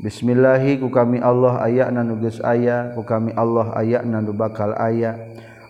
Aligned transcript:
Bismillahi 0.00 0.80
ku 0.80 0.88
kami 0.88 1.20
Allah 1.20 1.60
aya 1.60 1.92
na 1.92 2.00
nuges 2.00 2.40
aya 2.40 2.88
ku 2.96 3.04
kami 3.04 3.36
Allah 3.36 3.68
aya 3.76 4.00
na 4.00 4.24
nu 4.24 4.32
bakal 4.32 4.72
aya. 4.80 5.12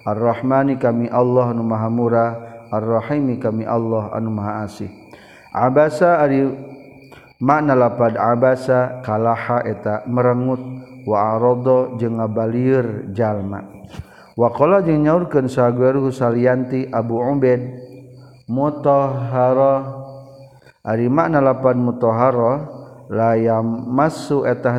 Ar-rahmani 0.06 0.78
kami 0.78 1.10
Allah 1.10 1.50
anu 1.50 1.66
maha 1.66 1.90
murah. 1.90 2.30
Ar-rahimi 2.70 3.42
kami 3.42 3.66
Allah 3.66 4.14
anu 4.14 4.30
maha 4.30 4.70
asih. 4.70 4.86
Abasa 5.50 6.22
ari 6.22 6.46
makna 7.42 7.74
lapad 7.74 8.14
abasa 8.14 9.02
kalaha 9.02 9.66
eta 9.66 10.06
merengut. 10.06 10.62
Wa 11.10 11.34
arada 11.34 11.98
jeung 11.98 12.22
ngabalir 12.22 13.10
jalma. 13.10 13.66
Wa 14.38 14.54
qala 14.54 14.78
jeung 14.86 15.10
nyaurkeun 15.10 15.50
sagueru 15.50 16.06
salianti 16.14 16.86
Abu 16.86 17.18
Ubaid 17.18 17.66
mutahhara. 18.46 19.90
Ari 20.86 21.10
makna 21.10 21.42
lapad 21.42 21.74
mutahhara 21.74 22.78
layam 23.10 23.90
masuk 23.90 24.46
eta 24.46 24.70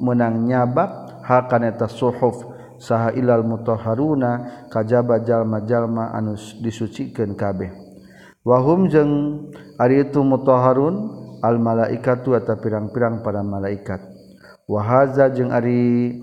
menang 0.00 0.48
nyabab 0.48 1.20
hakan 1.22 1.68
eta 1.68 1.86
suhuf. 1.86 2.56
Saha 2.76 3.08
ilal 3.16 3.40
mutahharuna 3.40 4.68
kajaba 4.68 5.24
jalma-jalma 5.24 6.12
anus 6.12 6.60
disucikan 6.60 7.32
kabeh. 7.32 7.72
Wahum 8.44 8.92
jeung 8.92 9.12
ari 9.80 10.04
itu 10.04 10.20
mutahharun 10.20 11.08
al 11.40 11.56
malaikatu 11.56 12.36
eta 12.36 12.56
pirang-pirang 12.60 13.24
pada 13.24 13.40
malaikat. 13.40 14.04
Wahaza 14.68 15.32
jeung 15.32 15.56
ari 15.56 16.20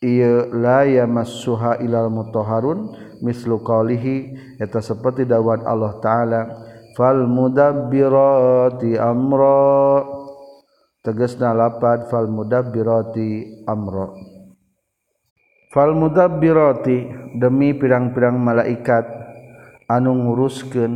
ieu 0.00 0.48
la 0.56 0.88
yamassuha 0.88 1.84
ilal 1.84 2.08
mutahharun 2.08 2.96
mislu 3.20 3.60
qalihi 3.60 4.36
eta 4.60 4.80
seperti 4.80 5.28
dawat 5.28 5.68
Allah 5.68 6.00
taala 6.00 6.40
fal 6.96 7.28
mudabbirati 7.28 8.96
amra 8.96 10.00
tegesna 11.04 11.52
lapad 11.52 12.08
fal 12.08 12.26
mudabbirati 12.26 13.62
amra. 13.68 14.08
Fal 15.68 15.92
mudabbirati 15.92 17.30
demi 17.36 17.76
pirang-pirang 17.76 18.40
malaikat 18.40 19.04
anu 19.86 20.16
nguruskeun 20.16 20.92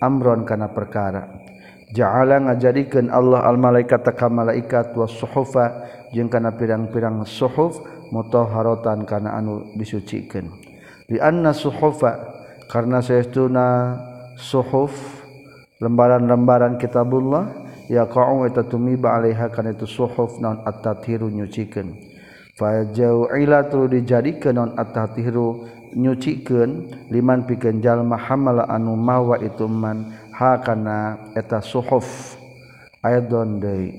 amron 0.00 0.48
kana 0.48 0.72
perkara. 0.72 1.28
Ja'ala 1.92 2.40
ngajadikeun 2.40 3.12
Allah 3.12 3.44
al 3.44 3.60
malaikat 3.60 4.08
ka 4.16 4.32
malaikat 4.32 4.96
was 4.96 5.12
suhufa 5.12 5.84
jeung 6.16 6.32
kana 6.32 6.56
pirang-pirang 6.56 7.20
suhuf 7.28 7.76
mutahharatan 8.08 9.04
kana 9.04 9.36
anu 9.36 9.76
disucikeun 9.76 10.48
li 11.12 11.20
anna 11.20 11.52
suhufa 11.52 12.16
karna 12.68 13.00
saestuna 13.04 13.96
suhuf 14.36 14.92
lembaran-lembaran 15.84 16.80
kitabullah 16.80 17.61
ya 17.88 18.06
kau 18.06 18.44
eta 18.46 18.62
tumiba 18.66 19.16
alaiha 19.16 19.48
kana 19.50 19.74
itu 19.74 19.86
suhuf 19.86 20.38
naon 20.38 20.62
at-tathiru 20.66 21.30
nyucikeun 21.30 21.96
fa 22.58 22.86
jau'ila 22.90 23.70
tu 23.70 23.88
dijadikeun 23.90 24.54
naon 24.54 24.70
at-tathiru 24.78 25.66
nyucikeun 25.96 26.88
liman 27.12 27.44
pikeun 27.46 27.80
jalma 27.84 28.16
hamala 28.16 28.68
anu 28.68 28.96
mawa 28.96 29.40
itu 29.40 29.68
man. 29.68 30.18
Ha 30.32 30.58
kana 30.64 31.28
eta 31.36 31.60
suhuf. 31.60 32.34
Ayadon 33.02 33.58
deui 33.58 33.90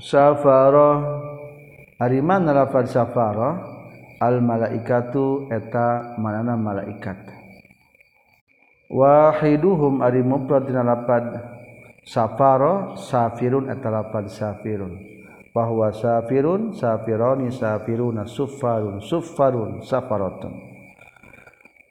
safara 0.00 1.04
ari 2.00 2.24
mana 2.24 2.56
lafaz 2.56 2.96
safara 2.96 3.60
al 4.16 4.40
malaikatu 4.40 5.52
eta 5.52 6.16
manana 6.16 6.56
malaikat 6.56 7.31
wahiduhum 8.92 10.04
ari 10.04 10.20
mufrad 10.20 10.68
dina 10.68 10.84
lapad 10.84 11.24
safara 12.04 12.92
safirun 13.00 13.72
eta 13.72 13.88
lapad 13.88 14.28
safirun. 14.28 15.00
Bahwa 15.52 15.92
safirun 15.92 16.72
safironi 16.72 17.52
safiruna 17.52 18.24
suffarun 18.24 19.04
suffarun 19.04 19.84
safaratun 19.84 20.72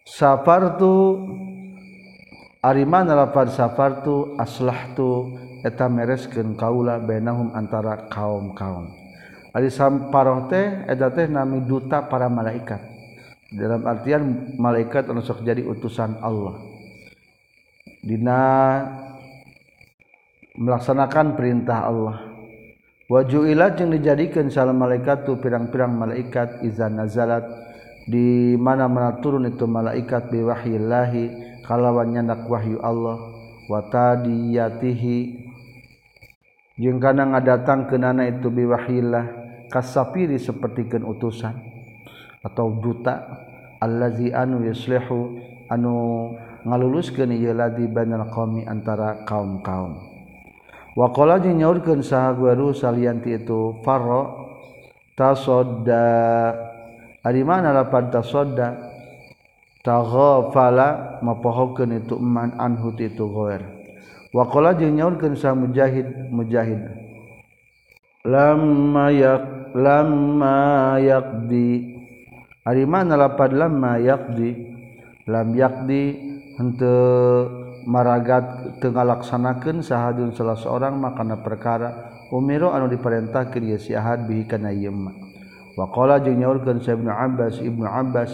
safartu 0.01 0.94
ari 2.66 2.89
mana 2.89 3.13
lapad 3.13 3.53
safartu 3.53 4.33
aslahtu 4.41 5.38
eta 5.62 5.85
mereskeun 5.85 6.57
kaula 6.57 6.97
bainahum 6.97 7.53
antara 7.53 8.09
kaum-kaum. 8.09 8.89
Ari 9.53 9.69
samparoh 9.69 10.50
teh 10.50 10.89
eta 10.89 11.13
teh 11.13 11.29
nami 11.29 11.62
duta 11.62 12.09
para 12.09 12.31
malaikat. 12.31 12.81
Dalam 13.51 13.83
artian 13.83 14.56
malaikat 14.57 15.12
anu 15.12 15.19
sok 15.22 15.44
jadi 15.44 15.62
utusan 15.68 16.18
Allah 16.23 16.71
Dina 18.01 18.81
melaksanakan 20.57 21.38
perintah 21.38 21.85
Allah. 21.85 22.17
Wajuilat 23.06 23.78
yang 23.78 23.94
dijadikan 23.94 24.50
salam 24.50 24.81
malaikat 24.81 25.22
tu 25.28 25.38
pirang-pirang 25.38 25.94
malaikat 25.94 26.66
izan 26.66 26.97
nazalat 26.97 27.45
di 28.09 28.57
mana 28.57 28.89
mana 28.89 29.22
turun 29.22 29.45
itu 29.45 29.69
malaikat 29.69 30.34
biwahyillahi 30.34 31.62
kalawan 31.62 32.09
nyandak 32.09 32.50
wahyu 32.50 32.81
Allah 32.81 33.22
wa 33.69 33.79
tadiyatihi. 33.85 35.19
Jeung 36.81 36.97
kana 36.97 37.29
ngadatang 37.29 37.85
kenana 37.85 38.25
itu 38.25 38.50
biwahyillah 38.50 39.25
kasapiri 39.69 40.41
sapertikeun 40.41 41.06
utusan 41.06 41.53
atau 42.41 42.73
duta 42.81 43.45
allazi 43.78 44.33
anu 44.33 44.66
yuslihu 44.66 45.38
anu 45.69 45.95
ngaluluskeun 46.68 47.32
ieu 47.34 47.54
ladi 47.54 47.88
bainal 47.90 48.30
qaumi 48.30 48.66
antara 48.66 49.26
kaum-kaum. 49.26 49.98
Wa 50.92 51.08
qala 51.16 51.40
jeung 51.40 51.60
nyaurkeun 51.60 52.04
saha 52.04 52.36
guru 52.36 52.76
salianti 52.76 53.38
itu 53.40 53.80
farra 53.82 54.28
tasadda. 55.16 56.52
Ari 57.24 57.42
mana 57.46 57.72
lapan 57.72 58.12
tasadda? 58.12 58.92
Taghafala 59.82 61.22
mapohokeun 61.26 62.04
itu 62.04 62.20
man 62.20 62.54
anhu 62.60 62.92
itu 63.00 63.26
ghair. 63.26 63.64
Wa 64.36 64.46
qala 64.52 64.76
jeung 64.76 65.00
nyaurkeun 65.00 65.40
saha 65.40 65.56
mujahid 65.56 66.28
mujahid. 66.30 66.82
Lamma 68.22 69.10
yak 69.10 69.74
lamma 69.74 71.00
yaqdi 71.02 71.98
ari 72.68 72.86
mana 72.86 73.18
lapan 73.18 73.52
lamma 73.58 73.98
yaqdi 73.98 74.50
lam 75.26 75.56
yaqdi 76.62 76.98
maragat 77.90 78.78
tenlaksanakan 78.78 79.82
sahun 79.82 80.30
salah 80.38 80.54
seorang 80.54 81.02
makanan 81.02 81.42
perkara 81.42 82.14
Umiro 82.32 82.72
anu 82.72 82.88
diperintah 82.88 83.52
kehat 83.52 84.24
wa 85.76 85.86
Abbas 87.12 87.60
Ibnu 87.60 87.84
Abbas 87.84 88.32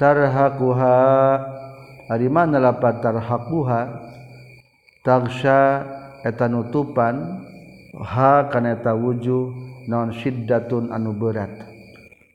tarhaquha. 0.00 0.96
Manapattarhaquha 2.06 3.80
taksya 5.02 5.82
etan 6.22 6.54
nutupan 6.54 7.44
hakaneta 7.98 8.94
wujud 8.94 9.52
non 9.90 10.14
siddaun 10.14 10.94
anu 10.94 11.12
berat. 11.12 11.50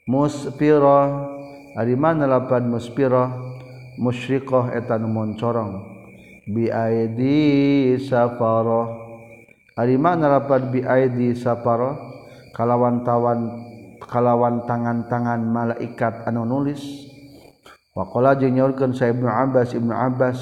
Muspiro 0.05 1.31
manpan 1.73 2.67
muspiro 2.67 3.50
musyrikoh 3.99 4.71
etan 4.71 5.07
moncorong 5.09 5.83
biaidi 6.47 7.95
safaroh 7.99 9.01
Alima 9.79 10.19
narapat 10.19 10.67
biaidi 10.67 11.31
safaroh 11.31 11.95
kalawan 12.51 13.07
tawan 13.07 13.39
kalawan 14.03 14.67
tangan-tangan 14.67 15.41
malaikat 15.47 16.27
anu 16.27 16.43
nulis. 16.43 17.07
Waqala 17.95 18.35
jeung 18.35 18.59
nyaurkeun 18.59 18.91
sa 18.91 19.07
Ibnu 19.07 19.27
Abbas 19.27 19.71
Ibnu 19.71 19.95
Abbas 19.95 20.39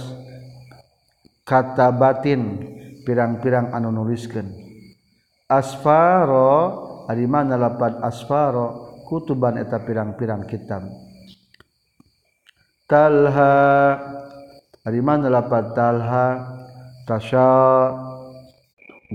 kata 1.46 1.94
batin 1.94 2.58
pirang-pirang 3.06 3.70
anu 3.70 3.94
nuliskeun. 3.94 4.50
Asfaro 5.46 6.54
ari 7.06 7.26
mana 7.30 7.58
lapad 7.58 8.02
asfaro 8.02 9.02
kutuban 9.06 9.62
eta 9.62 9.82
pirang-pirang 9.82 10.46
kitab 10.50 10.86
talha. 12.90 13.54
Dari 14.82 15.00
mana 15.06 15.30
lapat 15.30 15.78
talha? 15.78 16.58
Tasya 17.06 17.50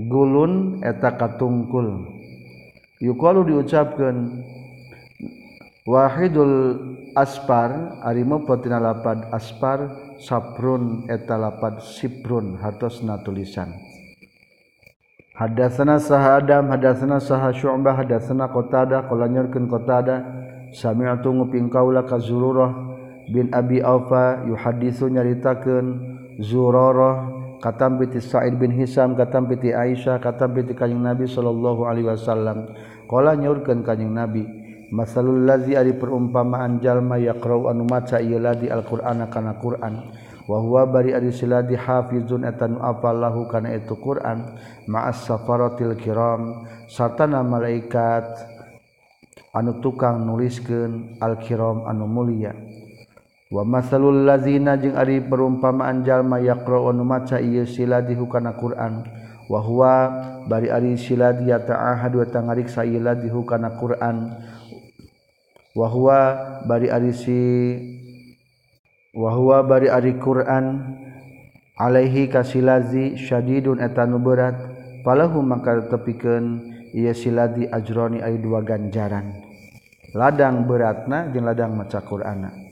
gulun 0.07 0.79
eta 0.79 1.19
katungkul. 1.19 2.07
Yuqalu 3.03 3.51
diucapkan 3.51 4.39
wahidul 5.83 6.79
aspar 7.15 7.99
arimu 8.07 8.47
patina 8.47 8.79
lapad 8.79 9.27
aspar 9.35 9.91
saprun 10.23 11.07
eta 11.11 11.35
lapad 11.35 11.83
siprun 11.83 12.55
hartosna 12.59 13.19
tulisan. 13.23 13.75
Hadatsana 15.35 15.99
saha 15.99 16.39
Adam 16.39 16.71
hadatsana 16.71 17.19
saha 17.19 17.51
Syu'bah 17.51 17.99
hadatsana 17.99 18.47
Qatadah 18.47 19.11
qala 19.11 19.27
nyurkeun 19.27 19.67
Qatadah 19.67 20.23
sami'tu 20.71 21.27
nguping 21.27 21.67
kaula 21.67 22.07
ka 22.07 22.15
Zururah 22.23 22.94
bin 23.29 23.49
Abi 23.53 23.81
Aufa 23.81 24.45
yuhaditsu 24.45 25.09
nyaritakeun 25.09 26.17
Zurarah 26.41 27.31
katam 27.63 27.97
bi 27.97 28.11
Sa'id 28.19 28.59
bin 28.59 28.69
Hisam 28.75 29.15
katam 29.15 29.47
bi 29.47 29.71
Aisyah 29.71 30.19
katam 30.19 30.53
bi 30.53 30.67
Kanjeng 30.75 31.01
Nabi 31.01 31.25
sallallahu 31.25 31.87
alaihi 31.87 32.11
wasallam. 32.11 32.69
Qala 33.07 33.33
nyurkeun 33.39 33.81
Kanjeng 33.81 34.11
Nabi 34.11 34.43
masalul 34.93 35.47
ladzi 35.47 35.73
ari 35.73 35.97
perumpamaan 35.97 36.77
jalma 36.83 37.17
yaqra'u 37.17 37.71
anu 37.71 37.87
maca 37.89 38.21
ieu 38.21 38.37
ladzi 38.37 38.69
Al-Qur'ana 38.69 39.31
kana 39.31 39.57
Qur'an. 39.57 40.11
Wahwa 40.45 40.85
bari 40.85 41.09
ari 41.17 41.33
siladi 41.33 41.73
hafizun 41.73 42.45
etan 42.45 42.77
apalahu 42.77 43.49
kana 43.49 43.73
itu 43.73 43.97
Quran. 43.97 44.45
Ma'as 44.85 45.25
safaratil 45.25 45.97
kiram. 45.97 46.69
Sartana 46.85 47.41
malaikat 47.41 48.53
anu 49.55 49.81
tukang 49.81 50.21
nuliskeun 50.21 51.17
al-kiram 51.23 51.87
anu 51.89 52.05
mulia 52.05 52.53
wa 53.55 53.63
masalul 53.63 54.27
lazina 54.27 54.75
jeung 54.75 54.99
ari 54.99 55.23
perumpamaan 55.23 56.03
jalma 56.03 56.43
yaqra'u 56.43 56.91
maca 56.99 57.39
ieu 57.39 57.63
siladi 57.63 58.19
kana 58.27 58.51
Qur'an. 58.59 59.07
Wa 59.47 59.63
huwa 59.63 59.93
bari 60.51 60.67
ari 60.67 60.99
siladi 60.99 61.53
yata'ahad 61.53 62.11
wa 62.19 62.25
tangariksa 62.27 62.83
iladihu 62.83 63.47
kana 63.47 63.79
Qur'an. 63.79 64.35
Wa 65.71 65.87
huwa 65.87 66.19
bari 66.67 66.91
ari 66.91 67.15
si 67.15 67.39
wa 69.15 69.31
huwa 69.31 69.63
bari 69.63 69.87
ari 69.87 70.19
Qur'an 70.19 70.97
alaihi 71.79 72.27
kasilazi 72.27 73.15
syadidun 73.15 73.79
etanu 73.79 74.19
berat. 74.19 74.59
Palahu 75.07 75.39
maka 75.45 75.85
tepikeun 75.85 76.59
ieu 76.91 77.13
siladi 77.15 77.71
ajroni 77.71 78.19
ay 78.19 78.35
dua 78.41 78.65
ganjaran. 78.65 79.31
Ladang 80.11 80.65
beratna 80.67 81.31
jeung 81.31 81.45
ladang 81.45 81.77
maca 81.77 82.01
Qur'ana. 82.03 82.64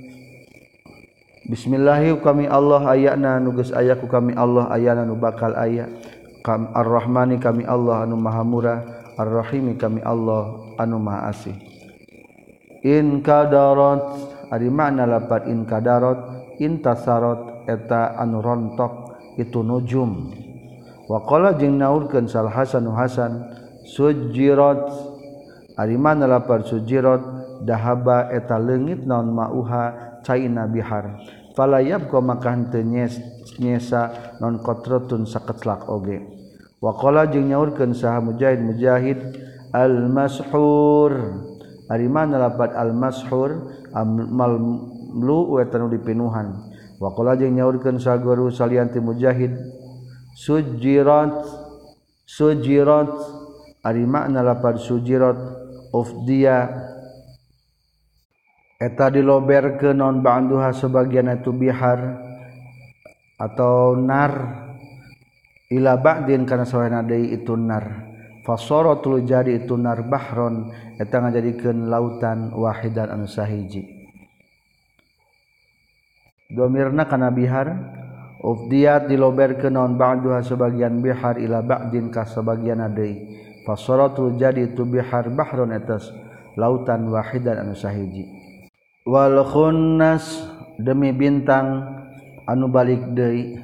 Bismillahi 1.46 2.18
kami 2.26 2.50
Allah 2.50 2.82
ayana 2.90 3.38
nugas 3.38 3.70
ayaku 3.70 4.10
kami 4.10 4.34
Allah 4.34 4.66
ayana 4.74 5.06
nu 5.06 5.14
bakal 5.14 5.54
aya 5.54 5.86
kam 6.42 6.74
ar-rahmani 6.74 7.38
kami 7.38 7.70
Allah 7.70 8.02
anu 8.02 8.18
maha 8.18 8.42
murah. 8.42 8.82
Ar-rahimi 9.16 9.78
kami 9.78 10.02
Allah 10.02 10.74
anu 10.82 10.98
maha 10.98 11.30
asih. 11.30 11.54
In 12.82 13.22
kadarat 13.22 14.02
ari 14.50 14.74
makna 14.74 15.06
lapat 15.06 15.46
in 15.46 15.70
kadarat. 15.70 16.35
In 16.60 16.84
tasarat 16.84 17.68
eta 17.68 18.16
anu 18.20 18.40
rontok 18.40 19.16
itu 19.40 19.60
nujum. 19.62 20.32
Wa 21.06 21.22
qala 21.28 21.54
jeung 21.60 21.78
naurkeun 21.78 22.26
sal 22.26 22.50
hasan 22.50 22.90
hasan 22.90 23.46
sujirat 23.86 24.90
ari 25.78 26.00
mana 26.00 26.26
lapat 26.26 26.66
sujirat 26.66 27.22
dahaba 27.62 28.34
eta 28.34 28.58
leungit 28.58 29.06
naon 29.06 29.30
mauha 29.30 30.18
caina 30.26 30.66
bihar. 30.66 31.22
Falayab 31.56 32.12
ko 32.12 32.20
maka 32.20 32.52
henteu 32.52 32.84
nyesa 33.60 34.36
non 34.44 34.60
qatratun 34.60 35.24
saketlak 35.30 35.88
oge. 35.88 36.20
Wa 36.82 36.92
qala 36.98 37.30
jeung 37.32 37.48
nyaurkeun 37.48 37.96
saha 37.96 38.20
mujahid 38.20 38.60
mujahid 38.60 39.20
al 39.72 40.12
mashhur 40.12 41.12
ari 41.88 42.08
mana 42.10 42.42
lapat 42.50 42.74
al 42.76 42.92
mashhur 42.92 43.72
amal 43.94 44.58
mlu 45.16 45.56
wa 45.56 45.64
tanu 45.66 45.88
dipinuhan. 45.88 46.76
Wa 47.00 47.16
qala 47.16 47.40
jeung 47.40 47.56
nyaurkeun 47.56 48.00
saha 48.00 48.20
guru 48.20 48.52
salianti 48.52 49.00
mujahid 49.00 49.56
sujirat 50.36 51.44
sujirat 52.28 53.12
ari 53.84 54.04
makna 54.04 54.44
lapat 54.44 54.80
sujirat 54.80 55.36
ufdiya 55.96 56.72
eta 58.76 59.08
dilober 59.08 59.80
ke 59.80 59.96
non 59.96 60.20
ba'duha 60.20 60.76
sebagian 60.76 61.32
itu 61.32 61.56
bihar 61.56 62.20
atau 63.40 63.96
nar. 63.96 64.64
Ila 65.66 65.98
ba'din 65.98 66.46
kana 66.46 66.62
sawana 66.62 67.02
deui 67.02 67.34
itu 67.34 67.58
nar. 67.58 68.06
Fasara 68.46 69.02
tulu 69.02 69.26
jadi 69.26 69.66
itu 69.66 69.74
nar 69.74 70.06
bahron. 70.06 70.70
Eta 70.96 71.20
ngajadikeun 71.20 71.90
lautan 71.90 72.54
wahidan 72.56 73.12
anu 73.12 73.28
sahiji 73.28 73.95
domirna 76.50 77.06
kana 77.10 77.34
bihar 77.34 77.74
ufdiyat 78.46 79.10
dilober 79.10 79.58
ke 79.58 79.74
non 79.74 79.98
ba'duha 79.98 80.46
sebagian 80.46 81.02
bihar 81.02 81.42
ila 81.42 81.66
ba'din 81.66 82.14
ka 82.14 82.30
sebagian 82.30 82.86
deui 82.94 83.42
fasara 83.66 84.14
tulu 84.14 84.38
jadi 84.38 84.70
itu 84.70 84.86
bihar 84.86 85.34
bahron 85.34 85.74
eta 85.74 85.98
lautan 86.54 87.10
wahidan 87.10 87.66
anu 87.66 87.74
sahiji. 87.74 88.30
Walnas 89.06 90.50
demi 90.78 91.14
bintang 91.14 91.86
anu 92.46 92.68
balik 92.70 93.14
De 93.18 93.58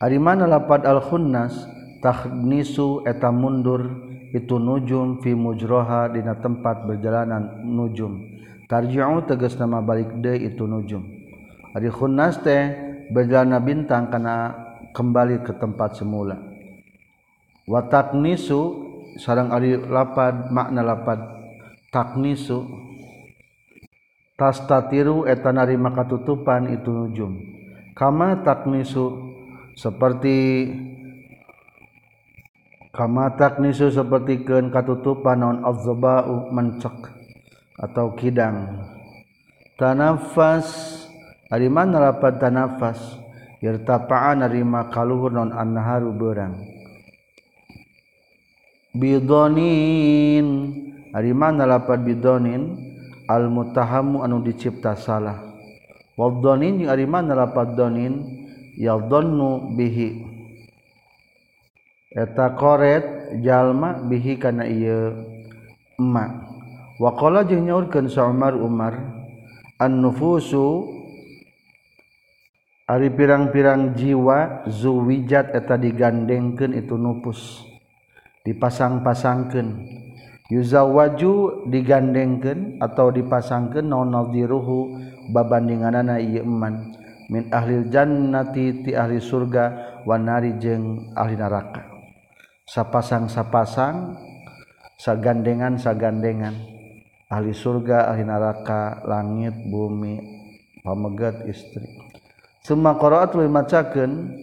hari 0.00 0.18
mana 0.20 0.46
lapat 0.48 0.86
alkhunnastahnisu 0.88 3.04
eta 3.08 3.32
mundur 3.32 3.88
itu 4.34 4.58
nujum 4.58 5.22
fimujroha 5.22 6.08
dina 6.12 6.34
tempat 6.40 6.86
berjalanan 6.88 7.62
nujum. 7.64 8.20
Tarjiu 8.64 9.20
teges 9.28 9.60
nama 9.60 9.84
balik 9.84 10.08
De 10.24 10.48
itu 10.48 10.64
nujum 10.64 11.13
harikhunnaste 11.74 12.56
berjalana 13.10 13.58
bintang 13.60 14.08
karena 14.08 14.54
kembali 14.94 15.42
ke 15.42 15.52
tempat 15.58 15.98
semula. 15.98 16.38
Wataknisu 17.66 18.60
sarang 19.18 19.50
ari 19.50 19.76
lapad 19.76 20.54
makna 20.54 20.86
lapad 20.86 21.18
taknisu 21.90 22.62
tastatiru 24.38 25.26
eta 25.26 25.50
narima 25.50 25.90
katutupan 25.90 26.70
itu 26.70 26.90
nujum. 26.90 27.32
Kama 27.94 28.42
taknisu 28.42 29.34
seperti 29.74 30.70
kama 32.94 33.34
taknisu 33.34 33.90
seperti 33.90 34.46
keun 34.46 34.70
katutupan 34.70 35.42
non 35.42 35.58
azzabau 35.66 36.50
mencek 36.54 37.10
atau 37.78 38.14
kidang. 38.14 38.86
Tanafas 39.74 40.93
ari 41.52 41.68
mana 41.68 42.00
lapat 42.00 42.40
tanafas 42.40 43.00
irtapaan 43.64 44.44
narima 44.44 44.92
kaluhur 44.92 45.32
non 45.32 45.50
annaharu 45.52 46.12
berang. 46.12 46.54
Bidonin 48.94 50.46
ari 51.10 51.32
mana 51.34 51.66
lapat 51.66 52.04
bidonin 52.04 52.76
almutahamu 53.26 54.22
anu 54.22 54.44
dicipta 54.44 54.94
salah. 54.94 55.40
Wadhanin 56.14 56.78
jeung 56.84 56.92
ari 56.94 57.08
mana 57.10 57.34
lapat 57.34 57.74
dhanin 57.74 58.22
yadhannu 58.78 59.74
bihi. 59.74 60.22
Eta 62.14 62.54
qoret 62.54 63.34
jalma 63.42 63.98
bihi 63.98 64.38
kana 64.38 64.70
ieu 64.70 65.26
emak 65.98 66.30
wa 67.02 67.10
qala 67.18 67.42
jeung 67.42 67.66
nyaurkeun 67.66 68.06
sa 68.06 68.30
Umar 68.30 68.54
Umar 68.54 68.94
an-nufusu 69.82 70.86
Ari 72.84 73.08
pirang-pirang 73.16 73.96
jiwa 73.96 74.68
zuwijat 74.68 75.56
eta 75.56 75.80
digandengken 75.80 76.76
itu 76.76 77.00
nupus 77.00 77.64
dipasang-pasangken 78.44 79.88
yuza 80.52 80.84
waju 80.84 81.64
digandengken 81.72 82.76
atau 82.84 83.08
dipasangkan 83.08 83.88
nonaldiruhu 83.88 85.00
babandinganana 85.32 86.20
iman 86.20 86.92
min 87.32 87.48
ahlil 87.48 87.88
jannati 87.88 88.84
ti 88.84 88.92
ahli 88.92 89.16
surga 89.16 89.64
wanari 90.04 90.60
jeng 90.60 91.08
ahli 91.16 91.40
neraka. 91.40 91.88
Sapasang 92.68 93.32
sapasang 93.32 94.12
sagandengan 95.00 95.80
sagandengan 95.80 96.52
ahli 97.32 97.56
surga 97.56 98.12
ahli 98.12 98.28
neraka 98.28 99.00
langit 99.08 99.56
bumi 99.72 100.20
pamegat 100.84 101.48
istri. 101.48 102.03
Suma 102.64 102.96
qara'at 102.96 103.36
lu 103.36 103.44
macakeun 103.44 104.40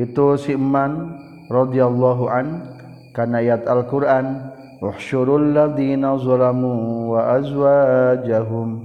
Itu 0.00 0.40
si 0.40 0.56
Iman 0.56 1.12
radhiyallahu 1.52 2.24
an 2.32 2.72
kana 3.12 3.44
ayat 3.44 3.68
Al-Qur'an 3.68 4.48
Uhsyurul 4.80 5.52
ladina 5.52 6.16
zalamu 6.16 7.12
wa 7.12 7.36
azwajahum. 7.36 8.80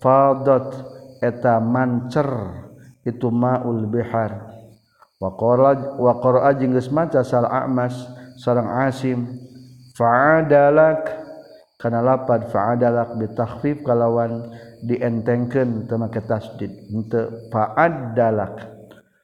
fadat 0.00 0.80
eta 1.20 1.60
mancer 1.60 2.24
itu 3.04 3.28
maul 3.28 3.84
bihar. 3.84 4.48
Waqala 5.20 6.00
wa 6.00 6.16
qara'a 6.24 6.56
jeung 6.56 6.72
geus 6.72 6.88
maca 6.88 7.20
sal 7.20 7.44
A'mas 7.44 8.16
sareng 8.40 8.68
Asim 8.88 9.28
fa'adalak. 9.92 11.20
Kana 11.80 12.04
lapad 12.04 12.52
fa'adalak 12.52 13.16
bi 13.16 13.24
takhfif 13.32 13.80
kalawan 13.84 14.52
dientengkeun 14.84 15.88
teu 15.88 15.96
make 15.96 16.20
tasdid. 16.24 16.72
Henteu 16.92 17.48
fa'adalak. 17.52 18.68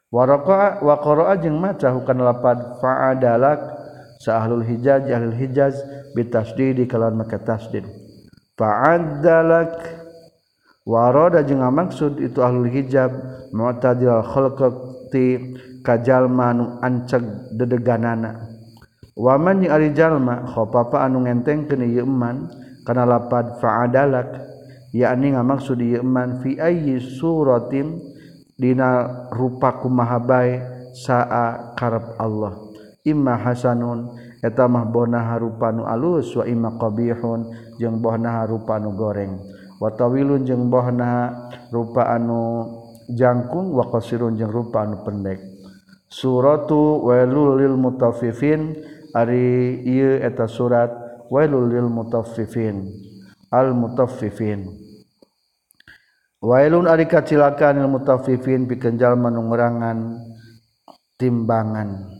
Wa 0.08 0.25
raqa 0.25 0.80
wa 0.80 0.96
qara'a 1.00 1.37
jeung 1.40 1.56
maca 1.61 1.92
hukana 1.92 2.32
lapad 2.32 2.80
fa'adalak. 2.80 3.61
Sa 4.20 4.40
ahlul 4.40 4.64
hijaz 4.64 5.04
ahlul 5.04 5.37
hijaz 5.37 5.76
bi 6.16 6.25
tasdid 6.28 6.80
kalawan 6.88 7.20
make 7.20 7.37
tasdid. 7.44 7.85
Fa'adalak. 8.56 10.04
Warada 10.87 11.42
jeung 11.42 11.61
maksud 11.61 12.23
itu 12.23 12.38
ahlul 12.40 12.70
hijab 12.70 13.11
mu'tadil 13.50 14.23
khalqati 14.23 15.58
kajalma 15.82 16.54
nu 16.54 16.78
anceg 16.78 17.26
dedeganana 17.58 18.56
waman 19.16 19.64
jeung 19.64 19.73
ari 19.73 19.96
jalma 19.96 20.44
khaffafa 20.44 21.08
anu 21.08 21.25
ngentengkeun 21.25 21.82
ieu 21.88 22.04
eman 22.04 22.52
kana 22.85 23.08
lapad 23.08 23.58
fa'adalak. 23.58 24.44
Yakni 24.96 25.35
ngamaksud 25.35 25.80
ieu 25.82 26.04
man 26.06 26.40
fi 26.40 26.56
ayyi 26.56 27.00
suratin 27.02 28.00
dina 28.56 29.28
rupa 29.28 29.76
kumaha 29.82 30.16
bae 30.23 30.62
saa 30.94 31.75
karep 31.76 32.16
Allah. 32.16 32.56
Imma 33.04 33.37
hasanun 33.37 34.16
eta 34.40 34.64
mah 34.64 34.88
bonaha 34.88 35.37
rupa 35.37 35.68
nu 35.75 35.85
alus 35.85 36.32
wa 36.32 36.49
imma 36.49 36.80
qabihun 36.80 37.50
jeung 37.76 38.00
bohna 38.00 38.49
rupa 38.49 38.80
nu 38.80 38.96
goreng. 38.96 39.37
Wa 39.76 39.92
tawilun 39.92 40.49
jeung 40.49 40.73
bohna 40.73 41.35
rupa 41.68 42.08
anu 42.16 42.64
jangkung 43.12 43.76
wa 43.76 43.92
qasirun 43.92 44.40
jeung 44.40 44.49
rupa 44.49 44.88
anu 44.88 45.04
pendek. 45.04 45.38
Suratu 46.08 47.04
wailul 47.04 47.61
lil 47.61 47.76
mutaffifin 47.76 48.73
ari 49.16 49.80
ieu 49.88 50.20
eta 50.20 50.44
surat 50.44 50.92
wailul 51.32 51.73
lil 51.73 51.88
mutaffifin. 51.88 52.85
Al 53.49 53.73
mutaffifin. 53.73 54.68
Wailun 56.44 56.85
ari 56.85 57.08
kacilakaan 57.08 57.80
il 57.80 57.88
mutaffifin 57.88 58.68
pikeun 58.68 59.00
jalma 59.00 59.32
nu 59.32 59.49
ngurangan 59.49 60.20
timbangan. 61.16 62.12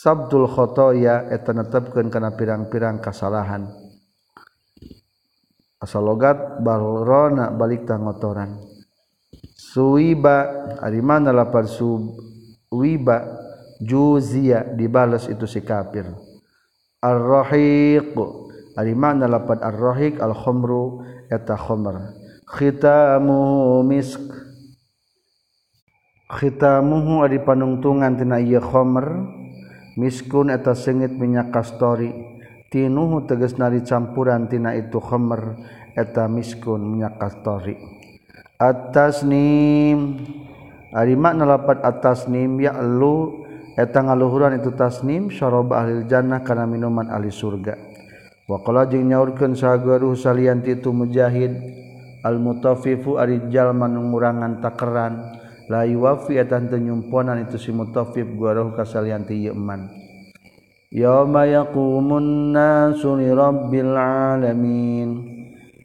Sabtul 0.00 0.48
khotoya 0.48 1.28
eta 1.28 1.52
netepkeun 1.52 2.08
kana 2.08 2.32
pirang-pirang 2.32 3.04
kasalahan. 3.04 3.68
Asal 5.76 6.00
logat 6.00 6.64
balrona 6.64 7.52
balik 7.52 7.84
tangotoran. 7.84 8.64
Suwiba 9.60 10.72
ari 10.80 11.04
mana 11.04 11.36
lapar 11.36 11.68
suwiba 11.68 13.16
juzia 13.76 14.64
dibalas 14.72 15.28
itu 15.28 15.44
si 15.44 15.60
kafir. 15.60 16.08
Ar-rahiq 17.04 18.16
ari 18.80 18.96
mana 18.96 19.28
lapar 19.28 19.60
ar-rahiq 19.60 20.16
al-khamru 20.16 21.04
eta 21.28 21.60
khamr. 21.60 22.16
Khitamu 22.48 23.84
misk 23.84 24.39
khitamuhu 26.30 27.26
ari 27.26 27.42
panungtungan 27.42 28.14
tina 28.14 28.38
ieu 28.38 28.62
khomer 28.62 29.26
miskun 29.98 30.54
eta 30.54 30.78
sengit 30.78 31.10
minyak 31.18 31.50
kastori. 31.50 32.14
Tinuhu 32.70 33.26
teges 33.26 33.58
nari 33.58 33.82
campurantina 33.82 34.78
itu 34.78 35.02
khomer 35.02 35.58
eta 35.98 36.30
miskun 36.30 36.86
minyak 36.86 37.18
kastori. 37.18 37.74
Atas 38.62 39.26
nim 39.26 40.22
ari 40.94 41.18
makna 41.18 41.42
lapat 41.42 41.82
atas 41.82 42.30
nim 42.30 42.62
ya 42.62 42.78
lu 42.78 43.42
eta 43.74 43.98
ngaluhuran 43.98 44.60
itu 44.62 44.70
tasnim 44.76 45.34
syarab 45.34 45.74
ahli 45.74 46.06
jannah 46.06 46.46
kana 46.46 46.62
minuman 46.62 47.10
ahli 47.10 47.34
surga. 47.34 47.74
Wa 48.46 48.62
qala 48.62 48.86
jeung 48.86 49.10
nyaurkeun 49.10 49.58
sagaruh 49.58 50.14
salian 50.14 50.62
itu 50.62 50.94
mujahid 50.94 51.54
al 52.22 52.38
mutaffifu 52.38 53.18
ari 53.18 53.50
jalma 53.50 53.90
ngurangan 53.90 54.62
takeran 54.62 55.39
la 55.70 55.86
yuwafi 55.86 56.42
atan 56.42 56.66
nyumponan 56.66 57.46
itu 57.46 57.54
si 57.56 57.70
mutaffif 57.70 58.26
guaroh 58.34 58.74
kasalian 58.74 59.22
ti 59.22 59.46
yeman 59.46 60.00
yauma 60.90 61.46
yaqumun 61.46 62.50
nasu 62.50 63.14
li 63.14 63.30
rabbil 63.30 63.94
alamin. 63.94 65.38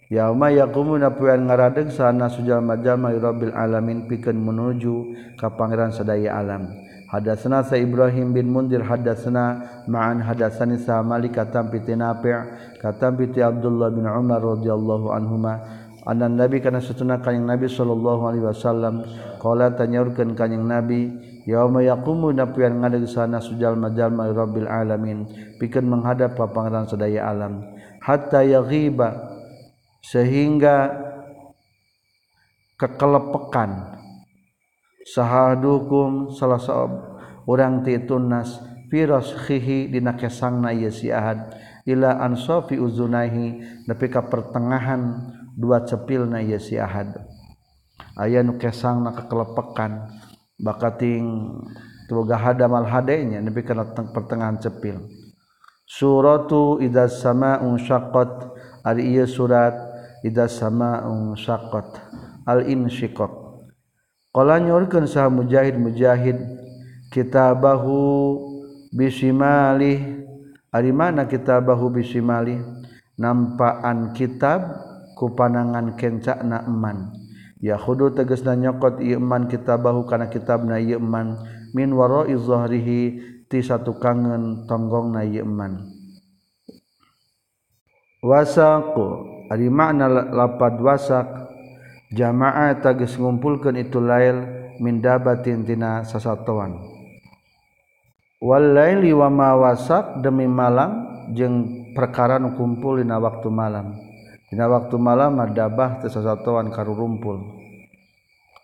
Yauma 0.10 0.54
yaqumun 0.54 1.02
apuan 1.06 1.46
ngaradeg 1.46 1.94
sana 1.94 2.30
sujal 2.30 2.62
majama 2.62 3.14
rabbil 3.14 3.54
alamin 3.54 4.10
pikeun 4.10 4.38
menuju 4.38 5.14
ka 5.38 5.54
pangeran 5.54 5.94
sadaya 5.94 6.42
alam. 6.42 6.70
Hadatsana 7.06 7.62
sa 7.62 7.78
Ibrahim 7.78 8.34
bin 8.34 8.50
Mundir 8.50 8.82
hadatsana 8.82 9.86
ma'an 9.86 10.26
hadatsani 10.26 10.82
sa 10.82 11.06
Malik 11.06 11.38
katam 11.38 11.70
piti 11.70 11.94
Nafi' 11.94 12.82
katam 12.82 13.14
piti 13.14 13.46
Abdullah 13.46 13.94
bin 13.94 14.10
Umar 14.10 14.42
radhiyallahu 14.42 15.14
anhuma 15.14 15.85
anan 16.06 16.38
nabi 16.38 16.62
kana 16.62 16.78
satuna 16.80 17.18
kanjing 17.20 17.50
nabi 17.50 17.66
sallallahu 17.66 18.22
alaihi 18.30 18.46
wasallam. 18.46 19.04
Qala 19.42 19.74
tanyaurkeun 19.74 20.38
kanjing 20.38 20.66
nabi 20.66 21.10
yauma 21.50 21.82
yaqumu 21.82 22.34
napian 22.34 22.82
ngadeg 22.82 23.10
sana 23.10 23.42
sujal 23.42 23.74
majalma 23.74 24.30
rabbil 24.30 24.70
alamin. 24.70 25.26
Pikeun 25.58 25.90
menghadap 25.90 26.38
ka 26.38 26.46
pangeran 26.50 26.86
sadaya 26.86 27.30
alam. 27.30 27.66
Hatta 28.06 28.46
yaghiba 28.46 29.34
sehingga 30.06 30.94
kekelepekan. 32.78 33.98
Sahadukum 35.06 36.34
salah 36.34 36.58
seorang 36.58 37.86
ti 37.86 37.98
tunas 38.06 38.58
firas 38.90 39.34
khihi 39.46 39.90
dina 39.90 40.18
kesangna 40.18 40.74
ieu 40.74 40.90
si 40.90 41.14
ahad. 41.14 41.54
Ila 41.86 42.18
ansafi 42.26 42.82
uzunaihi 42.82 43.86
nepi 43.86 44.10
ka 44.10 44.26
pertengahan 44.26 45.30
dua 45.56 45.88
cepil 45.88 46.28
na 46.28 46.44
iya 46.44 46.60
si 46.60 46.76
ahad. 46.76 47.16
Aya 48.20 48.44
nu 48.44 48.60
kesang 48.60 49.04
na 49.04 49.16
kekelepekan 49.16 50.12
bakating 50.60 51.56
tuga 52.12 52.36
hada 52.36 52.68
mal 52.68 52.84
hadenya 52.84 53.40
nepi 53.40 53.64
kana 53.64 53.88
pertengahan 53.92 54.60
cepil. 54.60 55.00
Suratu 55.88 56.84
idza 56.84 57.08
samaa'un 57.08 57.80
syaqqat. 57.80 58.52
Ari 58.86 59.18
ieu 59.18 59.26
surat 59.26 59.74
idza 60.22 60.46
samaa'un 60.52 61.34
syaqqat. 61.40 61.88
Al 62.46 62.68
insyiqaq. 62.68 63.34
Qala 64.36 64.60
nyorkeun 64.60 65.08
sah 65.08 65.32
mujahid 65.32 65.80
mujahid 65.80 66.36
kita 67.08 67.56
bahu 67.56 68.36
bisimalih 68.92 70.28
hari 70.68 70.92
mana 70.92 71.24
kita 71.24 71.64
bahu 71.64 71.88
bisimalih 71.88 72.60
nampaan 73.16 74.12
kitab 74.12 74.85
ku 75.16 75.34
panangan 75.34 75.96
kencak 75.96 76.44
naman 76.44 77.16
ya 77.64 77.80
khudu 77.80 78.14
teges 78.14 78.44
na 78.44 78.54
nyokot 78.54 79.00
iman 79.00 79.48
kita 79.48 79.80
bahu 79.80 80.06
karena 80.06 80.28
kitab 80.28 80.68
na 80.68 80.78
yman 80.78 81.40
min 81.72 81.96
waro 81.96 82.28
izharihi 82.28 83.24
ti 83.48 83.64
satu 83.64 83.96
kangen 83.98 84.68
tonggong 84.68 85.16
na 85.16 85.24
yman 85.24 85.88
wasaku 88.20 89.08
hari 89.48 89.72
makna 89.72 90.12
lapad 90.12 90.78
wasak 90.84 91.26
jamaah 92.12 92.76
tagis 92.84 93.18
ngumpulkan 93.18 93.80
itu 93.80 93.98
lail 94.04 94.46
min 94.80 95.00
dabatin 95.00 95.64
tina 95.64 96.04
sasatuan. 96.04 96.76
Wal 98.44 98.76
laili 98.76 99.16
wa 99.16 99.32
ma 99.32 99.56
wasak 99.56 100.22
demi 100.22 100.46
malam 100.46 101.08
jeung 101.34 101.88
perkara 101.98 102.38
nu 102.38 102.54
kumpul 102.54 103.02
dina 103.02 103.18
waktu 103.18 103.50
malam 103.50 104.05
dina 104.52 104.70
waktu 104.70 104.96
malam 104.98 105.42
dabah 105.54 106.02
teu 106.02 106.10
sasatuan 106.10 106.70
karu 106.70 106.94
rumpul. 106.94 107.42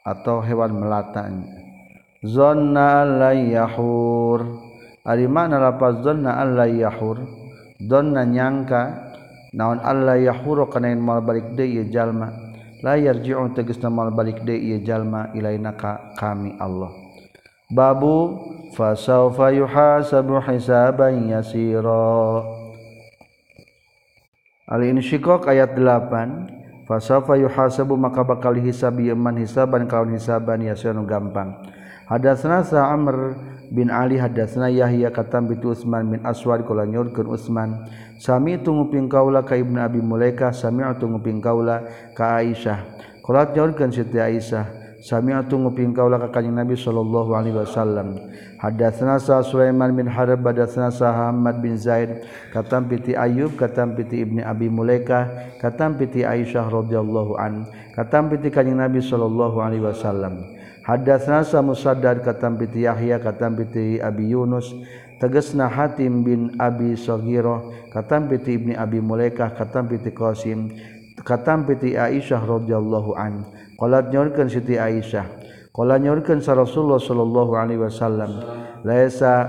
Atau 0.01 0.41
hewan 0.41 0.81
melatanya 0.81 1.61
zonna 2.25 3.05
la 3.05 3.33
yahur. 3.33 4.45
Ari 5.01 5.25
mana 5.25 5.57
lafaz 5.57 6.05
zonna 6.05 6.37
alla 6.37 6.69
yahur? 6.69 7.21
Donna 7.81 8.21
nyangka 8.21 9.09
naon 9.57 9.81
alla 9.81 10.17
yahur 10.17 10.69
kana 10.69 10.93
mal 10.93 11.25
balik 11.25 11.57
deui 11.57 11.89
jalma. 11.89 12.29
La 12.81 12.97
yarji'u 12.97 13.53
tegasna 13.53 13.89
mal 13.89 14.13
balik 14.13 14.45
deui 14.45 14.81
jalma 14.85 15.33
ilaina 15.33 15.73
ka 15.73 16.13
kami 16.17 16.57
Allah. 16.61 16.93
Babu 17.73 18.37
fasawfa 18.77 19.53
yuhasabu 19.53 20.41
hisaban 20.43 21.29
yasira 21.29 22.60
Al-Insyiqaq 24.71 25.51
ayat 25.51 25.75
8 25.75 26.87
fasafa 26.87 27.35
yuhasabu 27.35 27.99
maka 27.99 28.23
bakal 28.23 28.55
hisab 28.55 29.03
yaman 29.03 29.43
hisaban 29.43 29.83
kaun 29.83 30.15
hisaban 30.15 30.63
yasirun 30.63 31.03
gampang. 31.03 31.59
Hadatsna 32.07 32.63
sa 32.63 32.87
Amr 32.95 33.35
bin 33.67 33.91
Ali 33.91 34.15
hadatsna 34.15 34.71
Yahya 34.71 35.11
katam 35.11 35.51
bitu 35.51 35.75
Utsman 35.75 36.07
bin 36.11 36.23
Aswad 36.23 36.63
kula 36.63 36.87
nyurkeun 36.87 37.27
Utsman 37.27 37.83
sami 38.15 38.59
tunguping 38.63 39.11
kaula 39.11 39.43
ka 39.43 39.59
Ibnu 39.59 39.75
Abi 39.79 39.99
Mulaika 39.99 40.55
sami 40.55 40.87
tunguping 40.95 41.43
kaula 41.43 41.83
ka 42.15 42.39
Aisyah. 42.39 42.79
Kula 43.23 43.51
nyurkeun 43.51 43.91
Siti 43.91 44.23
Aisyah 44.23 44.80
sami'tu 45.01 45.57
nguping 45.57 45.97
kaula 45.97 46.21
ka 46.21 46.29
kanjing 46.29 46.53
Nabi 46.53 46.77
sallallahu 46.77 47.33
alaihi 47.33 47.57
wasallam. 47.57 48.21
Hadatsana 48.61 49.17
sa 49.17 49.41
Sulaiman 49.41 49.97
bin 49.97 50.05
Harb 50.05 50.45
hadatsana 50.45 50.93
sa 50.93 51.09
Ahmad 51.09 51.65
bin 51.65 51.73
Zaid 51.81 52.21
katam 52.53 52.85
piti 52.85 53.17
Ayub 53.17 53.57
katam 53.57 53.97
piti 53.97 54.21
Ibni 54.21 54.45
Abi 54.45 54.69
Mulaika 54.69 55.25
katam 55.57 55.97
piti 55.97 56.21
Aisyah 56.21 56.69
radhiyallahu 56.69 57.33
an 57.41 57.65
katam 57.97 58.29
piti 58.29 58.53
kanjing 58.53 58.77
Nabi 58.77 59.01
sallallahu 59.01 59.57
alaihi 59.57 59.81
wasallam. 59.81 60.45
Hadatsana 60.85 61.41
sa 61.41 61.65
Musaddad 61.65 62.21
katam 62.21 62.61
piti 62.61 62.85
Yahya 62.85 63.17
katam 63.17 63.57
piti 63.57 63.97
Abi 63.97 64.29
Yunus 64.29 64.69
tegesna 65.17 65.65
Hatim 65.65 66.21
bin 66.21 66.53
Abi 66.61 66.93
Saghirah 66.93 67.89
katam 67.89 68.29
piti 68.29 68.61
Ibni 68.61 68.73
Abi 68.77 69.01
Mulaika 69.01 69.49
katam 69.57 69.89
piti 69.89 70.13
Qasim 70.13 70.69
katam 71.25 71.65
piti 71.65 71.97
Aisyah 71.97 72.41
radhiyallahu 72.45 73.13
an 73.17 73.45
nyakan 73.81 74.45
Siti 74.45 74.77
Aisyah. 74.77 75.41
Nyakan 75.71 76.43
sa 76.43 76.51
Rasulullah 76.51 76.99
Shallallahu 76.99 77.55
Alaihi 77.55 77.79
Wasallam 77.79 78.43
Laesa 78.83 79.47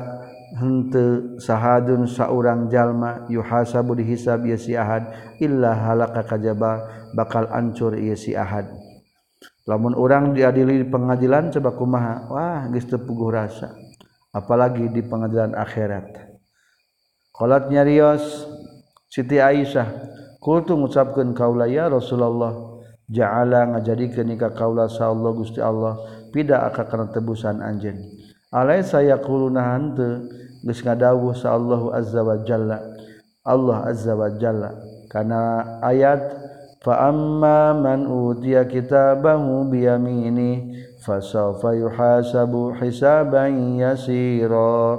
sahun 1.43 2.07
seorang 2.07 2.71
jalma 2.71 3.27
yuhasabu 3.27 3.99
dihisab 3.99 4.47
siad 4.55 5.03
Illa 5.43 5.75
halaka 5.75 6.23
kajba 6.23 6.87
bakal 7.19 7.51
ancur 7.51 7.99
siad 8.15 8.71
lamun 9.67 9.99
orang 9.99 10.31
diadili 10.31 10.87
pengadilan 10.87 11.51
cobaku 11.51 11.91
maha 11.91 12.23
Wah 12.31 12.71
pugu 13.03 13.35
rasa. 13.35 13.75
Apalagi 14.31 14.95
di 14.95 15.03
pengadilan 15.03 15.59
akhiratkolatnya 15.59 17.83
Rios 17.83 18.47
Siti 19.11 19.43
Aisyah 19.43 19.91
kultu 20.39 20.79
mengucapkan 20.79 21.35
kaulaya 21.35 21.91
Rasulullah 21.91 22.72
ja'ala 23.13 23.69
ngajadikeun 23.77 24.33
nikah 24.33 24.57
kaula 24.57 24.89
sa 24.89 25.13
Allah 25.13 25.31
Gusti 25.37 25.61
Allah. 25.61 26.01
Pida 26.33 26.65
aka 26.65 26.89
kana 26.89 27.13
tebusan 27.13 27.61
anjeun. 27.61 28.01
Alai 28.49 28.81
saya 28.81 29.21
kuluna 29.21 29.77
hante 29.77 30.33
geus 30.65 30.81
ngadawuh 30.81 31.37
sa 31.37 31.53
Allah 31.53 31.93
azza 31.93 32.25
wa 32.25 32.41
jalla. 32.41 32.81
Allah 33.45 33.79
azza 33.85 34.17
wa 34.17 34.33
jalla. 34.41 34.73
Kana 35.13 35.65
ayat 35.85 36.21
fa 36.81 37.13
amma 37.13 37.77
man 37.77 38.09
utiya 38.09 38.65
kitabahu 38.65 39.69
bi 39.69 39.85
yamini 39.85 40.73
fasawfa 41.05 41.77
yuhasabu 41.77 42.73
hisaban 42.81 43.77
yasira. 43.77 44.97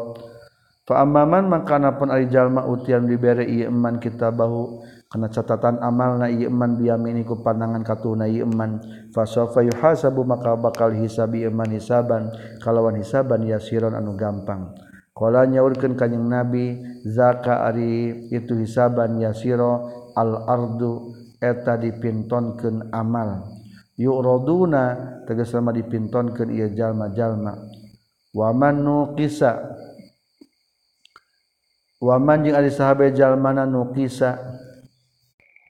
Fa 0.86 1.02
amma 1.02 1.26
man 1.26 1.49
makana 1.49 1.95
pun 1.97 2.13
ari 2.13 2.28
jalma 2.30 2.67
utian 2.67 3.08
dibere 3.10 3.47
ieu 3.47 3.71
iman 3.71 3.97
kitabahu 4.04 4.84
karena 5.13 5.30
catatan 5.30 5.78
amal 5.78 6.17
na 6.17 6.26
iman 6.26 6.73
biaminiku 6.73 7.45
pandangan 7.45 7.86
katuna 7.86 8.26
iman. 8.26 8.82
Fasofa 9.13 9.62
yuhasabu 9.62 10.26
maka 10.26 10.58
bakal 10.58 10.89
hisabi 10.89 11.45
iman 11.45 11.69
hisaban. 11.69 12.34
Kalawan 12.58 12.97
hisaban 12.97 13.45
yasiron 13.45 13.93
anu 13.93 14.17
gampang. 14.17 14.73
Kala 15.13 15.45
nyaurkeun 15.45 15.93
kanjing 15.93 16.26
Nabi 16.26 16.82
zaka 17.06 17.62
ari 17.62 18.26
itu 18.34 18.58
hisaban 18.58 19.21
yasiro 19.21 19.86
al 20.17 20.49
ardu 20.49 21.13
eta 21.38 21.78
dipintonkeun 21.78 22.89
amal. 22.89 23.54
Yuraduna 23.93 24.97
tegas 25.30 25.54
lama 25.54 25.78
dipintonkeun 25.78 26.49
ieu 26.49 26.73
jalma-jalma. 26.73 27.54
Wa 28.34 28.49
man 28.49 28.82
nuqisa 28.82 29.78
wa 32.02 32.17
man 32.17 32.49
jeung 32.49 32.58
ari 32.58 32.73
sahabe 32.73 33.13
jalmana 33.13 33.69
nuqisa. 33.69 34.62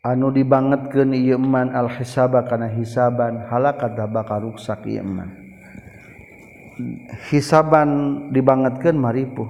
Anu 0.03 0.29
dibanget 0.29 0.91
ke 0.91 1.01
niman 1.07 1.71
alhisaba 1.71 2.43
karena 2.43 2.67
hisaban 2.67 3.47
halakata 3.47 4.03
bakal 4.03 4.51
ruksak 4.51 4.83
iman 4.99 5.31
hisaban 7.31 7.89
dibangetkan 8.35 8.99
maripu 8.99 9.47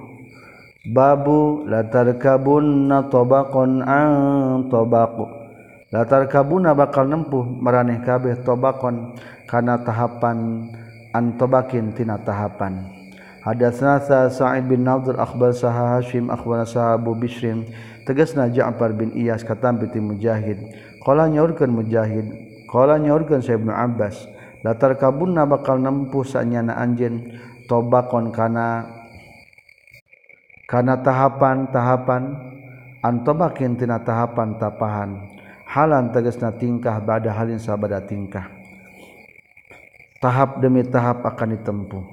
babu 0.94 1.66
latar 1.66 2.14
kabun 2.22 2.86
na 2.86 3.02
tobakon 3.10 3.82
ang 3.82 4.12
tobaku 4.70 5.26
latar 5.90 6.30
kabuna 6.30 6.70
bakal 6.70 7.02
nempuh 7.02 7.42
meraneh 7.42 7.98
kabeh 8.06 8.38
tobakon 8.46 9.18
karena 9.50 9.78
tahapan 9.82 10.70
antobakin 11.14 11.94
tina 11.94 12.18
tahapan. 12.18 12.90
Hadatsana 13.46 14.28
Sa'id 14.32 14.66
bin 14.66 14.82
Nadhr 14.82 15.14
akhbar 15.20 15.54
Sahah 15.54 16.00
Hashim 16.00 16.32
akhbar 16.32 16.64
Sahabu 16.64 17.12
Bishrin 17.14 17.68
tegasna 18.04 18.52
Ja'far 18.52 18.92
bin 18.94 19.12
Iyas 19.16 19.42
katam 19.42 19.80
piti 19.80 19.98
Mujahid. 19.98 20.60
Qala 21.04 21.28
nyaurkeun 21.28 21.72
Mujahid 21.72 22.54
qala 22.74 22.98
nyaurkeun 22.98 23.38
Sa 23.38 23.54
Ibnu 23.54 23.70
Abbas 23.70 24.26
latar 24.66 24.98
kabunna 24.98 25.46
bakal 25.46 25.78
nempuh 25.78 26.26
sanyana 26.26 26.74
anjeun 26.74 27.38
tobakon 27.70 28.34
kana 28.34 28.82
kana 30.66 30.98
tahapan-tahapan 30.98 32.34
antobakin 33.04 33.78
tina 33.78 34.02
tahapan 34.02 34.58
tapahan. 34.58 35.10
Halan 35.70 36.10
tegasna 36.10 36.54
tingkah 36.54 36.98
bada 37.02 37.34
halin 37.34 37.58
sabada 37.58 37.98
tingkah. 38.02 38.46
Tahap 40.22 40.62
demi 40.62 40.86
tahap 40.86 41.22
akan 41.26 41.58
ditempuh. 41.58 42.04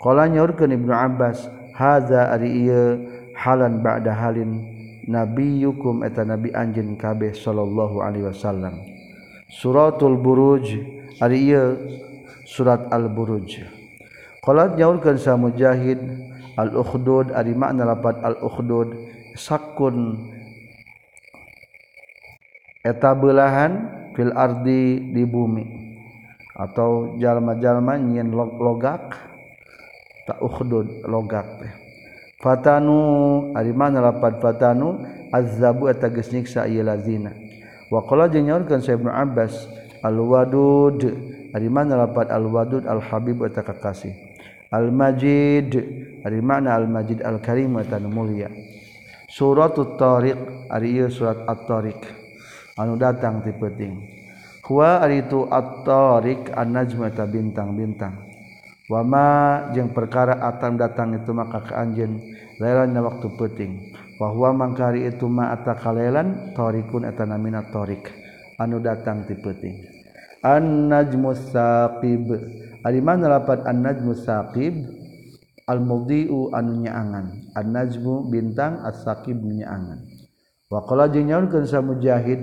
Qala 0.00 0.28
nyaurkeun 0.32 0.70
Ibnu 0.70 0.92
Abbas 0.96 1.44
hadza 1.76 2.32
ari 2.32 2.68
ieu 2.68 3.04
halan 3.36 3.80
ba'da 3.84 4.12
halin 4.16 4.79
nabi 5.08 5.64
yukum 5.64 6.02
eta 6.04 6.24
nabi 6.26 6.52
anjin 6.52 6.96
kabeh 6.98 7.32
sallallahu 7.32 8.02
alaihi 8.04 8.28
wasallam. 8.28 8.80
Suratul 9.50 10.18
buruj 10.18 10.66
ari 11.20 11.52
ieu 11.52 11.76
surat 12.48 12.88
al 12.90 13.06
buruj 13.12 13.60
qalat 14.42 14.74
nyaurkeun 14.74 15.20
sa 15.20 15.36
mujahid 15.36 16.00
al 16.56 16.74
ukhdud 16.74 17.30
ari 17.30 17.52
makna 17.54 17.86
lapat 17.86 18.18
al 18.24 18.40
ukhdud 18.40 18.96
sakun 19.36 20.18
eta 22.82 23.12
belahan 23.14 23.86
fil 24.16 24.32
ardi 24.34 25.12
di 25.12 25.22
bumi 25.28 25.66
atau 26.56 27.16
jalma-jalma 27.20 27.96
nyen 28.00 28.32
logak 28.34 29.14
tak 30.26 30.38
ukhdud 30.40 31.04
logak 31.06 31.46
teh 31.60 31.72
Fatanu 32.40 33.52
ari 33.52 33.70
mana 33.76 34.00
lapat 34.00 34.40
fatanu? 34.40 35.04
Azabu 35.30 35.86
eta 35.86 36.10
geus 36.10 36.32
nyiksa 36.32 36.66
ieu 36.66 36.82
lazina. 36.82 37.30
Wa 37.92 38.02
qala 38.02 38.26
jeung 38.26 38.48
nyaurkeun 38.48 38.82
Sa 38.82 38.96
Ibnu 38.96 39.12
Abbas 39.12 39.68
al-wadud 40.02 40.98
ari 41.54 41.68
mana 41.68 42.00
lapat 42.00 42.32
al-wadud 42.32 42.88
al-habib 42.88 43.44
eta 43.46 43.62
kakasih. 43.62 44.16
Al-Majid 44.70 45.70
dari 46.22 46.40
mana 46.40 46.78
Al-Majid 46.78 47.26
Al-Karim 47.26 47.74
tan 47.90 48.06
mulia. 48.06 48.50
Surat 49.30 49.74
Tariq 49.74 50.70
ari 50.70 51.04
surat 51.10 51.46
At-Tariq. 51.46 52.00
Anu 52.78 52.94
datang 52.96 53.44
ti 53.44 53.52
penting 53.52 54.20
huwa 54.70 55.02
ari 55.02 55.26
itu 55.26 55.50
At-Tariq 55.50 56.54
an-najmu 56.54 57.02
eta 57.10 57.26
bintang-bintang 57.26 58.29
wama 58.90 59.70
jeung 59.70 59.94
perkara 59.94 60.42
atam 60.42 60.74
datang 60.74 61.14
itu 61.14 61.30
maka 61.30 61.62
ke 61.62 61.72
anjeun 61.78 62.18
lailan 62.58 62.98
waktu 62.98 63.30
penting 63.38 63.72
bahwa 64.18 64.52
mangkari 64.52 65.06
itu 65.06 65.30
ma 65.30 65.54
ata 65.54 65.78
kalelan 65.78 66.52
tariqun 66.58 67.06
eta 67.06 67.22
namina 67.24 67.64
tariq 67.70 68.10
anu 68.58 68.82
datang 68.82 69.24
ti 69.24 69.38
penting 69.38 70.00
an-najmu 70.40 71.36
saqib. 71.36 72.26
Ari 72.80 73.00
mana 73.04 73.40
lapat 73.40 73.64
an-najmu 73.68 74.16
saqib? 74.16 74.72
Al-mudhi'u 75.68 76.50
anu 76.56 76.82
nyaangan. 76.82 77.54
An-najmu 77.54 78.32
bintang 78.32 78.80
as-saqib 78.82 79.36
nyaangan. 79.36 80.00
Wa 80.70 80.82
qala 80.88 81.10
jinyaun 81.12 81.50
sa 81.66 81.84
mujahid 81.84 82.40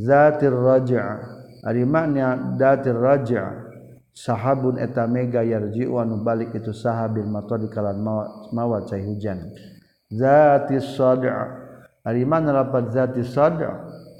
zatir 0.00 0.52
raja' 0.52 1.20
ari 1.64 1.84
makna 1.84 2.56
datir 2.56 2.96
raja' 2.96 3.59
sahabun 4.20 4.76
eta 4.76 5.08
mega 5.08 5.40
yarji'u 5.40 5.96
anu 5.96 6.20
balik 6.20 6.52
itu 6.52 6.76
sahabil 6.76 7.24
matodi 7.24 7.72
kalan 7.72 8.04
mawa 8.52 8.84
cai 8.84 9.00
hujan. 9.00 9.40
Zati 10.12 10.76
sad' 10.76 11.24
ari 12.04 12.22
mana 12.28 12.52
lapat 12.52 12.92
zati 12.92 13.24
sad' 13.24 13.64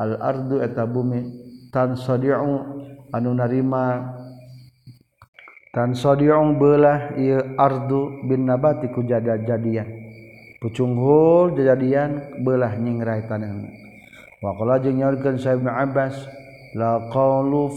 al 0.01 0.13
ardu 0.17 0.65
eta 0.65 0.89
bumi. 0.89 1.21
Tan 1.69 1.95
sadi'u 1.95 2.57
anu 3.13 3.31
narima. 3.37 4.17
Tan 5.71 5.95
sodiong 5.95 6.59
belah 6.59 7.15
ia 7.15 7.55
ardu 7.55 8.27
bin 8.27 8.43
nabati 8.43 8.91
ku 8.91 9.07
jada 9.07 9.39
jadian. 9.39 9.87
Pucunghul 10.59 11.55
jadian 11.55 12.43
belah 12.43 12.75
nyingrai 12.75 13.23
tanah. 13.31 13.55
Wa 14.43 14.51
qala 14.59 14.83
jeung 14.83 14.99
nyaurkeun 14.99 15.39
sa 15.39 15.55
Ibnu 15.55 15.71
Abbas 15.71 16.27
la 16.75 17.07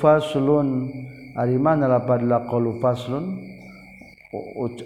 faslun 0.01 0.89
ari 1.38 1.58
mana 1.58 1.89
lapad 1.89 2.22
la 2.26 2.46
qawlu 2.46 2.78
faslun? 2.82 3.54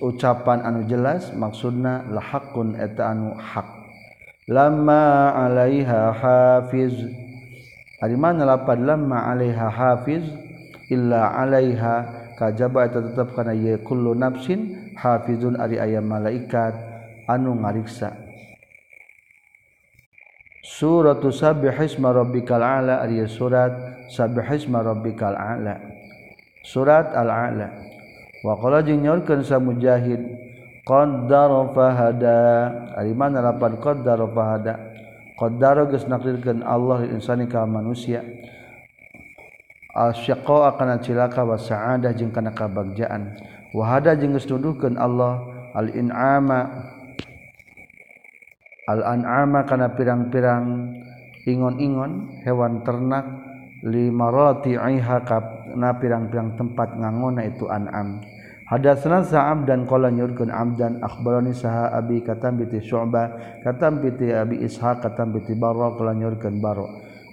Ucapan 0.03 0.59
anu 0.59 0.83
jelas 0.91 1.31
maksudna 1.31 2.03
la 2.11 2.19
haqqun 2.19 2.75
eta 2.75 3.15
anu 3.15 3.31
hak. 3.31 3.67
Lamma 4.51 5.31
alaiha 5.31 6.11
hafiz. 6.11 6.91
Ari 8.03 8.19
mana 8.19 8.43
lapad 8.43 8.83
lamma 8.83 9.31
alaiha 9.31 9.71
hafiz 9.71 10.27
illa 10.91 11.31
alaiha 11.31 12.27
kajaba 12.35 12.91
eta 12.91 12.99
tetep 12.99 13.31
kana 13.35 13.55
ye 13.55 13.79
kullu 13.79 14.11
nafsin 14.11 14.91
hafizun 14.99 15.55
ari 15.55 15.79
ayam 15.79 16.11
malaikat 16.11 16.75
anu 17.31 17.55
ngariksa. 17.55 18.11
Surat 20.67 21.23
Sabbihisma 21.23 22.11
Rabbikal 22.11 22.59
A'la 22.59 22.99
ari 22.99 23.23
surat 23.31 23.71
Sabbihisma 24.11 24.83
Rabbikal 24.83 25.31
A'la 25.31 25.79
Surat 26.67 27.15
Al-A'la. 27.15 27.71
Wa 28.43 28.59
qala 28.59 28.83
jeung 28.83 28.99
nyorkeun 28.99 29.39
sa 29.39 29.55
Mujahid 29.55 30.19
qaddara 30.83 31.71
fahada. 31.71 32.39
Ari 32.99 33.15
mana 33.15 33.39
lapan? 33.39 33.79
Qaddara 33.79 34.27
fahada. 34.27 34.75
Qaddara 35.39 35.87
geus 35.87 36.03
nakdirkeun 36.11 36.59
Allah 36.67 37.07
insani 37.07 37.47
ka 37.47 37.63
manusia. 37.63 38.19
Syaqa 39.95 40.75
akan 40.75 40.99
cilaka 40.99 41.47
wa 41.47 41.55
sa'adah 41.55 42.11
jeung 42.11 42.35
kana 42.35 42.51
kabagjaan. 42.51 43.39
Wahada 43.71 44.19
jeung 44.19 44.35
geus 44.35 44.51
nuduhkeun 44.51 44.99
Allah 44.99 45.47
al-in'ama. 45.71 46.91
Al-an'ama 48.87 49.63
kana 49.67 49.95
pirang-pirang 49.95 50.95
ingon-ingon 51.47 52.43
hewan 52.43 52.83
ternak 52.87 53.46
limarati'iha 53.87 55.17
kana 55.23 55.89
pirang-pirang 55.97 56.59
tempat 56.59 56.99
ngangona 56.99 57.47
itu 57.47 57.65
an'am. 57.71 58.19
Hadatsana 58.67 59.23
Sa'ab 59.23 59.63
dan 59.63 59.87
qala 59.87 60.11
nyurkeun 60.11 60.51
Abdan 60.51 60.99
akhbarani 60.99 61.55
saha 61.55 61.87
abi 61.95 62.19
katam 62.19 62.59
bi 62.59 62.67
Syu'bah 62.67 63.63
katam 63.63 64.03
bi 64.03 64.11
Abi 64.27 64.59
Ishaq 64.59 64.99
katam 64.99 65.31
bi 65.31 65.39
Barra 65.55 65.95
qala 65.95 66.11
nyurkeun 66.11 66.59
Barra. 66.59 66.83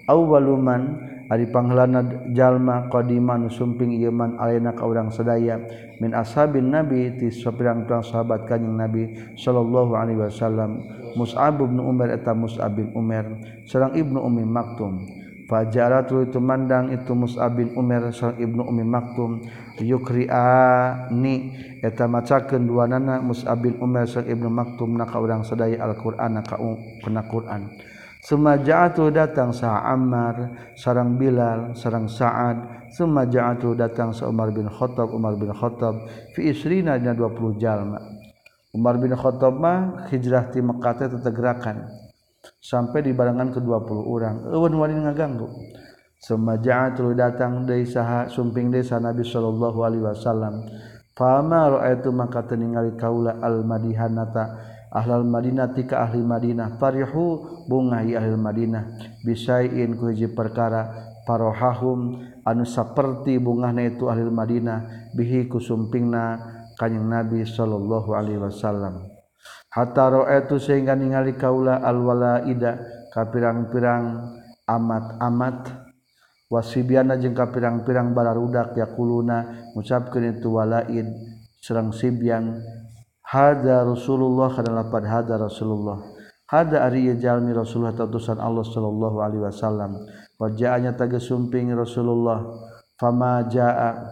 Awwaluman 0.07 0.95
ari 1.33 1.51
panglana 1.51 2.31
jalma 2.31 2.87
qadiman 2.93 3.51
sumping 3.51 3.97
iman 4.07 4.37
alaina 4.37 4.77
ka 4.77 4.85
urang 4.85 5.09
sadaya 5.09 5.59
min 5.99 6.13
ashabin 6.13 6.69
nabi 6.69 7.17
ti 7.17 7.33
sapirang-pirang 7.33 8.05
sahabat 8.05 8.45
kanjing 8.45 8.77
nabi 8.77 9.17
sallallahu 9.35 9.97
alaihi 9.97 10.21
wasallam 10.21 10.85
Mus'ab 11.17 11.65
bin 11.65 11.81
Umar 11.81 12.13
eta 12.13 12.37
Mus'ab 12.37 12.77
bin 12.77 12.93
Umar 12.93 13.25
sareng 13.65 13.97
Ibnu 13.97 14.21
Ummi 14.21 14.45
Maktum 14.45 15.24
Fajarat 15.45 16.09
itu 16.09 16.41
mandang 16.41 16.89
itu 16.89 17.13
Mus'ab 17.13 17.61
bin 17.61 17.77
Umar 17.77 18.09
sareng 18.17 18.41
Ibnu 18.41 18.63
Ummi 18.65 18.85
Maktum 18.85 19.45
yukri'a 19.77 21.09
ni 21.13 21.53
eta 21.85 22.09
macakeun 22.09 22.65
duanana 22.65 23.21
Mus'ab 23.21 23.61
bin 23.61 23.77
Umar 23.77 24.09
sareng 24.09 24.33
Ibnu 24.33 24.49
Maktum 24.49 24.97
na 24.97 25.05
ka 25.05 25.21
urang 25.21 25.45
sadaya 25.45 25.85
Al-Qur'an 25.85 26.41
ka 26.41 26.57
kana 27.05 27.23
Qur'an 27.29 27.69
Semajaatu 28.25 29.13
datang 29.13 29.53
sa 29.53 29.85
Ammar, 29.85 30.73
sarang 30.81 31.21
Bilal, 31.21 31.77
sarang 31.77 32.09
Sa'ad. 32.09 32.89
Semajaatu 32.97 33.77
datang 33.77 34.17
sa 34.17 34.33
Umar 34.33 34.49
bin 34.49 34.65
Khattab, 34.65 35.13
Umar 35.13 35.37
bin 35.37 35.53
Khattab 35.53 36.09
fi 36.33 36.49
isrina 36.49 36.97
dina 36.97 37.13
20 37.13 37.61
jalma. 37.61 38.01
Umar 38.73 38.97
bin 38.97 39.13
Khattab 39.13 39.61
mah 39.61 40.09
hijrah 40.09 40.49
ti 40.49 40.65
Mekkah 40.65 40.95
teh 40.97 41.13
tetegerakan 41.13 41.85
sampai 42.65 43.05
di 43.05 43.13
barangan 43.13 43.53
ke-20 43.53 43.99
orang. 44.09 44.37
Eueun 44.49 44.73
wani 44.81 44.97
ngaganggu. 45.05 45.53
Semajaat 46.17 46.97
datang 47.13 47.69
deui 47.69 47.85
saha 47.85 48.33
sumping 48.33 48.73
deui 48.73 48.81
sa 48.81 48.97
Nabi 48.97 49.21
sallallahu 49.21 49.85
alaihi 49.85 50.09
wasallam. 50.09 50.65
Fama 51.13 51.69
raaitu 51.69 52.09
maka 52.09 52.49
teningali 52.49 52.97
kaula 52.97 53.37
al 53.45 53.61
madihanata 53.63 54.57
ahlal 54.89 55.29
Madinah 55.29 55.77
tika 55.77 56.01
ahli 56.09 56.25
Madinah. 56.25 56.81
Farihu 56.81 57.45
bunga 57.69 58.01
hi 58.01 58.17
ahli 58.17 58.35
Madinah. 58.41 58.83
Bisain 59.21 59.93
ku 60.01 60.09
hiji 60.09 60.33
perkara. 60.33 61.13
Parohahum 61.29 62.21
anu 62.45 62.65
saperti 62.65 63.37
bungahna 63.37 63.85
itu 63.85 64.09
ahli 64.09 64.25
Madinah. 64.25 65.13
Bihi 65.13 65.47
kusumpingna 65.47 66.41
kanjing 66.81 67.05
Nabi 67.05 67.45
sallallahu 67.45 68.17
alaihi 68.17 68.41
wasallam. 68.41 69.14
Hatta 69.75 70.05
ra'aitu 70.07 70.63
sehingga 70.63 70.95
ningali 70.95 71.35
kaula 71.35 71.83
alwalaida 71.83 72.79
kapirang-pirang 73.11 74.05
amat-amat. 74.71 75.83
Wasibiana 76.47 77.19
jeung 77.19 77.35
kapirang-pirang 77.35 78.15
balarudak 78.15 78.79
yakuluna 78.79 79.67
ngucapkeun 79.75 80.39
itu 80.39 80.55
walaid 80.55 81.11
serang 81.59 81.91
sibyan 81.91 82.63
hada 83.27 83.83
Rasulullah 83.83 84.53
adalah 84.55 84.87
pada 84.87 85.19
hada 85.19 85.35
Rasulullah. 85.41 85.99
Hada 86.47 86.87
ari 86.87 87.11
jalmi 87.19 87.51
Rasulullah 87.51 87.97
tatusan 87.97 88.39
Allah 88.39 88.63
sallallahu 88.63 89.19
alaihi 89.19 89.43
wasallam. 89.43 89.99
Wajahnya 90.39 90.95
taga 90.95 91.19
sumping 91.19 91.75
Rasulullah 91.75 92.45
fama 92.95 93.43
jaa 93.51 94.07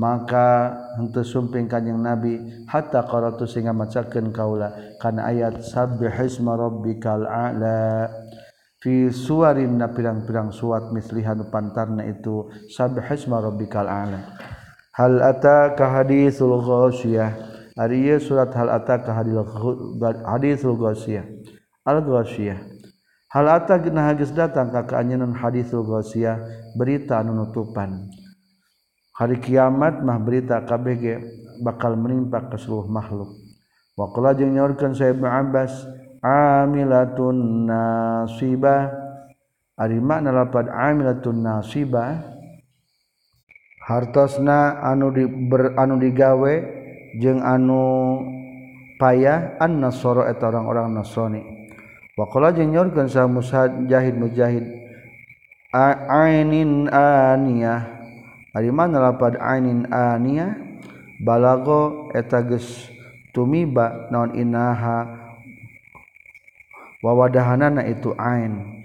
maka 0.00 0.72
henteu 0.96 1.20
sumping 1.20 1.68
kanjing 1.68 2.00
Nabi 2.00 2.40
hatta 2.64 3.04
qaratu 3.04 3.44
sehingga 3.44 3.76
macakeun 3.76 4.32
kaula 4.32 4.96
kana 4.96 5.28
ayat 5.28 5.60
sabbihisma 5.60 6.56
rabbikal 6.56 7.28
a'la. 7.28 8.08
Fi 8.80 9.12
suwarin 9.12 9.76
na 9.76 9.92
pirang-pirang 9.92 10.56
suat 10.56 10.88
mislihan 10.96 11.36
pantarna 11.52 12.00
itu 12.08 12.48
sabbihisma 12.72 13.44
rabbikal 13.44 13.84
a'la. 13.84 14.40
Hal 14.96 15.20
ataka 15.20 16.00
haditsul 16.00 16.64
ghasyiyah 16.64 17.50
surat 18.20 18.52
hal 18.52 18.68
hadisya 20.28 21.22
hal 23.30 23.46
hadis 23.48 24.30
datang 24.36 24.68
keanyanan 24.68 25.32
hadisya 25.32 26.34
berita 26.76 27.24
nunutupan 27.24 28.10
hari 29.20 29.36
kiamat 29.36 30.00
mah 30.00 30.16
berita 30.16 30.64
KBG 30.64 31.20
bakal 31.60 31.92
menimpa 31.92 32.40
ke 32.48 32.56
seluruh 32.56 32.88
makhluk. 32.88 33.36
Wanya 34.00 34.96
saya 34.96 35.12
Abbas 35.12 35.84
amilatunbah 36.24 38.80
maknaunbah 39.76 42.12
hartosna 43.84 44.80
anu 44.88 45.12
di 45.12 45.28
beranu 45.28 46.00
digawe 46.00 46.54
jeung 47.20 47.44
anu 47.44 48.24
payah 48.96 49.60
an 49.60 49.84
nasoro 49.84 50.24
eta 50.24 50.48
orang-orang 50.48 50.96
nasrani. 50.96 51.44
Waqala 52.16 52.56
jeung 52.56 52.72
nyorkeun 52.72 53.12
sa 53.12 53.28
mujahid 53.28 54.16
mujahid 54.16 54.64
ainin 56.08 56.88
aniyah 56.88 57.99
Arimanpad 58.50 59.38
ainin 59.38 59.86
ania? 59.94 60.58
Balago 61.20 62.08
etages 62.16 62.88
tumiba 63.30 64.08
naon 64.10 64.34
inaha 64.34 65.06
wawadahanana 67.04 67.86
itu 67.86 68.16
ain. 68.16 68.82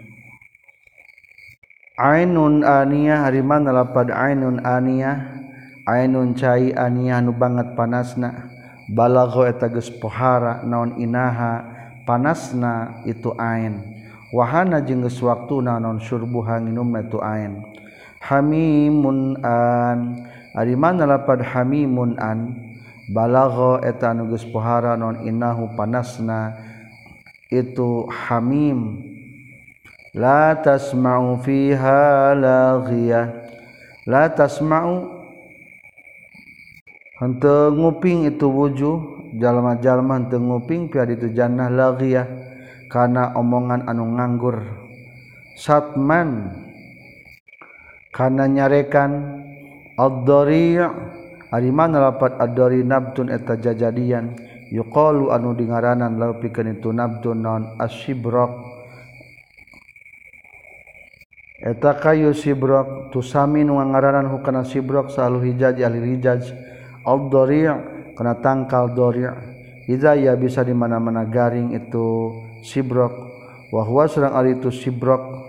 Ainun 1.96 2.62
ania 2.68 3.24
hariman 3.24 3.66
lapad 3.66 4.12
ainun 4.12 4.60
ania? 4.62 5.42
Ainun 5.88 6.36
cai 6.36 6.76
ania 6.76 7.24
nu 7.24 7.34
banget 7.34 7.74
panasna. 7.74 8.52
Balago 8.92 9.48
etages 9.48 9.90
pohara 9.90 10.62
naon 10.62 11.00
inaha 11.02 11.66
panasna 12.06 13.02
itu 13.08 13.34
ain. 13.40 13.82
Wahana 14.30 14.84
jengges 14.84 15.18
waktu 15.24 15.64
non 15.64 15.98
surbuha 15.98 16.62
nginumna 16.62 17.08
itu 17.08 17.18
ain. 17.24 17.75
Hamimun 18.26 19.38
an. 19.46 20.26
Ari 20.58 20.74
mana 20.74 21.06
lapad 21.06 21.46
hamimun 21.46 22.18
an? 22.18 22.58
Balagha 23.14 23.86
eta 23.86 24.18
nugus 24.18 24.42
pohara 24.50 24.98
non 24.98 25.22
innahu 25.22 25.70
panasna. 25.78 26.58
Itu 27.54 28.10
hamim. 28.10 29.06
La 30.18 30.58
tasma'u 30.58 31.38
fiha 31.46 32.34
laghiyah. 32.34 33.26
La 34.10 34.26
tasma'u. 34.34 35.14
Henteu 37.22 37.70
nguping 37.78 38.26
itu 38.26 38.50
wujuh. 38.50 38.98
Jalma-jalma 39.36 40.32
teu 40.32 40.40
nguping 40.40 40.88
pi 40.88 41.04
itu 41.12 41.30
jannah 41.36 41.68
laghiyah. 41.70 42.26
Kana 42.90 43.36
omongan 43.36 43.86
anu 43.86 44.16
nganggur. 44.16 44.64
Satman 45.60 46.65
kana 48.16 48.48
nyarekan 48.48 49.44
ad-dari 50.00 50.80
ari 51.52 51.70
mana 51.76 52.08
lapat 52.08 52.40
ad-dari 52.40 52.80
nabtun 52.88 53.28
eta 53.28 53.60
jajadian. 53.60 54.32
Yuqalu 54.72 55.30
anu 55.30 55.54
dingaranan 55.54 56.16
lau 56.16 56.40
pikeun 56.40 56.80
itu 56.80 56.96
nabtun 56.96 57.38
non 57.44 57.64
asyibrak. 57.76 58.50
Eta 61.60 62.00
kayu 62.00 62.32
sibrok 62.32 63.12
tusami 63.12 63.68
nu 63.68 63.78
ngaranan 63.78 64.32
hukana 64.32 64.64
sibrok 64.64 65.12
salu 65.12 65.44
hijaj 65.44 65.84
ahli 65.84 66.16
hijaj. 66.16 66.56
Ad-dari 67.04 67.68
kana 68.16 68.40
tangkal 68.40 68.96
dari 68.96 69.28
ya 70.26 70.34
bisa 70.34 70.66
dimana-mana 70.66 71.28
garing 71.30 71.78
itu 71.78 72.34
sibrok 72.66 73.14
wahwa 73.70 74.10
serrang 74.10 74.34
ari 74.34 74.58
itu 74.58 74.74
sibrok 74.74 75.45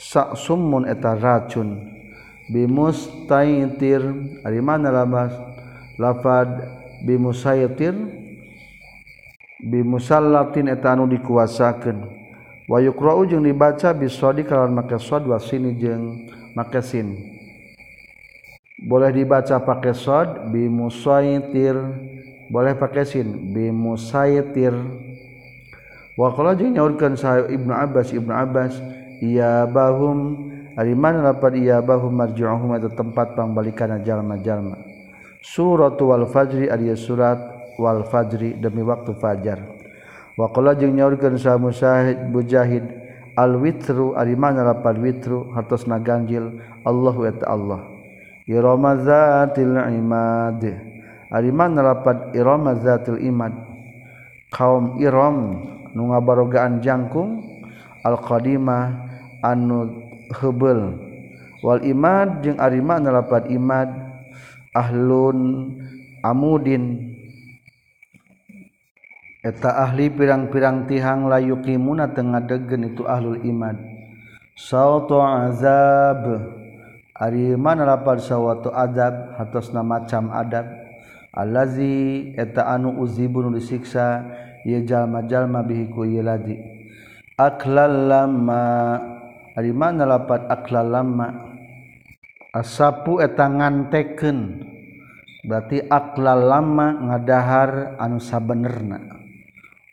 sak 0.00 0.40
summun 0.40 0.88
eta 0.88 1.12
racun. 1.12 1.84
Bimustir 2.48 4.00
mana 4.64 4.88
labas? 4.88 5.36
Lafad 6.00 6.64
bimustir 7.04 7.92
bimusallatin 9.60 10.72
etanu 10.72 11.04
dikuasakan 11.04 12.08
wayukra 12.64 13.12
ujung 13.12 13.44
dibaca 13.44 13.92
bisodi 13.92 14.48
kalau 14.48 14.72
maka 14.72 14.96
sod 14.96 15.28
wasini 15.28 15.76
jeng 15.76 16.32
makasin 16.56 17.12
boleh 18.88 19.12
dibaca 19.12 19.60
pakai 19.60 19.92
sod 19.92 20.48
bimusaitir 20.48 21.76
boleh 22.48 22.72
pakai 22.72 23.04
sin 23.04 23.52
bimusaitir 23.52 24.72
wa 26.16 26.32
qala 26.32 26.56
jeung 26.56 26.72
nyaurkeun 26.72 27.20
Ibnu 27.52 27.72
Abbas 27.76 28.16
Ibnu 28.16 28.32
Abbas 28.32 28.80
iya 29.20 29.68
bahum 29.68 30.50
ari 30.74 30.96
mana 30.96 31.32
lapat 31.32 31.56
iya 31.60 31.84
bahum 31.84 32.12
marji'uhum 32.12 32.76
eta 32.76 32.88
tempat 32.92 33.36
pangbalikan 33.36 34.00
jalma-jalma 34.00 34.90
suratu 35.40 36.12
wal 36.12 36.28
fajri 36.28 36.68
ari 36.68 36.92
surat 36.96 37.40
wal 37.80 38.04
fajri 38.04 38.60
demi 38.60 38.84
waktu 38.84 39.16
fajar. 39.16 39.58
Wa 40.36 40.52
qala 40.52 40.76
jeung 40.76 40.94
nyaurkeun 40.96 41.36
sa 41.40 41.56
Musahid 41.56 42.20
Mujahid 42.28 42.84
al 43.36 43.56
witru 43.56 44.16
ari 44.16 44.36
mana 44.36 44.64
lapat 44.64 45.00
witru? 45.00 45.48
Hartosna 45.56 45.96
ganjil 46.00 46.60
Allahu 46.84 47.24
eta 47.28 47.48
Allah. 47.48 47.88
Iramazatil 48.44 49.76
imad. 49.96 50.62
Rapat 51.30 52.34
Iramzatil 52.34 53.22
Imad? 53.22 53.54
Kaum 54.50 54.98
Iram 54.98 55.62
nu 55.94 56.10
ngabarogaan 56.10 56.82
jangkung 56.82 57.38
al-qadimah 58.02 59.09
anu 59.42 59.88
hebel 60.30 61.10
Wal 61.60 61.84
Imad 61.84 62.40
jeung 62.40 62.56
Arima 62.56 62.96
nalapat 62.96 63.52
Imad 63.52 63.92
ahlun 64.72 65.68
amudin. 66.24 67.12
Eta 69.40 69.88
ahli 69.88 70.12
pirang-pirang 70.12 70.84
tihang 70.88 71.28
layukimuna 71.28 72.12
tengah 72.12 72.44
degen 72.44 72.92
itu 72.92 73.04
ahlul 73.04 73.40
Imad. 73.44 73.76
Sauto 74.56 75.20
azab. 75.20 76.48
Arima 77.12 77.76
nalapat 77.76 78.24
sawatu 78.24 78.72
adab 78.72 79.36
hatosna 79.36 79.84
macam 79.84 80.32
adab. 80.32 80.64
Allazi 81.36 82.32
eta 82.40 82.72
anu 82.72 82.96
uzibun 83.04 83.52
disiksa 83.52 84.24
ye 84.64 84.80
jalma-jalma 84.80 85.60
bihi 85.60 85.92
ku 85.92 86.02
yeladi 86.02 86.58
aklal 87.40 88.12
lama 88.12 88.64
ari 89.54 89.70
mana 89.70 90.06
lapat 90.06 90.46
akla 90.50 90.82
lama. 90.82 91.28
Asapu 92.50 93.22
eta 93.22 93.46
ngantekeun. 93.46 94.66
Berarti 95.46 95.86
akla 95.86 96.34
lama 96.34 96.98
ngadahar 96.98 97.96
anu 97.96 98.18
sabenerna. 98.18 98.98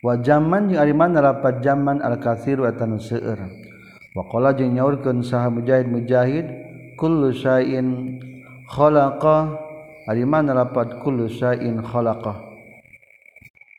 Wa 0.02 0.18
zaman 0.18 0.70
jeung 0.70 0.82
ari 0.82 0.94
mana 0.94 1.22
lapat 1.22 1.62
zaman 1.62 2.02
al 2.02 2.18
katsiru 2.18 2.66
eta 2.66 2.84
nu 2.84 2.98
seueur. 2.98 3.38
Wa 4.14 4.22
qala 4.26 4.52
jeung 4.58 4.74
nyaurkeun 4.74 5.22
saha 5.22 5.48
mujahid 5.48 5.86
mujahid 5.86 6.46
kullu 6.98 7.30
syai'in 7.30 8.18
khalaqa. 8.66 9.54
Ari 10.08 10.24
mana 10.24 10.56
lapat 10.56 11.04
kullu 11.04 11.28
syai'in 11.28 11.84
khalaqah 11.84 12.47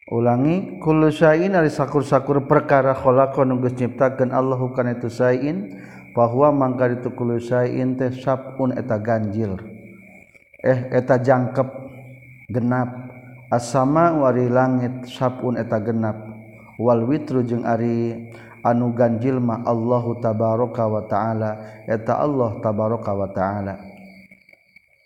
ulangi 0.10 0.82
kullu 0.82 1.14
syai'in 1.14 1.54
ari 1.54 1.70
sakur-sakur 1.70 2.50
perkara 2.50 2.98
khalaqa 2.98 3.46
nu 3.46 3.62
geus 3.62 3.78
nyiptakeun 3.78 4.34
Allahu 4.34 4.74
kana 4.74 4.98
itu 4.98 5.06
syai'in 5.06 5.78
bahwa 6.18 6.50
mangka 6.50 6.90
ditu 6.90 7.14
kullu 7.14 7.38
syai'in 7.38 7.94
teh 7.94 8.10
sabun 8.18 8.74
eta 8.74 8.98
ganjil. 8.98 9.56
Eh 10.66 10.90
eta 10.90 11.22
jangkep 11.22 11.70
genap. 12.50 12.90
Asama 13.50 14.14
wari 14.18 14.50
langit 14.50 15.10
sabun 15.10 15.58
eta 15.62 15.78
genap. 15.78 16.18
Wal 16.82 17.06
witru 17.06 17.46
jeung 17.46 17.66
ari 17.66 18.34
anu 18.66 18.90
ganjil 18.98 19.38
ma 19.38 19.62
Allahu 19.62 20.18
tabaraka 20.18 20.90
wa 20.90 21.06
taala 21.06 21.52
eta 21.86 22.18
Allah 22.18 22.58
tabaraka 22.66 23.14
wa 23.14 23.30
taala. 23.30 23.78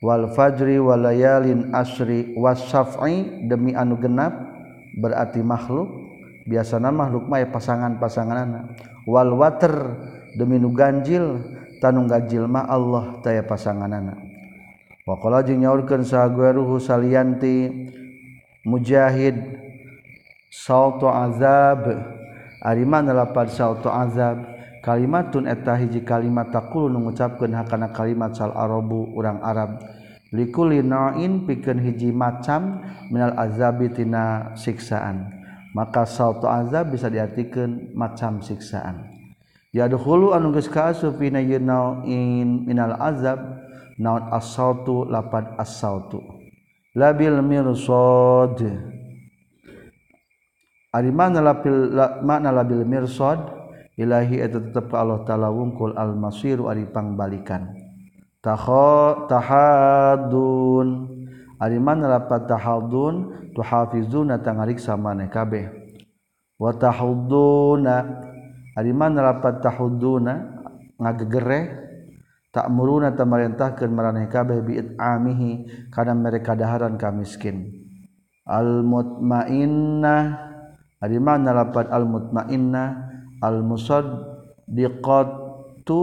Wal 0.03 0.31
fajri 0.31 0.79
walayalin 0.79 1.71
asri 1.75 2.35
wasaf'i 2.35 3.47
demi 3.47 3.71
anu 3.71 3.95
genap 3.99 4.52
berarti 4.97 5.41
makhluk 5.41 5.89
biasanya 6.45 6.91
makhluk 6.93 7.25
mah 7.29 7.41
pasangan-pasangan 7.49 8.37
anak 8.37 8.63
wal 9.09 9.33
water 9.35 9.97
demi 10.37 10.59
nu 10.59 10.73
ganjil 10.73 11.41
tanung 11.81 12.07
ganjil 12.07 12.45
mah 12.47 12.67
Allah 12.67 13.19
taya 13.25 13.43
pasangan 13.43 13.89
anak 13.89 14.19
wakola 15.07 15.41
jeung 15.41 15.63
nyaurkeun 15.65 16.05
sahaguruhu 16.05 16.79
salianti 16.79 17.69
mujahid 18.63 19.63
sautu 20.53 21.09
azab. 21.09 21.89
Ari 22.63 22.85
mana 22.85 23.11
lapar 23.11 23.49
sautu 23.49 23.89
azab. 23.89 24.45
Kalimatun 24.83 25.47
eta 25.47 25.79
hiji 25.79 26.03
kalimat 26.03 26.51
taqulu 26.51 26.91
nu 26.91 27.07
ngucapkeun 27.07 27.55
hakana 27.55 27.91
kalimat 27.95 28.35
sal 28.35 28.51
arabu 28.51 29.11
urang 29.15 29.39
arab. 29.39 29.79
likullinain 30.33 31.45
pikeun 31.45 31.79
hiji 31.79 32.09
macam 32.09 32.81
minal 33.13 33.37
azabi 33.37 33.93
tina 33.93 34.57
siksaan. 34.57 35.29
Maka 35.73 36.05
sautu 36.05 36.45
azab 36.45 36.93
bisa 36.93 37.09
diartikeun 37.09 37.97
macam 37.97 38.41
siksaan. 38.41 39.09
Yadkhulu 39.73 40.37
anu 40.37 40.53
geus 40.53 40.69
kaasup 40.69 41.17
pina 41.17 41.41
yanain 41.41 42.65
minal 42.65 42.93
azab 43.01 43.41
naun 43.97 44.29
as-sautu 44.29 45.05
lapad 45.09 45.57
as-sautu 45.57 46.21
labil 46.93 47.41
mirsad. 47.41 48.57
Ari 50.93 51.09
mana 51.09 51.41
lapil 51.41 51.89
makna 52.21 52.53
labil 52.53 52.85
mirsad? 52.85 53.41
Ilahi 53.93 54.41
eta 54.41 54.57
tetep 54.57 54.89
Allah 54.93 55.21
taala 55.25 55.53
wungkul 55.53 55.93
al-masiru 55.97 56.69
ari 56.69 56.85
pangbalikan. 56.89 57.82
Tahadun. 59.31 60.87
Ari 61.63 61.79
mana 61.79 62.19
lapat 62.19 62.51
tahadun? 62.51 63.47
Tuhafizuna 63.55 64.41
tangariksa 64.41 64.97
maneh 64.97 65.29
kabeh 65.29 65.83
wa 66.63 66.71
tahuduna 66.71 68.23
ari 68.77 68.93
mana 68.95 69.33
lapat 69.33 69.59
tahuduna 69.59 70.63
ngagegereh 70.95 71.83
tak 72.53 72.69
muruna 72.69 73.17
tamarintahkeun 73.17 73.89
maraneh 73.89 74.29
kabeh 74.29 74.61
bi 74.61 74.77
amihi. 74.77 75.65
Kana 75.89 76.13
mereka 76.13 76.53
daharan 76.53 77.01
ka 77.01 77.09
miskin. 77.09 77.65
Al 78.45 78.85
mutmainnah 78.85 80.53
ari 81.01 81.17
mana 81.17 81.49
lapat 81.49 81.89
al 81.89 82.05
mutmainnah 82.05 83.09
al 83.41 83.65
musaddiqatu 83.65 85.97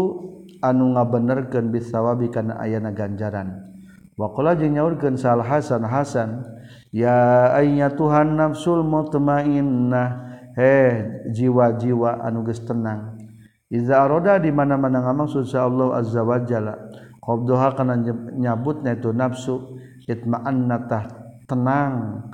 anu 0.60 0.96
ngabenerkeun 0.96 1.72
bisawabi 1.72 2.28
kana 2.28 2.60
ayana 2.60 2.92
ganjaran. 2.92 3.66
Wa 4.16 4.32
qala 4.36 4.56
jeung 4.56 4.76
nyaurkeun 4.76 5.16
sal 5.16 5.40
hasan 5.40 5.84
hasan 5.88 6.44
ya 6.92 7.50
ayya 7.56 7.92
tuhan 7.96 8.36
nafsul 8.36 8.84
mutmainnah. 8.84 10.28
He 10.50 11.06
jiwa-jiwa 11.30 12.26
anu 12.26 12.42
geus 12.42 12.60
tenang. 12.66 13.16
Iza 13.70 14.02
aroda 14.02 14.36
di 14.42 14.50
mana-mana 14.50 14.98
ngamaksud 14.98 15.46
sa 15.46 15.62
Allah 15.70 16.02
azza 16.02 16.26
wa 16.26 16.42
jalla 16.42 16.74
qabdaha 17.22 17.78
kana 17.78 17.94
nyabutna 18.34 18.98
itu 18.98 19.14
nafsu 19.14 19.78
itma'anna 20.10 20.90
tah 20.90 21.06
tenang 21.46 22.26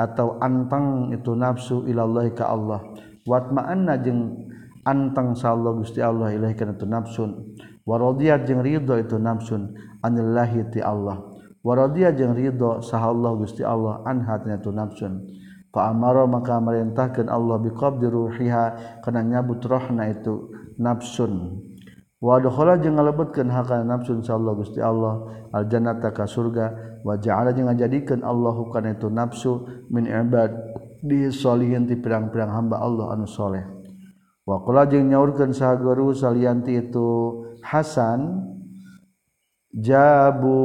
atau 0.00 0.40
antang 0.40 1.12
itu 1.12 1.36
nafsu 1.36 1.84
ilallah 1.84 2.24
ka 2.32 2.48
Allah. 2.48 2.80
Watma'anna 3.28 4.00
jeung 4.00 4.48
antang 4.88 5.36
sa 5.36 5.52
Allah 5.52 5.76
Gusti 5.76 6.00
Allah 6.00 6.32
ilahi 6.32 6.56
kana 6.56 6.72
itu 6.72 6.88
nafsun 6.88 7.52
wa 7.88 7.96
radiyat 7.96 8.44
jeung 8.44 8.60
ridho 8.60 9.00
itu 9.00 9.16
nafsun 9.16 9.72
anillahi 10.04 10.68
ti 10.68 10.84
Allah. 10.84 11.24
Wa 11.64 11.72
radiyat 11.72 12.20
jeung 12.20 12.36
ridho 12.36 12.84
sa 12.84 13.00
Allah 13.00 13.32
Gusti 13.40 13.64
Allah 13.64 14.04
an 14.04 14.28
hatna 14.28 14.60
itu 14.60 14.68
nafsun 14.68 15.24
fa 15.72 15.88
amara 15.88 16.28
maka 16.28 16.60
merintahkeun 16.60 17.32
Allah 17.32 17.56
biqabdi 17.64 18.04
ruhiha 18.12 18.64
kana 19.00 19.24
nyabut 19.24 19.64
rohna 19.64 20.12
itu 20.12 20.52
nafsun 20.76 21.64
wadkhala 22.20 22.76
jeung 22.84 23.00
ngalebetkeun 23.00 23.48
hakana 23.48 23.96
nafsun 23.96 24.20
sallallahu 24.20 24.68
Gusti 24.68 24.84
Allah. 24.84 25.40
Aljannata 25.48 26.12
ka 26.12 26.28
surga. 26.28 27.00
Wa 27.00 27.16
ja'ala 27.16 27.56
jeung 27.56 27.72
ngajadikeun 27.72 28.20
Allahu 28.20 28.68
kana 28.68 28.92
itu 28.92 29.08
nafsu 29.08 29.64
min 29.88 30.04
ibad. 30.04 30.52
Di 30.98 31.30
solihin 31.30 31.86
ti 31.86 31.94
pirang-pirang 31.94 32.50
hamba 32.50 32.82
Allah 32.82 33.14
anu 33.14 33.22
soleh 33.22 33.77
wa 34.48 34.64
qala 34.64 34.88
jeung 34.88 35.12
nyaurkeun 35.12 35.52
saha 35.52 35.76
guru 35.76 36.16
salianti 36.16 36.80
itu 36.80 37.44
Hasan 37.68 38.48
jabu. 39.76 40.64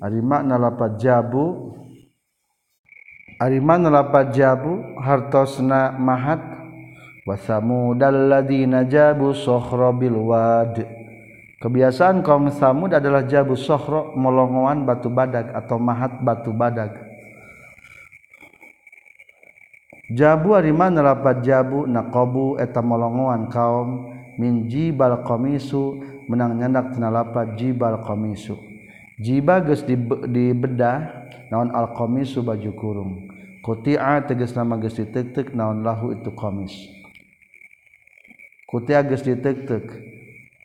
Ari 0.00 0.20
makna 0.24 0.56
lapat 0.56 0.96
jabu. 0.96 1.76
Ari 3.36 3.60
makna 3.60 3.92
lapat 3.92 4.32
jabu 4.32 4.80
hartosna 4.96 5.92
mahat 5.92 6.40
wasamudalladina 7.28 8.88
jabu 8.88 9.36
sohro 9.36 9.92
bil 9.92 10.16
wad. 10.24 10.80
Kebiasaan 11.60 12.24
kaum 12.24 12.48
samud 12.52 12.92
adalah 12.96 13.28
jabu 13.28 13.56
sohro 13.56 14.16
molongoan 14.16 14.88
batu 14.88 15.12
badag 15.12 15.52
atau 15.52 15.76
mahat 15.76 16.20
batu 16.24 16.52
badag 16.52 17.05
jabu 20.10 20.54
Arima 20.54 20.90
nerapat 20.90 21.42
jabu 21.42 21.86
naqabu 21.86 22.58
eta 22.58 22.82
molongoan 22.82 23.50
kaum 23.50 24.12
minjibal 24.38 25.24
komisu 25.26 26.02
menang 26.28 26.58
nyanak 26.58 26.94
tenalapat 26.94 27.58
jibal 27.58 28.02
komisu 28.04 28.58
jiba 29.16 29.64
geus 29.64 29.80
di, 29.84 29.96
di 30.28 30.52
bedah 30.52 31.28
naon 31.48 31.72
al 31.72 31.96
komisu 31.96 32.44
baju 32.44 32.72
kurung. 32.76 33.12
Kutia 33.64 34.22
tegas 34.22 34.54
nama 34.54 34.78
geus 34.78 34.94
ditetek 34.94 35.56
naon 35.56 35.82
lahu 35.82 36.14
itu 36.14 36.30
qamis. 36.36 36.74
Kutia 38.68 39.02
geus 39.02 39.26
ditektek. 39.26 40.14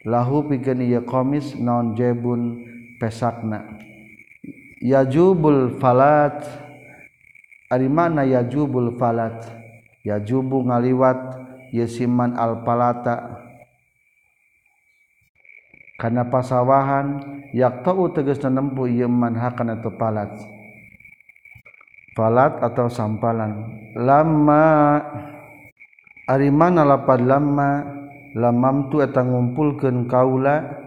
Lahu 0.05 0.45
pikeun 0.49 0.81
ieu 0.81 1.01
qamis 1.05 1.57
naon 1.57 1.97
jebun 1.97 2.61
pesakna. 3.01 3.79
Yajubul 4.81 5.77
falat 5.77 6.41
ari 7.71 7.87
mana 7.87 8.27
yajubul 8.27 8.99
falat? 8.99 9.39
Yajubu 10.03 10.67
ngaliwat 10.67 11.39
yesiman 11.71 12.35
alpalata 12.35 13.41
karena 16.01 16.25
pasawahan 16.25 17.21
yak 17.53 17.85
tahu 17.85 18.09
tegas 18.09 18.41
menempuh 18.41 18.89
yeman 18.89 19.37
hakan 19.37 19.77
atau 19.77 19.93
palat. 19.93 20.33
Falat 22.17 22.57
atau 22.57 22.89
sampalan. 22.89 23.69
Lama. 23.93 24.97
Ari 26.25 26.49
mana 26.49 26.81
lapad 26.81 27.21
lama? 27.21 27.85
Lamamtu 28.33 29.05
eta 29.05 29.21
ngumpulkeun 29.21 30.09
kaula? 30.09 30.81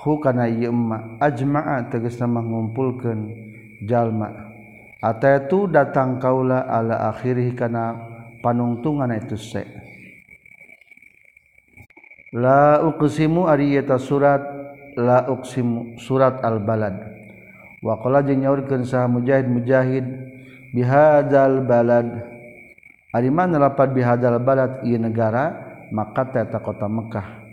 Hu 0.00 0.16
kana 0.16 0.48
emma 0.48 1.20
ajma'a 1.20 1.92
tegas 1.92 2.16
nama 2.16 2.40
ngumpulkeun 2.40 3.20
jalma 3.84 4.43
ata 5.04 5.44
itu 5.44 5.68
datang 5.68 6.16
kaula 6.16 6.64
ala 6.64 7.12
akhirih 7.12 7.52
kana 7.52 7.92
panungtungan 8.40 9.12
itu 9.12 9.36
se. 9.36 9.68
La 12.32 12.80
uqsimu 12.80 13.44
ari 13.44 13.76
eta 13.76 14.00
surat 14.00 14.40
la 14.96 15.28
uqsimu 15.28 16.00
surat 16.00 16.40
al 16.40 16.58
balad 16.64 16.96
wa 17.84 18.00
qala 18.00 18.24
jeung 18.24 18.42
nyaurkeun 18.42 18.82
saha 18.88 19.04
mujahid 19.04 19.46
mujahid 19.46 20.06
bihadzal 20.72 21.62
balad. 21.62 22.32
Ari 23.14 23.30
mana 23.30 23.62
lapad 23.62 23.94
bihadzal 23.94 24.42
balad? 24.42 24.82
Ieu 24.82 24.98
negara 24.98 25.54
maka 25.94 26.26
tata 26.26 26.58
kota 26.58 26.90
Mekah. 26.90 27.46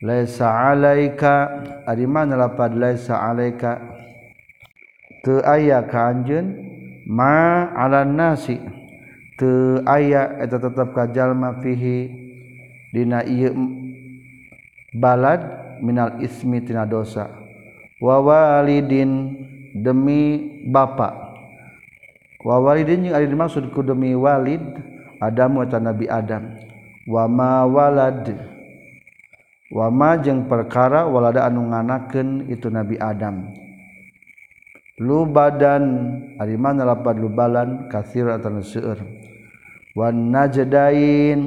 Laisa 0.00 0.48
alaika. 0.72 1.60
Ari 1.84 2.08
mana 2.08 2.40
lapad 2.40 2.72
laisa 2.72 3.20
alaika? 3.20 3.76
Teu 5.20 5.44
aya 5.44 5.84
ka 5.84 6.08
anjeun 6.08 6.65
ma 7.06 7.70
alan 7.78 8.18
nasi 8.18 8.58
teu 9.38 9.80
aya 9.86 10.42
eta 10.42 10.58
tetep 10.58 10.90
ka 10.90 11.06
jalma 11.14 11.62
fihi 11.62 12.10
dina 12.90 13.22
ieu 13.22 13.54
balad 14.96 15.40
minal 15.84 16.18
ismi 16.20 16.64
tina 16.64 16.88
dosa. 16.88 17.28
Wa 17.96 18.20
walidin 18.20 19.32
demi 19.72 20.52
bapa. 20.68 21.14
Wa 22.44 22.60
walidin 22.60 23.08
jeung 23.08 23.16
ari 23.16 23.28
dimaksud 23.28 23.72
ku 23.72 23.80
demi 23.80 24.12
walid 24.12 24.62
Adam 25.20 25.64
eta 25.64 25.80
Nabi 25.80 26.04
Adam. 26.08 26.56
Wa 27.08 27.24
ma 27.28 27.64
walad 27.64 28.36
wama 29.72 30.16
jeung 30.22 30.46
perkara 30.46 31.08
walada 31.08 31.44
anu 31.44 31.68
nganakeun 31.72 32.48
itu 32.52 32.68
Nabi 32.70 32.96
Adam. 33.00 33.65
Lu 34.96 35.28
badan 35.28 35.84
mana 36.56 36.82
lapad 36.84 37.20
lubalan 37.20 37.88
kasir 37.92 38.28
atau 38.32 38.60
Wanajedain 39.96 41.40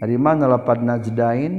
mana 0.00 0.44
lapad 0.48 0.80
najdain 0.80 1.52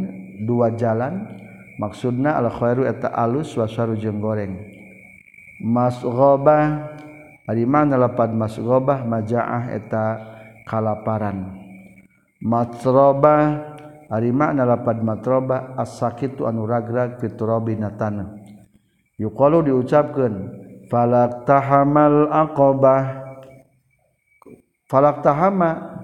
dua 0.45 0.73
jalan. 0.73 1.29
Maksudna 1.73 2.37
alkhoru 2.37 2.85
eta 2.85 3.09
alus 3.09 3.57
waswaru 3.57 3.97
jeung 3.97 4.21
goreng. 4.21 4.61
Masrobah 5.61 6.93
mana 7.49 7.97
lapad 7.97 8.29
masrobah 8.33 9.01
majaah 9.05 9.73
eta 9.73 10.05
kalaparan. 10.69 11.57
Matroba 12.43 13.61
ari 14.11 14.29
makna 14.35 14.67
lapad 14.67 15.01
matroba 15.01 15.73
as-sakitu 15.79 16.45
anu 16.45 16.67
ragrag 16.67 17.17
fiturabi 17.23 17.79
natana 17.79 18.35
yuqalu 19.15 19.71
diucapkeun 19.71 20.62
falak 20.93 21.49
tahamal 21.49 22.29
aqabah. 22.29 23.25
Falak 24.85 25.25
tahama 25.25 25.97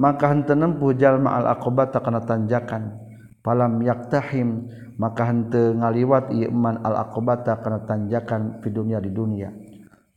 maka 0.00 0.32
henteu 0.32 0.56
nempuh 0.56 0.96
jalma 0.96 1.44
al 1.44 1.60
aqabah 1.60 1.92
takana 1.92 2.24
tanjakan. 2.24 2.96
Falam 3.44 3.84
yaktahim 3.84 4.64
maka 4.96 5.28
henteu 5.28 5.76
ngaliwat 5.76 6.32
ieu 6.32 6.48
iman 6.48 6.80
al 6.80 7.04
aqabah 7.04 7.44
takana 7.44 7.84
tanjakan 7.84 8.64
fi 8.64 8.72
dunia 8.72 8.96
di 8.96 9.12
dunia. 9.12 9.52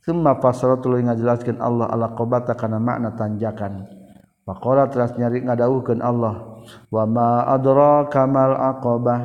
Summa 0.00 0.40
fasaratul 0.40 1.04
ngajelaskeun 1.04 1.60
Allah 1.60 1.92
al 1.92 2.08
aqabah 2.08 2.48
takana 2.48 2.80
makna 2.80 3.12
tanjakan. 3.12 3.84
Faqala 4.48 4.88
teras 4.88 5.16
nyari 5.20 5.44
ngadawuhkeun 5.44 6.00
Allah 6.00 6.64
wa 6.88 7.04
ma 7.04 7.44
adra 7.44 8.08
kamal 8.08 8.56
aqabah. 8.56 9.20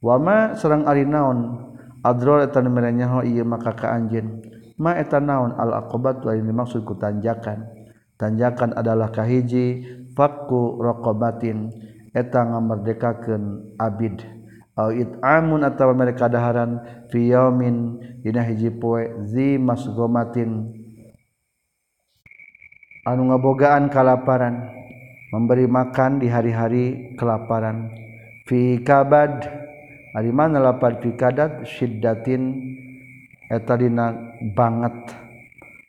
Wa 0.00 0.16
ma 0.16 0.56
sareng 0.56 0.88
ari 0.88 1.04
naon 1.04 1.72
adrotan 2.04 2.68
merenyaho 2.68 3.24
ieu 3.24 3.42
maka 3.48 3.72
ka 3.72 3.96
anjeun. 3.96 4.44
Ma 4.76 5.00
eta 5.00 5.18
naon 5.18 5.56
al 5.56 5.72
aqobat 5.86 6.20
ini 6.36 6.52
maksud 6.52 6.84
ku 6.84 6.94
tanjakan. 7.00 7.64
Tanjakan 8.20 8.76
adalah 8.76 9.10
kahiji 9.10 9.82
fakku 10.12 10.78
raqabatin 10.78 11.72
eta 12.14 12.46
ngamerdekakeun 12.46 13.74
abid. 13.80 14.22
Au 14.74 14.90
it'amun 14.90 15.62
atawa 15.62 15.94
mereka 15.94 16.26
daharan 16.26 16.82
fi 17.06 17.30
yaumin 17.30 18.02
dina 18.22 18.42
hiji 18.42 18.74
poe 18.74 19.24
zi 19.30 19.54
masgomatin. 19.58 20.74
Anu 23.06 23.30
ngabogaan 23.30 23.92
kalaparan 23.92 24.66
memberi 25.30 25.70
makan 25.70 26.18
di 26.18 26.26
hari-hari 26.26 27.14
kelaparan. 27.14 27.90
Fi 28.46 28.82
kabad. 28.82 29.63
Mana 30.14 30.62
lapat 30.62 31.02
fikadat 31.02 31.66
syiddatin 31.66 32.54
eta 33.50 33.74
dina 33.74 34.14
banget 34.54 34.94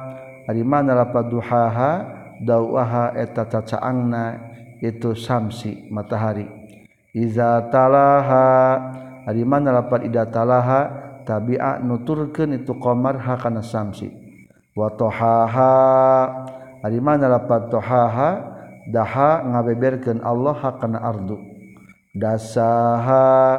Ari 0.47 0.63
mana 0.63 0.95
lapat 0.95 1.27
duhaha? 1.31 1.91
Dauaha 2.37 3.17
eta 3.17 3.49
cacaangna 3.49 4.37
itu 4.79 5.17
samsi 5.17 5.89
matahari. 5.89 6.45
Iza 7.15 7.65
talaha. 7.73 8.77
Ari 9.27 9.43
mana 9.43 9.73
lapat 9.75 10.05
ida 10.07 10.29
talaha? 10.29 11.07
Tabi'a 11.27 11.83
nuturkeun 11.83 12.55
itu 12.55 12.71
qamar 12.79 13.19
hakana 13.19 13.59
samsi. 13.59 14.07
Watohaha 14.77 15.73
hari 16.85 17.01
mana 17.03 17.27
lapat 17.27 17.67
tohaha? 17.67 18.55
Daha 18.87 19.43
ngabeberkeun 19.43 20.23
Allah 20.23 20.55
hakana 20.55 21.03
ardu 21.03 21.35
dasaha. 22.19 23.57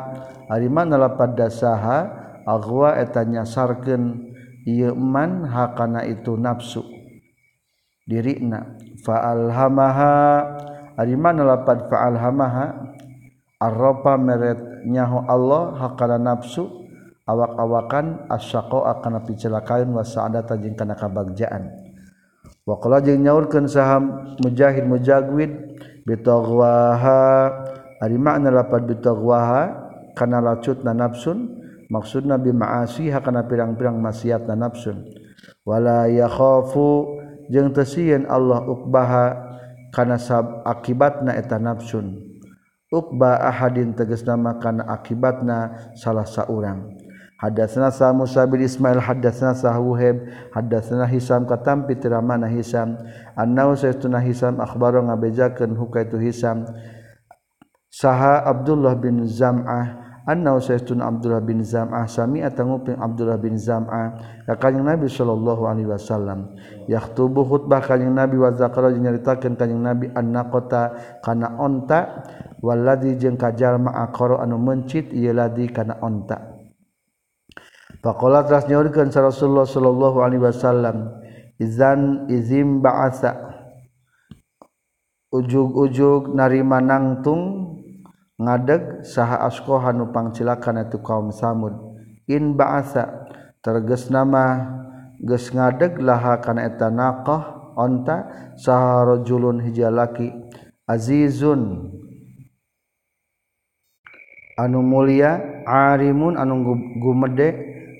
Ariman 0.50 0.90
lapat 0.92 1.38
dasaha? 1.38 1.98
Agwa 2.44 2.98
eta 2.98 3.24
nyasarkeun. 3.24 4.34
Ieu 4.68 4.92
man 4.92 5.48
hakana 5.48 6.04
itu 6.04 6.36
nafsu. 6.36 6.84
Dirina 8.04 8.76
faalhamaha. 9.06 10.14
Ariman 10.98 11.40
nalapat 11.40 11.88
faalhamaha? 11.88 12.94
Arropa 13.58 14.14
meret 14.20 14.60
nyaho 14.84 15.24
Allah 15.24 15.78
hakana 15.78 16.18
nafsu. 16.18 16.78
Awak-awakan 17.28 18.24
asyaqo 18.32 18.88
akan 18.88 19.20
picelakaun 19.28 19.92
wa 19.92 20.00
wasa'adata 20.00 20.56
jeung 20.64 20.72
kana 20.72 20.96
kabagjaan 20.96 21.68
Wakola 22.64 23.04
jeung 23.04 23.20
nyaurkeun 23.20 23.68
saham 23.68 24.36
mujahid 24.40 24.88
mujagwid 24.88 25.52
bitagwaha 26.08 27.48
ari 27.98 28.18
makna 28.18 28.50
lapad 28.54 28.86
bitagwaha 28.86 29.90
kana 30.14 30.42
lacutna 30.42 30.94
nafsun 30.94 31.58
maksudna 31.90 32.38
bi 32.38 32.50
ma'asi 32.54 33.10
kana 33.10 33.46
pirang-pirang 33.46 33.98
maksiatna 33.98 34.54
nafsun 34.54 35.06
wala 35.66 36.06
yakhafu 36.10 37.18
jeung 37.48 37.74
teu 37.74 37.84
Allah 38.28 38.60
ukbaha 38.66 39.24
kana 39.94 40.20
sab 40.20 40.62
akibatna 40.66 41.34
eta 41.34 41.58
nafsun 41.58 42.28
ukba 42.88 43.40
ahadin 43.40 43.92
tegas 43.92 44.24
nama 44.24 44.56
kana 44.56 44.84
akibatna 44.88 45.92
salah 45.92 46.24
saurang. 46.24 46.88
Hadatsana 47.38 47.94
sa 47.94 48.10
Musa 48.10 48.42
bin 48.50 48.66
Ismail 48.66 48.98
hadatsana 48.98 49.54
sa 49.54 49.78
Wuhaib 49.78 50.26
hadatsana 50.50 51.06
Hisam 51.06 51.46
katam 51.46 51.86
pitramana 51.86 52.50
Hisam? 52.50 52.98
Annau 53.38 53.78
saytuna 53.78 54.18
Hisam 54.18 54.58
akhbaro 54.58 55.06
ngabejakeun 55.06 55.78
hukaitu 55.78 56.18
Hisam 56.18 56.66
saha 57.88 58.44
Abdullah 58.44 58.94
bin 59.00 59.24
Zam'ah 59.24 60.08
annau 60.28 60.60
sayyidun 60.60 61.00
Abdullah 61.00 61.40
bin 61.40 61.64
Zam'ah 61.64 62.04
sami'a 62.04 62.52
tanguping 62.52 63.00
Abdullah 63.00 63.40
bin 63.40 63.56
Zam'ah 63.56 64.20
ka 64.44 64.54
kanjing 64.60 64.84
Nabi 64.84 65.08
sallallahu 65.08 65.64
alaihi 65.64 65.88
wasallam. 65.88 66.52
Yaktubu 66.84 67.48
khutbah 67.48 67.80
kanjing 67.80 68.12
Nabi 68.12 68.36
wa 68.36 68.52
zakara 68.52 68.92
nyaritakeun 68.92 69.56
kanjing 69.56 69.80
Nabi 69.80 70.12
annaqata 70.12 71.16
kana 71.24 71.56
onta 71.56 72.28
walladzi 72.60 73.16
jeung 73.16 73.40
kajalma 73.40 74.04
aqara 74.04 74.44
anu 74.44 74.60
mencit 74.60 75.08
ieu 75.16 75.32
ladi 75.32 75.72
kana 75.72 75.96
onta. 76.04 76.60
Faqala 78.04 78.44
teras 78.44 78.68
nyaurkeun 78.68 79.08
Rasulullah 79.10 79.64
sallallahu 79.64 80.22
alaihi 80.22 80.44
wasallam 80.44 81.08
izan 81.56 82.28
izim 82.28 82.84
ba'atsa 82.84 83.47
ug-ujug 85.28 86.32
narima 86.32 86.80
nangtung 86.80 87.76
ngadeg 88.40 89.04
saha 89.04 89.44
askohanu 89.44 90.08
pangcilakan 90.14 90.88
itu 90.88 91.02
kaum 91.04 91.28
samud. 91.34 91.74
In 92.28 92.56
ba'asa 92.56 93.28
terges 93.60 94.08
nama 94.08 94.64
geus 95.20 95.50
ngadeg 95.52 95.98
laha 96.00 96.40
kana 96.40 96.68
eta 96.68 96.88
naqah 96.88 97.74
onta 97.76 98.16
saha 98.56 99.04
rajulun 99.04 99.64
hijalaki 99.64 100.32
azizun. 100.88 101.92
Anu 104.58 104.82
mulia 104.82 105.62
arimun 105.66 106.34
anu 106.34 106.74
gumede 106.98 107.48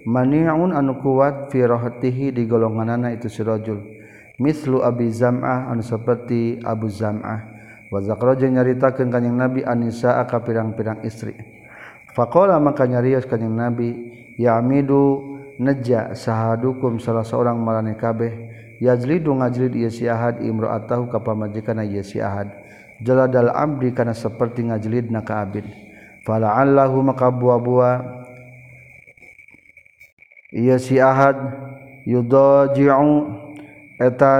mani'un 0.08 0.74
anu 0.74 0.98
kuat 0.98 1.54
fi 1.54 1.62
rahatihi 1.62 2.34
di 2.34 2.48
golonganana 2.50 3.14
itu 3.14 3.30
si 3.30 3.46
rajul. 3.46 3.97
Mislu 4.38 4.80
Abi 4.80 5.10
Zam'ah 5.10 5.68
anu 5.68 5.82
seperti 5.82 6.62
Abu 6.62 6.88
Zam'ah. 6.88 7.58
Wa 7.88 7.98
zakra 8.04 8.38
nyaritakeun 8.38 9.10
kanjing 9.10 9.36
Nabi 9.36 9.60
Anisa 9.66 10.16
ka 10.24 10.40
pirang-pirang 10.40 11.02
istri. 11.02 11.34
Faqala 12.14 12.56
maka 12.62 12.86
nyarios 12.86 13.26
kanjing 13.26 13.52
Nabi 13.52 13.88
ya'midu 14.38 15.36
neja 15.58 16.14
sahadukum 16.14 17.02
salah 17.02 17.26
seorang 17.26 17.58
marane 17.58 17.98
kabeh. 17.98 18.48
Yajlidu 18.78 19.34
ngajlid 19.34 19.74
ieu 19.74 19.90
si 19.90 20.06
ahad 20.06 20.38
imra'atahu 20.38 21.10
ka 21.10 21.18
pamajikanna 21.18 21.82
ieu 21.82 22.06
si 22.06 22.22
ahad. 22.22 22.46
Jaladal 23.02 23.50
amdi 23.50 23.90
kana 23.90 24.14
seperti 24.14 24.70
ngajlidna 24.70 25.26
ka 25.26 25.42
abid. 25.42 25.66
Fala'allahu 26.22 27.02
maka 27.02 27.32
buah-buah 27.32 28.22
ia 30.54 30.78
si 30.78 31.00
ahad 31.00 31.40
yudaji'u 32.06 33.47
eta 33.98 34.30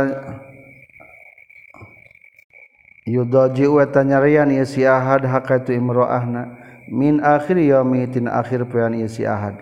yudoji 3.07 3.67
eta 3.83 4.01
nyarian 4.07 4.51
ieu 4.55 4.65
si 4.65 4.87
ahad 4.87 5.27
hakatu 5.27 5.75
imro'ahna. 5.75 6.55
Min 6.89 7.21
akhir 7.21 7.61
yaumi 7.61 8.09
tin 8.09 8.31
akhir 8.33 8.65
poean 8.71 8.97
ieu 8.97 9.11
si 9.11 9.27
ahad. 9.27 9.59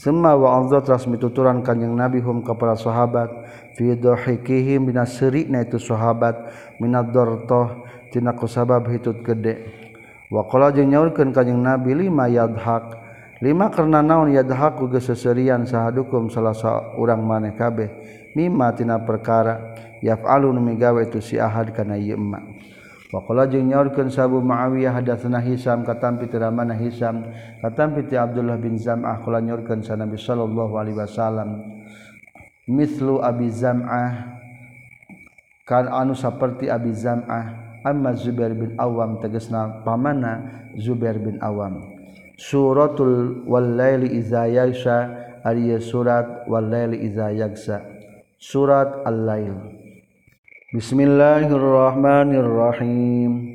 Semua 0.00 0.34
wa 0.34 0.56
Allah 0.56 0.80
telah 0.80 0.98
mituturan 1.04 1.60
kanjeng 1.60 1.92
Nabi 1.92 2.18
hum 2.24 2.40
ka 2.40 2.56
para 2.56 2.74
sahabat. 2.74 3.28
Fi 3.76 3.92
dhahikihim 3.92 4.88
bina 4.88 5.04
seuri 5.04 5.46
itu 5.46 5.78
sahabat. 5.78 6.48
Minad 6.80 7.12
dartah 7.12 7.84
tina 8.10 8.32
kusabab 8.32 8.88
hitut 8.88 9.20
gede. 9.20 9.68
Wa 10.32 10.48
qala 10.48 10.72
jeung 10.72 10.88
nyaurkeun 10.88 11.30
kanjeng 11.36 11.60
Nabi 11.60 11.92
lima 11.92 12.26
yadhak. 12.26 13.01
lima 13.42 13.74
karena 13.74 13.98
naon 14.00 14.30
yadhaku 14.30 14.86
geseserian 14.86 15.66
sahadukum 15.66 16.30
salah 16.30 16.54
seorang 16.54 17.18
maneh 17.18 17.58
kabeh. 17.58 17.90
Mimma 18.32 18.72
tina 18.72 18.96
perkara 19.02 19.76
yaf'alu 20.00 20.56
nu 20.56 20.62
migawe 20.64 21.04
si 21.20 21.36
ahad 21.36 21.74
kana 21.76 22.00
ieu 22.00 22.16
emma. 22.16 22.40
Wa 23.12 23.20
qala 23.28 23.44
jeung 23.44 23.68
nyaurkeun 23.68 24.08
sabu 24.08 24.40
muawiyah 24.40 24.96
hadatsana 24.96 25.44
hisam 25.44 25.84
katam 25.84 26.16
ti 26.16 26.32
ramana 26.32 26.72
hisam 26.72 27.28
katam 27.60 27.92
ti 28.08 28.16
abdullah 28.16 28.56
bin 28.56 28.80
zam'ah 28.80 29.20
qala 29.20 29.44
nyaurkeun 29.44 29.84
sa 29.84 30.00
nabi 30.00 30.16
sallallahu 30.16 30.80
alaihi 30.80 30.96
wasallam 30.96 31.60
mislu 32.64 33.20
abi 33.20 33.52
zam'ah 33.52 34.40
kan 35.68 35.92
anu 35.92 36.16
saperti 36.16 36.72
abi 36.72 36.88
zam'ah 36.96 37.76
amma 37.84 38.16
zubair 38.16 38.56
bin 38.56 38.80
awam 38.80 39.20
tegasna 39.20 39.84
pamana 39.84 40.64
zubair 40.80 41.20
bin 41.20 41.36
awam. 41.44 42.01
suratul 42.42 43.46
walaili 43.46 44.18
iza 44.18 44.50
yagsha 44.50 45.14
ari 45.46 45.78
surat 45.78 46.42
walaili 46.50 47.06
iza 47.06 47.30
yagsha 47.30 47.86
surat 48.42 49.06
al-lail. 49.06 49.54
Bismillahirrahmanirrahim. 50.74 53.54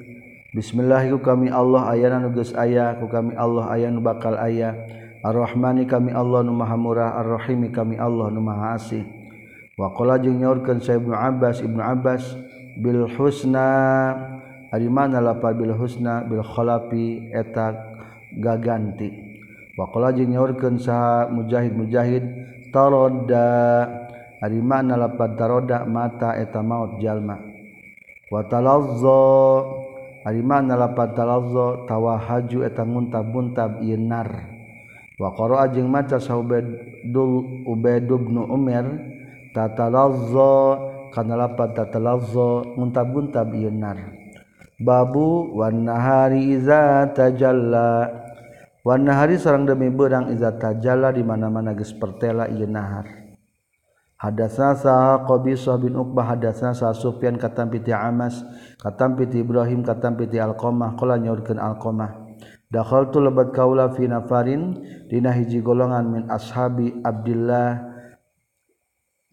Bismillahku 0.56 1.20
kami 1.20 1.52
Allah 1.52 1.92
ayana 1.92 2.24
nugas 2.24 2.56
ayah 2.56 2.96
ku 2.96 3.12
kami 3.12 3.36
Allah 3.36 3.68
aya 3.68 3.92
nu 3.92 4.00
bakal 4.00 4.40
ayah. 4.40 4.72
Ar-Rahmani 5.28 5.84
kami 5.90 6.14
Allah 6.16 6.46
nu 6.46 6.54
maha 6.56 6.78
murah 6.80 7.20
Ar-Rahimi 7.20 7.72
kami 7.74 7.98
Allah 8.00 8.32
nu 8.32 8.40
maha 8.40 8.80
asih. 8.80 9.04
Wa 9.76 9.92
qala 9.98 10.22
jeung 10.24 10.40
nyaurkeun 10.40 10.80
sa 10.80 10.96
Ibnu 10.96 11.12
Abbas 11.12 11.60
Ibnu 11.60 11.84
Abbas 11.84 12.24
bil 12.80 13.12
husna. 13.18 14.16
Ari 14.72 14.88
mana 14.88 15.20
lapal 15.20 15.52
bil 15.58 15.74
husna? 15.76 16.24
Bil 16.24 16.46
khalafi 16.46 17.28
eta 17.36 17.87
gaganti. 18.36 19.10
Wakola 19.78 20.10
jeung 20.10 20.34
nyaurkeun 20.34 20.82
saha 20.82 21.30
mujahid 21.30 21.78
mujahid 21.78 22.26
taroda 22.74 23.86
ari 24.42 24.58
makna 24.58 24.98
lapan 24.98 25.38
taroda 25.38 25.86
mata 25.86 26.34
eta 26.34 26.66
maut 26.66 26.98
jalma. 26.98 27.38
Wa 28.34 28.42
talazza 28.50 29.22
ari 30.26 30.42
makna 30.42 30.74
lapan 30.76 31.14
talazza 31.14 31.86
tawahaju 31.86 32.66
eta 32.66 32.82
nguntab-untab 32.84 33.86
ieu 33.86 34.02
nar. 34.02 34.50
Wa 35.22 35.30
qara'a 35.34 35.70
jeung 35.70 35.94
maca 35.94 36.18
sahabatul 36.18 37.66
ubaid 37.70 38.10
bin 38.10 38.38
umar 38.38 38.86
tatalazza 39.54 40.54
kana 41.14 41.38
lapan 41.38 41.70
tatalazza 41.78 42.66
nguntab-untab 42.74 43.54
ieu 43.54 43.70
nar. 43.70 44.17
Babu 44.78 45.58
warna 45.58 45.98
hari 45.98 46.54
iza 46.54 47.10
tajalla. 47.14 48.10
Warna 48.86 49.20
hari 49.20 49.36
seorang 49.36 49.68
demi 49.68 49.92
berang 49.92 50.32
iza 50.32 50.54
tajalla 50.56 51.12
di 51.12 51.26
mana-mana 51.26 51.76
gespertela 51.76 52.48
ynahar 52.48 53.28
hadasasa 54.18 55.28
qabisah 55.30 55.78
bin 55.78 55.94
Uqbah 55.94 56.34
hadasna 56.34 56.74
sa 56.74 56.90
Sufyan 56.92 57.38
katam 57.38 57.70
piti 57.70 57.94
Amas 57.94 58.42
katam 58.82 59.14
piti 59.14 59.46
Ibrahim 59.46 59.86
katam 59.86 60.18
piti 60.18 60.42
Alqamah 60.42 60.98
qala 60.98 61.22
nyaurkeun 61.22 61.62
Alqamah. 61.62 62.26
Dakhaltu 62.68 63.24
lebat 63.24 63.56
kaula 63.56 63.96
fi 63.96 64.08
nafarin 64.12 64.76
dina 65.08 65.32
hiji 65.32 65.64
golongan 65.64 66.06
min 66.12 66.24
ashabi 66.28 67.00
Abdullah 67.00 67.80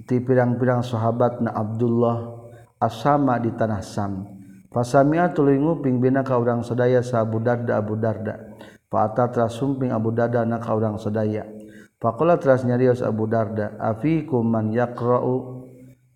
ti 0.07 0.22
pirang-pirang 0.22 0.86
sahabatna 0.86 1.51
Abdullah 1.51 2.47
asama 2.78 3.42
di 3.42 3.51
tanah 3.51 3.82
Sam 3.82 4.34
Fasamia 4.75 5.31
tuluy 5.31 5.55
nguping 5.55 6.03
bina 6.03 6.27
ka 6.27 6.35
urang 6.35 6.66
sedaya 6.66 6.99
sa 6.99 7.22
Abu 7.22 7.39
Darda 7.39 7.79
Abu 7.79 7.95
Darda. 7.95 8.59
Fa 8.91 9.07
ata 9.07 9.31
teras 9.31 9.55
sumping 9.55 9.95
Abu 9.95 10.11
Darda 10.11 10.43
na 10.43 10.59
ka 10.59 10.75
urang 10.75 10.99
sedaya. 10.99 11.47
Faqala 12.03 12.43
teras 12.43 12.66
nyarios 12.66 12.99
Abu 12.99 13.31
Darda, 13.31 13.79
afikum 13.79 14.43
man 14.43 14.75
yaqra'u 14.75 15.62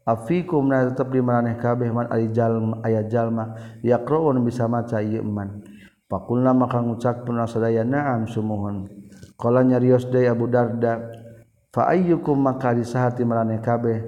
afikum 0.03 0.67
na 0.67 0.91
tetep 0.91 1.07
di 1.07 1.23
maneh 1.23 1.55
kabeh 1.55 1.87
man 1.95 2.11
ari 2.11 2.35
jalma 2.35 2.83
aya 2.83 3.07
jalma 3.07 3.55
yaqra'u 3.87 4.35
bisa 4.43 4.67
maca 4.67 4.99
ieu 5.07 5.23
man. 5.23 5.63
Faqulna 6.11 6.51
maka 6.51 6.83
ngucapkeun 6.83 7.39
sadaya 7.47 7.87
na'am 7.87 8.27
sumuhun. 8.27 8.91
Qala 9.39 9.63
nyarios 9.63 10.11
deui 10.11 10.27
Abu 10.27 10.51
Darda, 10.51 11.15
fa 11.71 11.95
ayyukum 11.95 12.43
maka 12.43 12.75
di 12.75 12.83
sahati 12.83 13.23
maneh 13.23 13.63
kabeh 13.63 14.03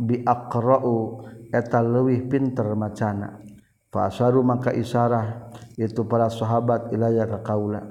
bi 0.00 0.24
aqra'u 0.24 1.20
eta 1.52 1.84
leuwih 1.84 2.24
pinter 2.32 2.72
macana. 2.72 3.44
Fasaru 3.88 4.44
maka 4.44 4.76
isarah 4.76 5.48
itu 5.80 6.04
para 6.04 6.28
sahabat 6.28 6.92
ilaya 6.92 7.24
ka 7.24 7.40
kaula. 7.40 7.88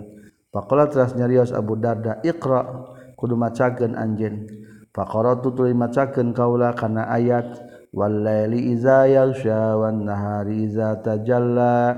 Faqala 0.54 0.86
teras 0.88 1.18
nyarios 1.18 1.50
Abu 1.50 1.74
Darda, 1.74 2.22
"Iqra" 2.22 2.86
kudu 3.18 3.34
macakeun 3.34 3.98
anjeun. 3.98 4.46
Faqaratu 4.94 5.54
tuluy 5.54 5.74
macakeun 5.74 6.38
kaula 6.38 6.74
kana 6.78 7.10
ayat 7.10 7.50
wal 7.94 8.14
laili 8.14 8.74
iza 8.78 9.10
yaghsha 9.10 9.78
wan 9.78 10.06
nahari 10.06 10.70
iza 10.70 10.98
tajalla. 11.02 11.98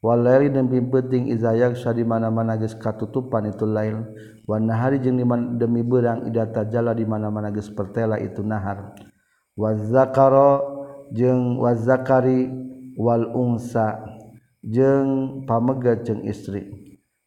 Wal 0.00 0.24
laili 0.24 0.48
demi 0.48 0.80
penting 0.88 1.28
iza 1.28 1.52
yaghsha 1.52 1.92
di 1.92 2.04
mana-mana 2.08 2.56
geus 2.56 2.76
katutupan 2.76 3.48
itu 3.48 3.68
lail. 3.68 4.08
Wan 4.48 4.64
nahari 4.64 5.04
jeung 5.04 5.20
demi 5.60 5.84
beurang 5.84 6.24
ida 6.24 6.48
tajalla 6.48 6.96
di 6.96 7.04
mana-mana 7.04 7.52
geus 7.52 7.68
pertela 7.68 8.16
itu 8.16 8.40
nahar. 8.40 8.96
Wa 9.52 9.76
zakara 9.76 10.64
jeung 11.12 11.60
wa 11.60 11.76
zakari 11.76 12.48
Walungsa 12.98 14.02
jeng 14.66 15.46
pamega 15.46 16.02
jeng 16.02 16.26
istri. 16.26 16.66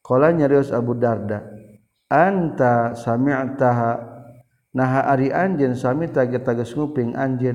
Ko 0.04 0.20
nyarius 0.20 0.76
Abu 0.76 1.00
Darda 1.00 1.40
Anta 2.12 2.92
Sam 3.00 3.24
taha 3.56 4.04
naha 4.76 5.16
ari 5.16 5.32
anj 5.32 5.64
Sami 5.80 6.12
tagping 6.12 7.16
anj 7.16 7.48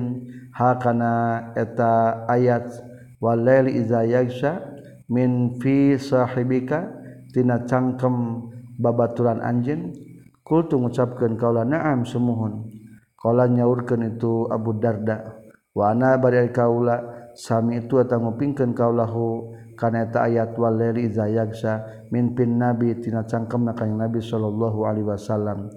hakana 0.57 1.53
eta 1.53 2.25
ayatwal 2.25 3.69
izasha 3.69 4.65
minfihibikatina 5.05 7.69
cangkem 7.69 8.49
babaturan 8.81 9.45
anj 9.45 9.93
kultu 10.41 10.81
mengucapkan 10.81 11.37
kau 11.37 11.53
naam 11.53 12.01
semohunkola 12.01 13.45
nyaurkan 13.53 14.09
itu 14.09 14.49
Abu 14.49 14.73
Darda 14.81 15.37
Wana 15.77 16.17
bad 16.17 16.49
kaula 16.57 17.16
Sami 17.37 17.77
itu 17.77 18.01
ngopingkan 18.01 18.73
kaulahu 18.73 19.53
kaneta 19.77 20.25
ayat 20.25 20.57
waleri 20.57 21.05
zayagsa 21.13 21.85
minpin 22.09 22.57
nabi 22.57 22.97
tina 22.97 23.29
cangkem 23.29 23.61
na 23.61 23.77
nabi 23.77 24.17
sallallahu 24.17 24.89
alaihi 24.89 25.05
wasallam. 25.05 25.69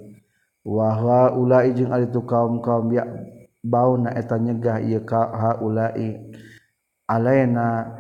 Wahwa 0.65 1.37
ulai 1.37 1.77
jeung 1.77 1.93
ari 1.93 2.09
tu 2.09 2.25
kaum 2.25 2.65
kaum 2.65 2.89
ya 2.89 3.05
bau 3.61 4.01
na 4.01 4.17
eta 4.17 4.41
nyegah 4.41 4.81
ieu 4.81 5.05
ka 5.05 5.29
haulai 5.37 6.33
alaina 7.05 7.93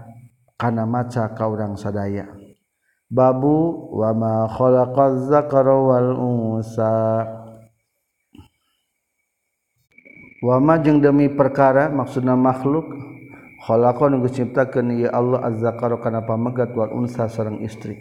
kana 0.57 0.89
maca 0.89 1.29
ka 1.37 1.45
urang 1.45 1.77
sadaya. 1.77 2.33
Babu 3.13 3.93
wa 3.93 4.17
ma 4.17 4.49
khalaqaz 4.49 5.29
zakara 5.29 5.77
wal 5.77 6.17
unsa. 6.17 7.29
Wa 10.41 10.57
ma 10.57 10.81
jeung 10.81 11.05
demi 11.05 11.29
perkara 11.29 11.93
maksudna 11.93 12.33
makhluk 12.33 12.89
ciptakan 13.61 14.89
Allah 15.13 15.45
azzakar 15.45 15.93
kenapa 16.01 16.33
megat 16.41 16.73
Wal 16.73 16.97
unsa 16.97 17.29
seorang 17.29 17.61
istri 17.61 17.97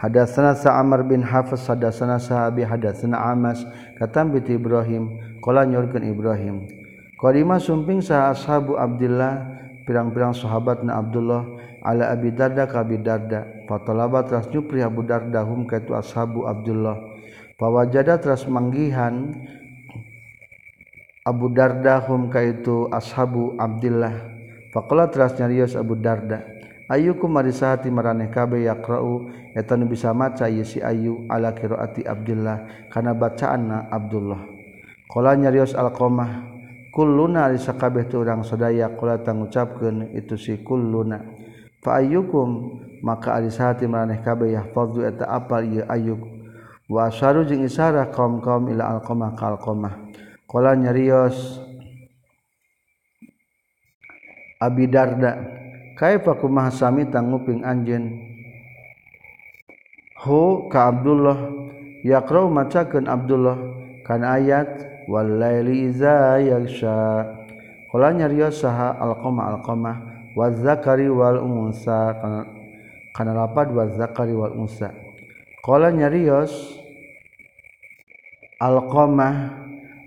hadasana 0.00 0.56
sa 0.56 0.80
Amr 0.80 1.04
bin 1.04 1.20
Hafaz 1.20 1.68
hadasana 1.68 2.16
sahabi 2.16 2.64
hadasana 2.64 3.20
Amas 3.20 3.64
kata 4.00 4.28
Ibrahim 4.48 5.20
kala 5.44 5.68
nyurkan 5.68 6.04
Ibrahim. 6.04 6.68
Qarima 7.20 7.60
sumping 7.60 8.00
sah 8.00 8.32
ashabu 8.32 8.80
Abdullah 8.80 9.60
pirang-pirang 9.84 10.32
sahabat 10.32 10.80
na 10.84 10.96
Abdullah 10.96 11.44
ala 11.84 12.12
Abi 12.16 12.32
Darda 12.32 12.64
ka 12.64 12.80
Abi 12.80 12.96
Darda. 12.96 13.44
Fatalaba 13.68 14.24
teras 14.24 14.48
nyupri 14.48 14.80
Abu 14.80 15.04
Darda 15.04 15.44
hum 15.44 15.68
kaitu 15.68 15.92
ashabu 15.92 16.48
Abdullah. 16.48 16.96
Pawajada 17.60 18.16
teras 18.16 18.48
manggihan 18.48 19.36
Abu 21.28 21.52
Darda 21.52 22.00
hum 22.08 22.32
kaitu 22.32 22.88
ashabu 22.88 23.52
Abdullah 23.60 24.39
Fakola 24.70 25.10
teras 25.10 25.34
nyarios 25.34 25.74
Abu 25.74 25.98
Darda. 25.98 26.46
Ayuku 26.90 27.26
marisahati 27.26 27.90
maraneh 27.90 28.30
kabe 28.30 28.66
yakra'u 28.66 29.30
eta 29.54 29.74
nu 29.78 29.86
bisa 29.86 30.10
maca 30.14 30.46
ieu 30.50 30.66
si 30.66 30.82
Ayu 30.82 31.26
ala 31.30 31.54
qiraati 31.54 32.02
Abdullah 32.06 32.86
kana 32.90 33.14
bacaanna 33.14 33.90
Abdullah. 33.90 34.42
Qala 35.10 35.34
nyarios 35.38 35.74
Alqamah 35.74 36.50
kulluna 36.90 37.50
ari 37.50 37.58
sakabeh 37.58 38.10
teu 38.10 38.22
urang 38.22 38.42
sadaya 38.42 38.90
qala 38.94 39.22
tangucapkeun 39.22 40.14
itu 40.14 40.34
si 40.38 40.58
kulluna. 40.62 41.18
Fa 41.82 42.02
ayyukum 42.02 42.78
maka 43.06 43.38
ari 43.38 43.50
sahati 43.50 43.86
maraneh 43.90 44.22
kabe 44.22 44.50
yahfazu 44.54 45.02
eta 45.06 45.30
apal 45.30 45.66
ieu 45.66 45.86
Ayuk. 45.86 46.22
Wa 46.90 47.06
asharu 47.06 47.46
jeung 47.46 47.62
isarah 47.62 48.10
kaum-kaum 48.10 48.66
ila 48.70 48.98
Alqamah 48.98 49.38
ka 49.38 49.54
Alqamah. 49.54 50.10
Qala 50.50 50.74
nyarios 50.74 51.62
Abidarda 54.60 55.40
kaifa 55.96 56.36
kumaha 56.36 56.68
sami 56.68 57.08
tanguping 57.08 57.64
anjeun? 57.64 58.12
Hu 60.20 60.68
ka 60.68 60.92
Abdullah. 60.92 61.48
Yaqra'u 62.04 62.52
macakeun 62.52 63.08
Abdullah. 63.08 63.56
Kana 64.04 64.36
ayat 64.36 64.68
wal 65.08 65.40
laili 65.40 65.88
iza 65.88 66.36
yaghsha. 66.44 67.24
Qala 67.88 68.12
nyarios 68.12 68.60
saha 68.60 69.00
alqama 69.00 69.48
alqama 69.48 69.92
wa 70.36 70.52
zakari 70.52 71.08
wal 71.08 71.40
unsa. 71.40 72.20
Kana 73.16 73.32
lapad 73.32 73.72
wa 73.72 73.88
zakari 73.96 74.36
wal 74.36 74.52
unsa. 74.52 74.92
Qala 75.64 75.88
nyarios 75.88 76.52
alqama 78.60 79.56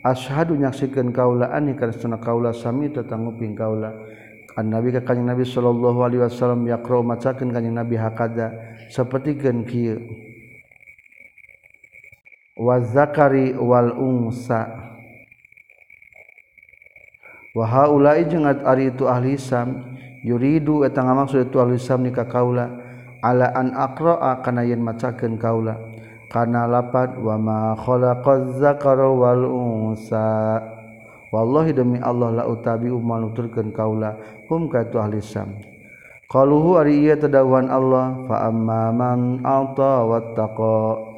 ashadu 0.06 0.62
nyaksikeun 0.62 1.10
kaula 1.10 1.50
ani 1.50 1.74
kana 1.74 2.22
kaula 2.22 2.54
sami 2.54 2.94
tatanguping 2.94 3.58
kaula 3.58 4.13
nabi 4.62 4.94
Nabi 4.94 5.42
Shallallahu 5.42 6.06
Alaihi 6.06 6.22
Wasallam 6.22 6.70
yakro 6.70 7.02
macakan 7.02 7.50
kanyang 7.50 7.82
nabi 7.82 7.98
hakada 7.98 8.54
seperti 8.94 9.34
gen 9.34 9.66
wazakari 12.58 13.58
wal 13.58 13.98
unsa. 13.98 14.70
Wahaulai 17.54 18.26
jengat 18.26 18.66
ari 18.66 18.90
itu 18.90 19.06
ahli 19.06 19.38
Islam 19.38 19.98
yuridu 20.26 20.82
etang 20.86 21.06
maksud 21.14 21.50
itu 21.50 21.62
ahli 21.62 21.78
Islam 21.78 22.10
nikah 22.10 22.26
kaula 22.26 22.66
ala 23.22 23.54
an 23.54 23.78
aqra'a 23.78 24.42
kana 24.42 24.66
yen 24.66 24.82
macakeun 24.82 25.38
kaula. 25.38 25.78
Kana 26.34 26.66
lapat 26.66 27.14
wa 27.22 27.38
ma 27.38 27.62
khalaqaz 27.78 28.58
zakara 28.58 29.06
wal 29.06 29.46
unsa 29.46 30.73
wallahi 31.34 31.74
demi 31.74 31.98
Allah 31.98 32.30
la 32.30 32.44
utabi 32.46 32.94
umal 32.94 33.26
nuturkeun 33.26 33.74
kaula 33.74 34.14
hum 34.46 34.70
ka 34.70 34.86
tu 34.86 35.02
ahli 35.02 35.18
sam 35.18 35.58
qaluhu 36.30 36.78
ari 36.78 37.02
ieu 37.02 37.18
tadawan 37.18 37.74
Allah 37.74 38.22
fa 38.30 38.54
amma 38.54 38.94
man 38.94 39.42
ata 39.42 40.06
wattaqa 40.06 41.10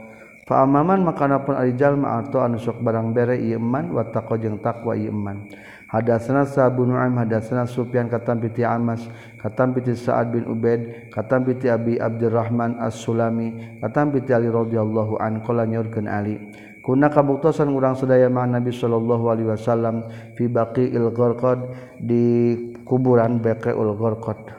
Faamaman 0.45 1.01
makanapun 1.01 1.57
arijal 1.57 1.97
ma'arto 1.97 2.37
anu 2.37 2.61
sok 2.61 2.77
barang 2.85 3.17
bere 3.17 3.33
iman 3.57 3.89
wa 3.89 4.05
taqwa 4.05 4.37
jeung 4.37 4.61
takwa 4.61 4.93
iman. 4.93 5.49
Hadatsana 5.89 6.45
Sabu 6.45 6.85
Nu'aim 6.85 7.17
hadatsana 7.17 7.65
Sufyan 7.65 8.05
katam 8.13 8.37
piti 8.37 8.61
Amas 8.61 9.09
katam 9.41 9.73
piti 9.73 9.97
Sa'ad 9.97 10.29
bin 10.29 10.45
Ubaid 10.45 11.09
katam 11.09 11.49
piti 11.49 11.65
Abi 11.65 11.97
Abdurrahman 11.97 12.77
As-Sulami 12.77 13.81
katam 13.81 14.13
piti 14.13 14.37
Ali 14.37 14.45
radhiyallahu 14.45 15.17
an 15.17 15.41
qala 15.41 15.65
nyorkeun 15.65 16.05
Ali. 16.05 16.37
Kuna 16.85 17.09
kabuktosan 17.09 17.73
urang 17.73 17.97
sedaya 17.97 18.29
mah 18.29 18.45
Nabi 18.45 18.69
sallallahu 18.69 19.25
alaihi 19.25 19.49
wasallam 19.49 20.05
fi 20.37 20.45
baqiil 20.45 21.09
gharqad 21.17 21.57
di 21.97 22.53
kuburan 22.85 23.41
baqiul 23.41 23.97
gharqad. 23.97 24.53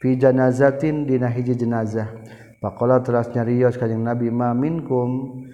Fi 0.00 0.16
janazatin 0.16 1.04
dina 1.04 1.28
hiji 1.28 1.52
jenazah. 1.52 2.16
Faqala 2.64 3.04
teras 3.04 3.28
nyarios 3.36 3.76
kanjing 3.76 4.00
Nabi 4.00 4.32
ma 4.32 4.56
minkum? 4.56 5.44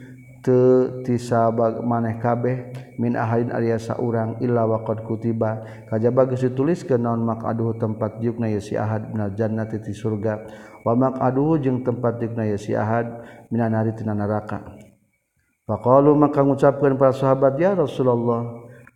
Te 0.47 1.03
tisabag 1.07 1.83
maneh 1.83 2.19
kabeh 2.19 2.71
min 2.99 3.19
ahadin 3.19 3.51
arya 3.51 3.83
saurang 3.83 4.39
illa 4.39 4.63
waqad 4.63 5.03
kutiba. 5.03 5.67
Kajaba 5.91 6.31
geus 6.31 6.47
dituliskeun 6.47 7.03
naon 7.03 7.27
maqaduhu 7.27 7.83
tempat 7.83 8.23
jukna 8.23 8.47
ya 8.47 8.63
si 8.63 8.79
ahad 8.79 9.11
minal 9.11 9.35
jannati 9.35 9.83
ti 9.83 9.91
surga. 9.91 10.47
Wa 10.87 10.95
maqaduhu 10.95 11.59
jeung 11.59 11.83
tempat 11.83 12.23
jukna 12.23 12.47
ya 12.47 12.59
si 12.59 12.79
ahad 12.79 13.11
minan 13.51 13.75
nari 13.75 13.91
tina 13.95 14.15
neraka 14.15 14.82
Faqalu 15.63 16.19
maka 16.19 16.43
ngucapkeun 16.43 16.99
para 16.99 17.15
sahabat 17.15 17.55
ya 17.55 17.79
Rasulullah 17.79 18.43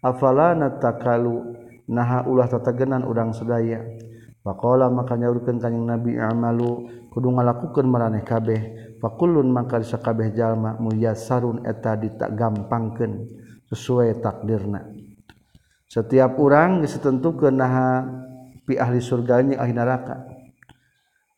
afala 0.03 0.51
natakalu 0.59 1.55
naha 1.87 2.27
ulah 2.27 2.51
tatagenan 2.51 3.07
urang 3.07 3.31
sedaya. 3.31 3.87
Faqala 4.43 4.91
maka 4.91 5.15
nyaurkeun 5.15 5.59
kanjing 5.63 5.87
Nabi 5.87 6.19
amalu. 6.19 6.91
Kudu 7.11 7.33
ngalakukeun 7.33 7.89
maraneh 7.89 8.21
kabeh. 8.21 8.61
Fakullun 9.01 9.49
maka 9.49 9.81
sakabeh 9.81 10.37
jalma 10.37 10.77
muyassarun 10.77 11.65
eta 11.65 11.97
ditagampangkeun 11.97 13.25
sesuai 13.73 14.21
takdirna. 14.21 14.85
Setiap 15.89 16.37
orang 16.37 16.85
geus 16.85 16.99
ditentukeun 16.99 17.57
naha 17.57 18.05
pi 18.69 18.77
ahli 18.77 19.01
surga 19.01 19.41
jeung 19.41 19.57
ahli 19.57 19.73
neraka. 19.73 20.29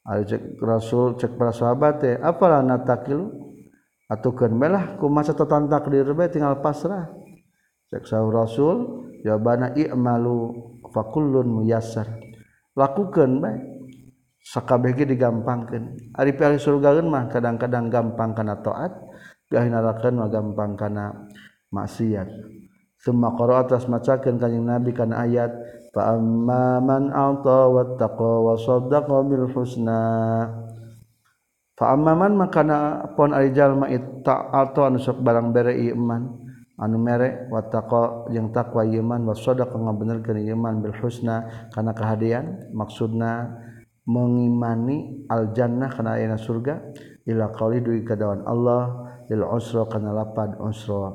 Al 0.02 0.24
cek 0.26 0.58
Rasul 0.58 1.14
cek 1.20 1.36
para 1.38 1.54
sahabat 1.54 1.94
teh 2.02 2.14
apalah 2.18 2.64
natakilu 2.64 3.47
atukeun 4.08 4.56
melah 4.56 4.96
kumaha 4.96 5.30
catatan 5.30 5.68
takdir 5.68 6.08
bae 6.16 6.32
tinggal 6.32 6.58
pasrah. 6.64 7.12
Cek 7.88 8.04
Rasul 8.28 9.08
jawabana 9.24 9.72
i'malu 9.76 10.52
fakullun 10.92 11.48
muyassar. 11.48 12.08
Lakukeun 12.76 13.40
bae 13.40 13.56
sakabeh 14.44 14.96
ge 14.96 15.04
digampangkeun. 15.04 16.16
Ari 16.16 16.32
surga 16.36 17.00
mah 17.04 17.28
kadang-kadang 17.28 17.92
gampang 17.92 18.32
kana 18.32 18.60
taat 18.64 18.92
pi 19.48 19.56
neraka 19.56 20.08
mah 20.12 20.28
gampang 20.28 20.76
kana 20.76 21.28
maksiat. 21.72 22.28
Summa 22.98 23.30
qara 23.38 23.62
atas 23.62 23.86
macakeun 23.86 24.42
kanjing 24.42 24.66
nabi 24.66 24.90
kana 24.90 25.22
ayat 25.22 25.54
fa 25.94 26.18
amma 26.18 26.82
man 26.82 27.14
a'ta 27.14 27.70
wattaqa 27.70 28.30
wa 28.42 28.58
saddaqa 28.58 29.16
bil 29.22 29.46
husna 29.54 30.02
fa 31.78 31.94
amma 31.94 32.18
man 32.18 32.34
makana 32.34 33.06
pon 33.14 33.30
ari 33.30 33.54
jalma 33.54 33.86
ta'ata 34.26 34.90
anu 34.90 34.98
sok 34.98 35.22
barang 35.22 35.54
bere 35.54 35.78
iman 35.94 36.26
anu 36.78 36.98
mere 36.98 37.46
wattaqa 37.50 38.30
jeung 38.34 38.50
takwa 38.54 38.82
iman 38.86 39.26
wa 39.26 39.34
sadaqa 39.34 39.74
ngabenerkeun 39.78 40.42
iman 40.58 40.82
bil 40.82 40.94
husna 40.98 41.68
kana 41.74 41.94
kehadian. 41.94 42.70
Maksudna 42.74 43.50
mengimani 44.06 45.26
aljannah 45.30 45.90
kana 45.90 46.18
ayana 46.18 46.38
surga 46.38 46.82
ila 47.26 47.50
qauli 47.54 47.82
duwi 47.82 48.02
kadawan 48.06 48.46
Allah 48.46 49.10
lil 49.30 49.42
usra 49.42 49.86
kana 49.90 50.14
lapad 50.14 50.58
usra. 50.58 51.14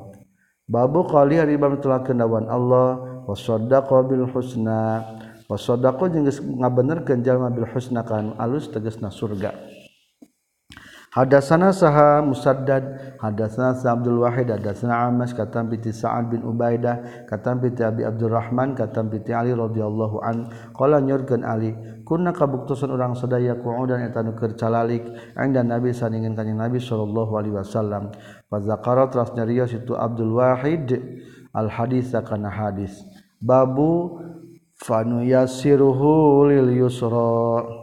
Babu 0.67 1.03
qauli 1.07 1.39
ari 1.39 1.59
bab 1.59 1.79
tulakeun 1.79 2.19
dawan 2.19 2.47
Allah 2.47 3.23
wa 3.23 3.35
saddaqa 3.35 4.03
bil 4.03 4.27
husna. 4.31 5.03
Wa 5.47 5.55
saddaqa 5.59 6.11
jeung 6.11 6.27
ngabenerkeun 6.59 7.23
jalma 7.23 7.51
bil 7.51 7.67
husna 7.71 8.03
kan 8.03 8.35
alus 8.39 8.67
tegasna 8.71 9.11
surga 9.11 9.72
Hadatsana 11.13 11.69
saha 11.69 12.25
Musaddad 12.25 13.13
hadatsana 13.21 13.77
Abdul 13.77 14.25
Wahid 14.25 14.49
hadatsana 14.49 15.05
Amas 15.05 15.29
katam 15.29 15.69
bi 15.69 15.77
Sa'ad 15.77 16.33
bin 16.33 16.41
Ubaidah 16.41 17.29
katam 17.29 17.61
bi 17.61 17.69
Abi 17.85 18.01
Abdurrahman 18.01 18.73
katam 18.73 19.13
bi 19.13 19.21
Ali 19.29 19.53
radhiyallahu 19.53 20.25
an. 20.25 20.49
Qala 20.73 21.05
nyurkeun 21.05 21.45
Ali 21.45 21.77
sadaya 23.13 23.53
qu'udan 23.61 24.09
eta 24.09 24.25
nu 24.25 24.33
keur 24.33 24.57
calalik 24.57 25.05
anda 25.37 25.61
Nabi 25.61 25.93
saningin 25.93 26.33
kanjing 26.33 26.57
Nabi 26.57 26.81
sallallahu 26.81 27.37
alaihi 27.37 27.61
wasallam. 27.61 28.09
Fa 28.49 28.57
zakara 28.65 29.05
teras 29.13 29.37
nyarios 29.37 29.69
itu 29.69 29.93
Abdul 29.93 30.33
Wahid 30.33 30.97
al 31.53 31.69
hadis 31.69 32.09
kana 32.25 32.49
hadis. 32.49 33.05
Babu 33.37 34.17
fanu 34.81 35.21
yasiruhu 35.21 36.49
lil 36.49 36.73
yusra 36.73 37.82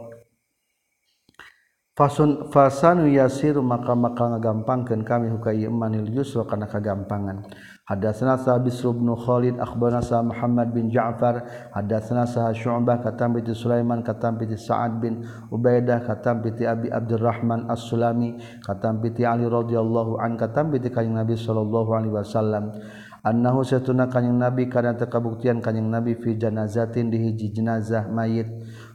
fasun 2.01 2.49
fasanu 2.49 3.05
yasir 3.13 3.61
maka 3.61 3.93
maka 3.93 4.25
ngagampangkeun 4.33 5.05
kami 5.05 5.29
hukai 5.37 5.69
imanil 5.69 6.09
yusra 6.09 6.41
kana 6.49 6.65
kagampangan 6.65 7.45
hadatsana 7.85 8.41
sa 8.41 8.57
bisr 8.57 8.89
bin 8.89 9.13
khalid 9.13 9.61
akhbarana 9.61 10.01
sa 10.01 10.25
muhammad 10.25 10.73
bin 10.73 10.89
ja'far 10.89 11.45
hadatsana 11.69 12.25
sa 12.25 12.49
syu'bah 12.57 13.05
katam 13.05 13.37
bi 13.37 13.45
sulaiman 13.53 14.01
katam 14.01 14.41
bi 14.41 14.49
sa'ad 14.49 14.97
bin 14.97 15.21
ubaidah 15.53 16.01
katam 16.01 16.41
bi 16.41 16.49
abi 16.65 16.89
abdurrahman 16.89 17.69
as-sulami 17.69 18.33
katam 18.65 18.97
bi 18.97 19.13
ali 19.21 19.45
radhiyallahu 19.45 20.17
an 20.17 20.41
katam 20.41 20.73
bi 20.73 20.81
kanjing 20.81 21.13
nabi 21.13 21.37
sallallahu 21.37 22.01
alaihi 22.01 22.17
wasallam 22.17 22.81
annahu 23.21 23.61
satuna 23.61 24.09
kanjing 24.09 24.41
nabi 24.41 24.65
kana 24.73 24.97
tekabuktian 24.97 25.61
kanjing 25.61 25.85
nabi 25.85 26.17
fi 26.17 26.33
janazatin 26.33 27.13
di 27.13 27.29
hiji 27.29 27.53
jenazah 27.53 28.09
mayit. 28.09 28.49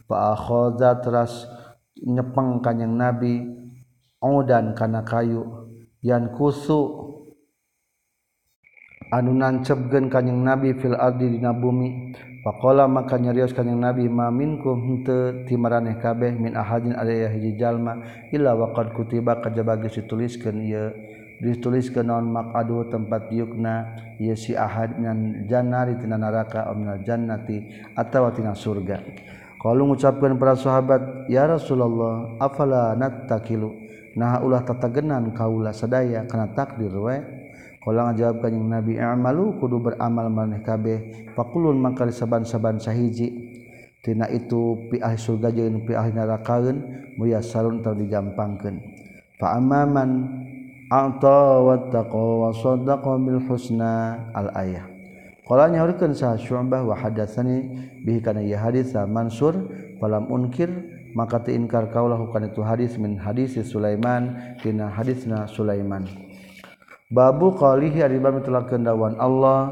Fa 0.06 0.38
akhadha 0.38 1.02
teras 1.02 1.46
nyepeng 2.04 2.60
kanyang 2.60 2.96
nabi. 2.96 3.34
Dan 4.26 4.74
kana 4.74 5.06
kayu. 5.06 5.70
Yan 6.02 6.34
kusu. 6.34 7.06
Anu 9.14 9.30
nancebgen 9.38 10.10
kanyang 10.10 10.42
nabi 10.42 10.74
fil 10.74 10.98
ardi 10.98 11.30
dina 11.30 11.54
bumi. 11.54 12.10
Faqala 12.46 12.86
maka 12.86 13.18
nyarios 13.18 13.50
kanyang 13.54 13.82
nabi 13.82 14.06
ma 14.06 14.30
minkum 14.30 14.78
henteu 14.82 15.46
ti 15.50 15.58
maraneh 15.58 15.98
kabeh 15.98 16.30
min 16.30 16.54
ahadin 16.54 16.94
ada 16.94 17.10
hiji 17.10 17.58
jalma 17.58 18.02
illa 18.30 18.54
waqad 18.54 18.94
kutiba 18.94 19.42
kajaba 19.42 19.74
geus 19.82 19.98
dituliskeun 19.98 20.62
ieu 20.62 20.94
dituliskeun 21.42 22.06
naon 22.06 22.30
maqadu 22.30 22.86
tempat 22.86 23.34
yukna 23.34 23.98
ieu 24.22 24.38
si 24.38 24.54
ahad 24.54 24.94
nan 24.94 25.50
janari 25.50 25.98
tina 25.98 26.14
neraka 26.14 26.70
amna 26.70 27.02
jannati 27.02 27.66
atawa 27.98 28.30
tina 28.30 28.54
surga. 28.54 29.02
kalau 29.66 29.90
mengucapkan 29.90 30.38
para 30.38 30.54
sahabat 30.54 31.26
ya 31.26 31.42
Rasulullah 31.50 32.38
afala 32.38 32.94
nattakilu? 32.94 33.74
Nah 34.14 34.38
ulah 34.38 34.62
tatagenan 34.62 35.34
kaulah 35.34 35.74
sadaya 35.74 36.22
kana 36.30 36.54
takdir 36.54 36.94
we 36.94 37.18
kalau 37.86 38.02
ngajawabkan 38.10 38.50
yang 38.50 38.66
Nabi 38.66 38.98
amalu 38.98 39.62
kudu 39.62 39.78
beramal 39.78 40.26
maneh 40.26 40.58
kabeh. 40.58 41.30
Fakulun 41.38 41.78
maka 41.78 42.06
saban-saban 42.10 42.82
sahiji. 42.82 43.54
Tina 44.02 44.26
itu 44.26 44.90
pi 44.90 44.98
ahli 44.98 45.14
surga 45.14 45.54
jeung 45.54 45.86
pi 45.86 45.94
ahli 45.94 46.10
narakaeun 46.10 46.82
muyassarun 47.14 47.86
teu 47.86 47.94
digampangkeun. 47.94 48.82
Fa 49.38 49.54
amman 49.54 50.10
a'ta 50.90 51.62
wattaqa 51.62 52.18
wa 52.18 52.50
saddaqa 52.50 53.12
bil 53.22 53.42
husna 53.46 54.18
al 54.34 54.50
ayah. 54.58 54.95
Qala 55.46 55.70
nyaurkeun 55.70 56.10
sa 56.10 56.34
Syu'bah 56.34 56.82
wa 56.82 56.98
hadatsani 56.98 57.70
bihi 58.02 58.18
kana 58.18 58.42
ya 58.42 58.58
hadis 58.58 58.90
sa 58.90 59.06
Mansur 59.06 59.54
falam 60.02 60.26
unkir 60.26 60.66
maka 61.14 61.38
teu 61.38 61.54
inkar 61.54 61.86
kaulah 61.94 62.18
kana 62.34 62.50
itu 62.50 62.66
hadis 62.66 62.98
min 62.98 63.14
hadis 63.14 63.54
Sulaiman 63.62 64.58
tina 64.58 64.90
hadisna 64.90 65.46
Sulaiman. 65.46 66.02
Babu 67.14 67.54
qalihi 67.54 68.02
ari 68.02 68.18
bab 68.18 68.42
tulakeun 68.42 68.82
dawan 68.82 69.14
Allah 69.22 69.70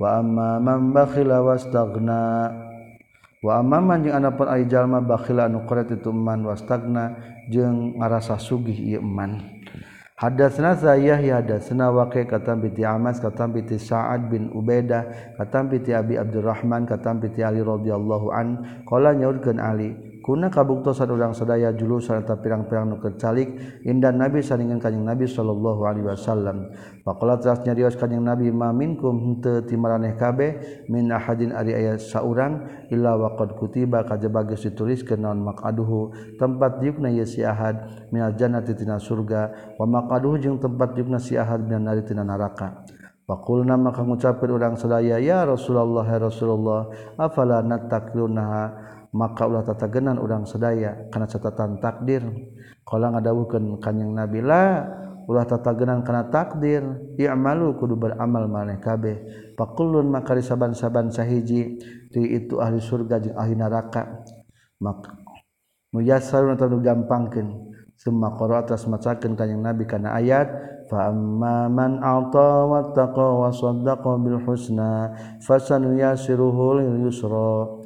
wa 0.00 0.08
amma 0.16 0.56
man 0.56 0.96
bakhila 0.96 1.44
wastagna 1.44 2.48
wa 3.44 3.60
amma 3.60 3.76
man 3.76 4.00
jeung 4.00 4.16
anapun 4.16 4.48
ari 4.48 4.64
jalma 4.64 5.04
bakhila 5.04 5.52
anu 5.52 5.68
qaret 5.68 6.00
itu 6.00 6.08
man 6.16 6.48
wastagna 6.48 7.12
jeung 7.52 8.00
ngarasa 8.00 8.40
sugih 8.40 8.96
ieu 8.96 9.04
man. 9.04 9.59
Hadatsana 10.20 10.76
Yahya 11.00 11.40
hadatsana 11.40 11.88
Waqi 11.96 12.28
katam 12.28 12.60
bi 12.60 12.84
Amas 12.84 13.16
katam 13.24 13.56
bi 13.56 13.64
Sa'ad 13.64 14.28
bin 14.28 14.52
Ubaidah 14.52 15.32
katam 15.40 15.72
bi 15.72 15.80
Abi 15.96 16.20
Abdurrahman 16.20 16.84
katam 16.84 17.24
bi 17.24 17.32
Ali 17.40 17.64
radhiyallahu 17.64 18.28
an. 18.28 18.84
Qala 18.84 19.16
nyaurkeun 19.16 19.56
Ali 19.56 20.09
kuna 20.30 20.46
kabuktosan 20.46 21.10
udang 21.10 21.34
sedaya 21.34 21.74
julu 21.74 21.98
serta 21.98 22.38
pirang-pirang 22.38 22.86
nu 22.86 23.02
kecalik 23.02 23.82
indah 23.82 24.14
nabi 24.14 24.38
saningan 24.38 24.78
kanjing 24.78 25.02
nabi 25.02 25.26
sallallahu 25.26 25.82
alaihi 25.82 26.06
wasallam. 26.06 26.70
Faqala 27.02 27.42
terasnya 27.42 27.74
rios 27.74 27.98
kanjing 27.98 28.22
nabi 28.22 28.46
ma 28.54 28.70
minkum 28.70 29.18
henteu 29.18 29.66
ti 29.66 29.74
maraneh 29.74 30.14
kabeh 30.14 30.86
min 30.86 31.10
ahadin 31.10 31.50
ari 31.50 31.74
aya 31.74 31.98
saurang 31.98 32.62
illa 32.94 33.18
waqad 33.18 33.58
kutiba 33.58 34.06
kajaba 34.06 34.46
geus 34.46 34.70
dituliskeun 34.70 35.18
naon 35.18 35.42
maqaduhu. 35.42 36.14
Tempat 36.38 36.78
diukna 36.78 37.10
ye 37.10 37.26
si 37.26 37.42
ahad 37.42 38.06
minal 38.14 38.38
jannati 38.38 38.78
tina 38.78 39.02
surga 39.02 39.74
wa 39.82 39.86
maqaduhu 39.98 40.38
jeung 40.38 40.62
tempat 40.62 40.94
diukna 40.94 41.18
si 41.18 41.34
ahad 41.34 41.66
minan 41.66 41.90
nari 41.90 42.06
tina 42.06 42.22
neraka. 42.22 42.86
Fakulna 43.30 43.78
maka 43.78 44.02
ngucapkeun 44.02 44.50
urang 44.58 44.74
sadaya 44.74 45.22
ya 45.22 45.46
Rasulullah 45.46 46.02
ya 46.02 46.18
Rasulullah 46.18 46.90
afala 47.14 47.62
nataklunaha 47.62 48.89
maka 49.10 49.46
ulah 49.46 49.66
tatagenan 49.66 50.18
udang 50.22 50.46
sedaya 50.46 51.10
kana 51.10 51.26
catatan 51.26 51.82
takdir. 51.82 52.22
Kalau 52.86 53.10
ngadawuhkeun 53.10 53.78
kanjing 53.82 54.14
Nabi 54.14 54.42
la 54.42 54.86
ulah 55.26 55.46
tatagenan 55.46 56.06
kana 56.06 56.30
takdir. 56.30 56.82
I'malu 57.18 57.74
kudu 57.78 57.98
beramal 57.98 58.46
maneh 58.46 58.78
kabeh. 58.78 59.22
Pakulun 59.58 60.10
maka 60.10 60.38
saban-saban 60.38 61.10
sahiji 61.10 61.78
ti 62.10 62.20
itu 62.22 62.62
ahli 62.62 62.78
surga 62.78 63.18
jeung 63.18 63.36
ahli 63.38 63.54
neraka. 63.58 64.22
Maka 64.78 65.18
muyassarun 65.90 66.54
atau 66.54 66.78
gampangkeun. 66.78 67.70
Summa 68.00 68.32
qara 68.38 68.64
atas 68.64 68.88
macakeun 68.88 69.36
kanjing 69.36 69.60
Nabi 69.60 69.84
kana 69.84 70.16
ayat 70.16 70.70
فأما 70.90 71.70
من 71.70 72.02
أعطى 72.02 72.50
واتقى 72.66 73.28
وصدق 73.38 74.02
بالحسنى 74.02 74.94
فسنيسره 75.38 76.58
yusra. 76.98 77.79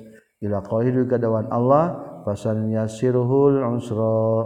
Yusra 0.45 0.61
qahidu 0.61 1.09
kadawan 1.09 1.49
Allah 1.49 2.21
pasalnya 2.29 2.85
sirhul 2.85 3.65
unsra 3.65 4.45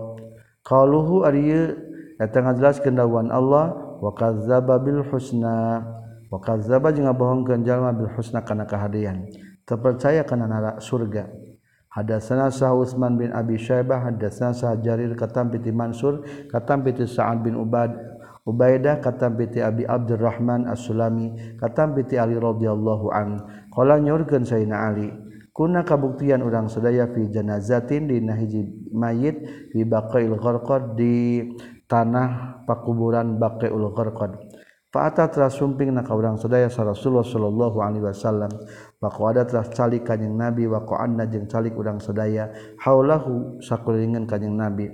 qaluhu 0.63 1.27
ari 1.27 1.75
eta 2.23 2.39
ngajelaskeun 2.39 2.95
dawan 2.95 3.35
Allah 3.35 3.75
wa 3.99 4.15
kadzdzaba 4.15 4.79
bil 4.79 5.03
husna 5.11 5.83
wa 6.31 6.39
kadzdzaba 6.39 6.95
jeung 6.95 7.11
ngabohongkeun 7.11 7.67
jalma 7.67 7.91
bil 7.91 8.15
husna 8.15 8.47
kana 8.47 8.63
kahadian 8.63 9.27
terpercaya 9.67 10.23
kana 10.23 10.47
neraka 10.47 10.79
surga. 10.79 11.27
Hadatsana 11.89 12.53
Sah 12.53 12.77
Utsman 12.77 13.17
bin 13.17 13.33
Abi 13.33 13.57
Syaibah 13.57 14.07
hadatsana 14.07 14.53
Sah 14.53 14.77
Jarir 14.77 15.17
katam 15.17 15.51
piti 15.51 15.73
Mansur 15.73 16.21
katam 16.53 16.85
piti 16.85 17.09
Sa'ad 17.09 17.41
bin 17.43 17.57
Ubad 17.57 17.91
Ubaidah 18.45 19.01
katam 19.01 19.41
piti 19.41 19.65
Abi 19.65 19.89
Abdurrahman 19.89 20.69
As-Sulami 20.69 21.57
katam 21.57 21.97
piti 21.97 22.21
Ali 22.21 22.37
radhiyallahu 22.37 23.09
an. 23.09 23.41
Qala 23.73 24.01
nyorkeun 24.05 24.45
Sayyidina 24.45 24.77
Ali 24.89 25.09
kuna 25.59 25.83
kabuktian 25.83 26.39
urang 26.47 26.71
sedaya 26.71 27.11
fi 27.11 27.27
janazatin 27.27 28.07
di 28.07 28.23
nahiji 28.23 28.63
mayit 28.95 29.43
fi 29.75 29.83
baqail 29.83 30.39
gharqad 30.39 30.95
di 30.95 31.43
tanah 31.91 32.63
pakuburan 32.63 33.43
baqail 33.43 33.91
gharqad. 33.91 34.39
Fa'ata 34.89 35.29
telah 35.29 35.53
sumping 35.53 35.93
na 35.93 36.01
urang 36.07 36.41
sedaya 36.41 36.71
sa 36.73 36.87
Rasulullah 36.87 37.27
sallallahu 37.27 37.77
alaihi 37.83 38.07
wasallam. 38.07 38.49
Waqada 39.03 39.45
telah 39.45 39.67
calik 39.69 40.07
kanjing 40.07 40.33
Nabi 40.33 40.65
wa 40.65 40.81
qanna 40.87 41.29
jeung 41.29 41.45
calik 41.45 41.77
urang 41.77 42.01
sedaya 42.01 42.55
haulahu 42.81 43.59
sakulingan 43.61 44.31
kanjing 44.31 44.55
Nabi. 44.55 44.89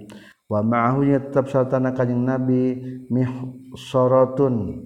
Wa 0.49 0.65
ma'ahu 0.65 1.07
tetap 1.29 1.47
sartana 1.47 1.93
kanjing 1.93 2.25
Nabi 2.25 2.81
mihsaratun. 3.13 4.83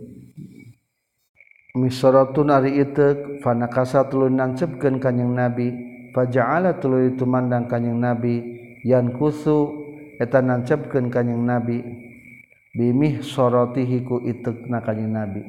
misorotun 1.78 2.50
ari 2.50 2.82
itek 2.82 3.38
fanakasa 3.40 4.10
tulun 4.10 4.34
nancepkeun 4.34 4.98
kanjing 4.98 5.30
nabi 5.30 5.70
faja'ala 6.10 6.82
tuluy 6.82 7.14
tumandang 7.14 7.70
kanjing 7.70 8.02
nabi 8.02 8.42
yan 8.82 9.14
kusu 9.14 9.86
eta 10.18 10.42
nancepkeun 10.42 11.08
kanjing 11.14 11.46
nabi 11.46 11.86
bimih 12.74 13.22
sorotihi 13.22 14.02
ku 14.02 14.18
itekna 14.26 14.82
kanjing 14.82 15.14
nabi. 15.14 15.42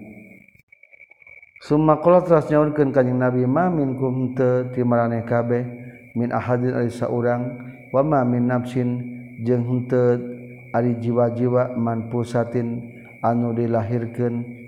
Summa 1.60 2.00
qala 2.00 2.24
teras 2.24 2.48
nyaurkeun 2.48 2.96
kanjing 2.96 3.20
Nabi 3.20 3.44
ma 3.44 3.68
minkum 3.68 4.32
teu 4.32 4.72
timaraneh 4.72 5.28
kabeh 5.28 5.68
min 6.16 6.32
ahadin 6.32 6.72
ari 6.72 6.88
saurang 6.88 7.52
wa 7.92 8.00
ma 8.00 8.24
min 8.24 8.48
nafsin 8.48 9.04
jeung 9.44 9.68
henteu 9.68 10.24
ari 10.72 10.96
jiwa-jiwa 11.04 11.76
manfusatin 11.76 12.80
anu 13.20 13.52
dilahirkeun 13.52 14.59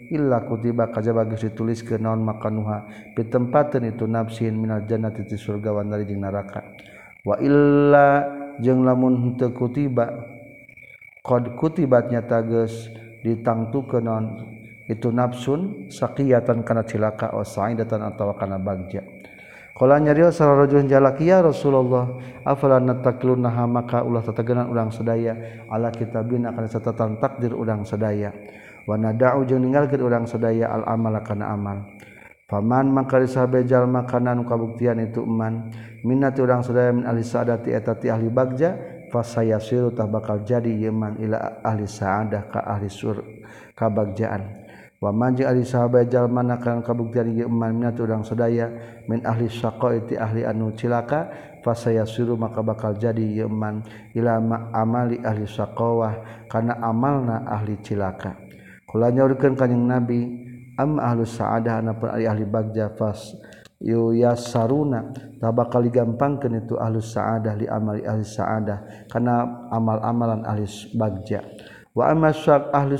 kutiba 0.43 0.91
kaj 0.91 1.07
bagus 1.15 1.47
ditulis 1.47 1.79
ke 1.79 1.95
naon 1.95 2.19
makanuha. 2.23 2.87
Pitempatan 3.15 3.87
itu 3.87 4.03
nafsin 4.03 4.59
minal 4.59 4.83
jannah 4.83 5.15
titi 5.15 5.39
surgawan 5.39 5.87
dari 5.87 6.03
jing 6.03 6.19
neraka. 6.19 6.63
Wa 7.23 7.39
illa 7.39 8.27
jeung 8.59 8.83
lamun 8.83 9.23
henteu 9.23 9.55
kutiba 9.55 10.11
qad 11.23 11.55
kutibatnya 11.55 12.25
tages 12.25 12.89
ditangtu 13.21 13.85
ke 13.85 14.01
non 14.01 14.41
itu 14.89 15.07
nafsun 15.13 15.87
sakiyatan 15.87 16.65
kana 16.67 16.83
cilaka 16.83 17.31
o 17.37 17.45
sa'idatan 17.45 18.01
atawa 18.11 18.35
kana 18.35 18.59
bagja 18.59 19.05
Kala 19.71 19.97
nyarios 19.97 20.37
salah 20.37 20.61
rajulun 20.61 20.85
jalaki 20.85 21.31
ya 21.31 21.41
Rasulullah 21.41 22.05
afala 22.45 22.77
nataklunaha 22.77 23.65
maka 23.65 24.05
ulah 24.05 24.21
tatagenan 24.21 24.69
urang 24.69 24.93
sedaya 24.93 25.63
ala 25.71 25.89
kitabina 25.89 26.53
kana 26.53 26.69
catatan 26.69 27.17
takdir 27.17 27.55
urang 27.55 27.81
sedaya 27.81 28.29
Wanadau 28.89 29.45
jeung 29.45 29.61
ninggalkeun 29.61 30.01
urang 30.01 30.25
sadaya 30.25 30.73
al 30.73 30.85
amala 30.89 31.21
kana 31.21 31.53
amal. 31.53 31.85
Faman 32.51 32.91
maka 32.91 33.23
sahabe 33.23 33.63
jalma 33.63 34.03
kana 34.03 34.35
nu 34.35 34.43
kabuktian 34.43 34.99
itu 34.99 35.23
iman 35.23 35.71
minat 36.03 36.35
urang 36.35 36.59
sadaya 36.59 36.91
min 36.91 37.07
ahli 37.07 37.23
saadati 37.23 37.71
eta 37.71 37.95
ti 37.95 38.11
ahli 38.11 38.27
bagja 38.27 38.75
fasayasiru 39.07 39.95
tah 39.95 40.03
bakal 40.03 40.43
jadi 40.43 40.91
iman 40.91 41.15
ila 41.15 41.63
ahli 41.63 41.87
saadah 41.87 42.51
ka 42.51 42.59
ahli 42.59 42.91
sur 42.91 43.23
ka 43.71 43.87
bagjaan 43.87 44.61
Wa 44.99 45.15
man 45.15 45.33
jeung 45.33 45.47
ahli 45.47 45.63
sahabe 45.63 46.05
jalma 46.11 46.43
kana 46.59 46.83
kabuktian 46.83 47.31
ieu 47.31 47.47
iman 47.47 47.71
minat 47.71 47.95
urang 48.03 48.27
sadaya 48.27 48.67
min 49.07 49.23
ahli 49.23 49.47
syaqoi 49.47 50.11
ahli 50.13 50.43
anu 50.43 50.75
cilaka 50.75 51.31
fasayasiru 51.63 52.35
maka 52.35 52.59
bakal 52.59 52.99
jadi 52.99 53.23
ieu 53.23 53.47
iman 53.47 53.79
ila 54.11 54.37
amali 54.75 55.23
ahli 55.23 55.47
syaqawah 55.47 56.45
kana 56.51 56.77
amalna 56.83 57.47
ahli 57.47 57.79
cilaka. 57.79 58.50
Nyakan 58.95 59.53
kanyeng 59.55 59.85
nabi 59.87 60.19
am 60.75 60.99
ahlus 60.99 61.39
saadah 61.39 61.79
anak 61.79 62.03
ahli 62.03 62.43
bagja 62.43 62.91
fas 62.95 63.35
saruna 64.37 65.09
tabak 65.41 65.73
kali 65.73 65.89
gampangkan 65.89 66.61
itu 66.61 66.77
alus 66.77 67.17
saadah 67.17 67.57
di 67.57 67.65
amali 67.65 68.05
ahli 68.05 68.21
saadah 68.21 69.09
karena 69.09 69.67
amal-amalan 69.73 70.45
ahlis 70.45 70.93
bagja. 70.93 71.41
Wa 71.91 72.13
ahli 72.13 72.95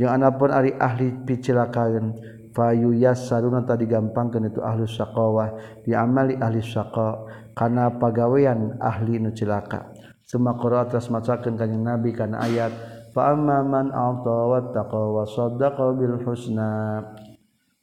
jangan 0.00 0.32
pun 0.40 0.50
ari 0.50 0.72
ahli 0.80 1.12
picilakaen 1.28 2.16
fayu 2.56 2.96
saruna 3.14 3.62
tadi 3.62 3.84
gampangkan 3.84 4.48
itu 4.48 4.64
ahlus 4.64 4.96
syaqawah 4.96 5.82
diamali 5.84 6.40
ahli 6.40 6.64
syaqa 6.64 7.28
karena 7.54 7.94
pegawaian 7.94 8.80
ahli 8.80 9.22
nucilaka 9.22 9.92
semua 10.26 10.58
Quran 10.58 10.86
atas 10.86 11.10
macakan 11.10 11.54
kanyang 11.54 11.94
nabi 11.94 12.10
karena 12.10 12.42
ayat 12.42 12.72
fa'amman 13.14 13.94
a'ta 13.94 14.36
wattaqa 14.50 15.00
wa 15.00 15.22
saddaqa 15.22 15.94
bil 15.94 16.18
husna. 16.26 17.02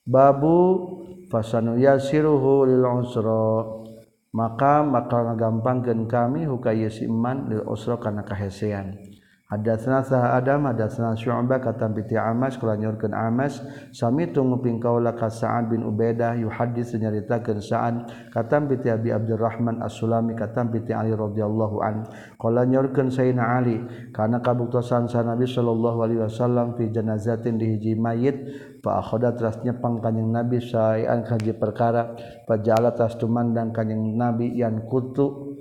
Babu 0.04 0.58
fasanu 1.32 1.80
yasiruhu 1.80 2.68
lil 2.68 2.84
usra. 2.84 3.80
Maka 4.36 4.84
maka 4.84 5.24
ngagampangkeun 5.24 6.06
kami 6.06 6.44
hukaya 6.44 6.92
si 6.92 7.08
iman 7.08 7.48
lil 7.48 7.64
usra 7.64 7.96
kana 7.96 8.28
kahesean 8.28 9.07
Hadatsana 9.48 10.04
sah 10.04 10.36
Adam 10.36 10.68
hadatsana 10.68 11.16
Syu'bah 11.16 11.64
katam 11.64 11.96
bi 11.96 12.04
Amas 12.20 12.60
kula 12.60 12.76
nyorkeun 12.76 13.16
Amas 13.16 13.64
sami 13.96 14.28
tu 14.36 14.44
nguping 14.44 14.84
kaula 14.84 15.16
ka 15.16 15.32
Sa'ad 15.32 15.72
bin 15.72 15.88
Ubaidah 15.88 16.36
yuhaddits 16.36 16.92
nyaritakeun 17.00 17.64
Sa'ad. 17.64 18.12
Katam 18.36 18.68
bi 18.68 18.76
Abi 18.92 19.08
Abdurrahman 19.16 19.80
As-Sulami 19.80 20.36
katam 20.36 20.68
bi 20.68 20.84
Ali 20.92 21.16
radhiyallahu 21.16 21.80
an. 21.80 22.04
Kala 22.36 22.68
nyorkeun 22.68 23.08
Sayyidina 23.08 23.56
Ali. 23.56 23.80
Kana 24.12 24.44
kabuktosan 24.44 25.08
sa 25.08 25.24
Nabi 25.24 25.48
sallallahu 25.48 26.04
alaihi 26.04 26.28
wasallam 26.28 26.76
fi 26.76 26.92
janazatin 26.92 27.56
di 27.56 27.72
hiji 27.72 27.96
mayit 27.96 28.36
fa 28.84 29.00
akhadha 29.00 29.32
teras 29.32 29.64
nyepang 29.64 30.04
kanjing 30.04 30.28
Nabi 30.28 30.60
sayan 30.60 31.24
kaji 31.24 31.56
perkara 31.56 32.20
fa 32.44 32.60
ja'ala 32.60 32.92
tas 32.92 33.16
tumandang 33.16 33.72
kanjing 33.72 34.20
Nabi 34.20 34.60
yan 34.60 34.84
kutu 34.92 35.57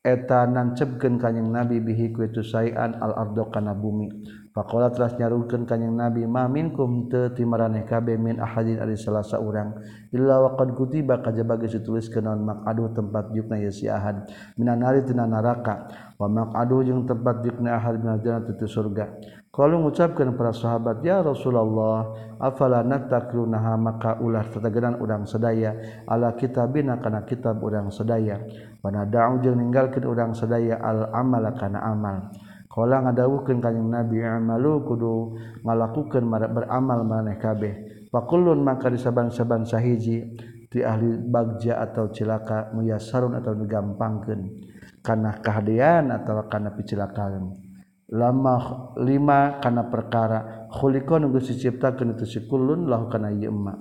eta 0.00 0.48
nancebkeun 0.48 1.20
kanjing 1.20 1.52
Nabi 1.52 1.76
bihi 1.76 2.16
ku 2.16 2.24
itu 2.24 2.40
sayan 2.40 2.96
al 2.96 3.12
ardo 3.12 3.52
kana 3.52 3.76
bumi. 3.76 4.08
Faqala 4.50 4.90
teras 4.90 5.14
nyaruhkeun 5.20 5.68
kanjing 5.68 5.94
Nabi 5.94 6.24
ma 6.24 6.48
minkum 6.48 7.06
teu 7.12 7.30
timaraneh 7.36 7.84
kabeh 7.84 8.16
min 8.16 8.40
ahadin 8.40 8.80
ari 8.80 8.96
salasa 8.96 9.38
urang 9.38 9.76
illa 10.10 10.40
waqad 10.42 10.74
kutiba 10.74 11.22
kajaba 11.22 11.60
geus 11.60 11.78
dituliskeun 11.78 12.26
naon 12.26 12.42
maqadu 12.42 12.90
tempat 12.96 13.30
jukna 13.30 13.60
ye 13.62 13.70
si 13.70 13.86
ahad 13.86 14.26
minan 14.58 14.82
nari 14.82 15.06
tina 15.06 15.28
neraka 15.28 15.86
wa 16.18 16.26
maqadu 16.26 16.82
jeung 16.82 17.06
tempat 17.06 17.46
jukna 17.46 17.78
ahad 17.78 18.00
minal 18.00 18.18
jannah 18.24 18.42
surga. 18.66 19.04
Kalau 19.50 19.82
mengucapkan 19.82 20.30
para 20.38 20.54
sahabat 20.54 21.02
ya 21.02 21.26
Rasulullah 21.26 22.14
afala 22.38 22.86
natakru 22.86 23.50
naha 23.50 23.74
maka 23.74 24.14
ulah 24.22 24.46
tetegeran 24.46 25.02
udang 25.02 25.26
sedaya. 25.26 25.74
Ala 26.06 26.38
kitabina 26.38 27.02
kana 27.02 27.26
kitab 27.26 27.58
udang 27.58 27.90
sedaya. 27.90 28.38
Pada 28.78 29.02
da'u 29.02 29.42
jeung 29.42 29.58
ninggalkeun 29.58 30.06
udang 30.06 30.38
sedaya 30.38 30.78
al 30.78 31.10
amal 31.10 31.42
kana 31.58 31.82
amal. 31.82 32.30
Kala 32.70 33.02
ngadawukeun 33.02 33.58
kanjing 33.58 33.90
Nabi 33.90 34.22
amalu 34.22 34.86
kudu 34.86 35.14
ngalakukeun 35.66 36.30
beramal 36.30 37.02
maneh 37.02 37.34
kabeh. 37.34 38.06
Fakullun 38.14 38.62
maka 38.62 38.86
disaban-saban 38.86 39.66
sahiji 39.66 40.30
ti 40.70 40.86
ahli 40.86 41.18
bagja 41.26 41.82
atau 41.82 42.14
cilaka 42.14 42.70
muyasarun 42.70 43.34
atau 43.42 43.58
digampangkeun 43.58 44.40
kana 45.02 45.42
kahadian 45.42 46.14
atau 46.14 46.46
kana 46.46 46.70
picilakaan 46.78 47.69
lama 48.10 48.90
lima 48.98 49.62
kana 49.62 49.86
perkara. 49.86 50.66
Khuliqa 50.70 51.18
nu 51.18 51.30
geus 51.34 51.50
diciptakeun 51.50 52.14
itu 52.18 52.26
sikulun 52.26 52.86
lahu 52.90 53.10
kana 53.10 53.30
ieu 53.30 53.50
emma. 53.50 53.78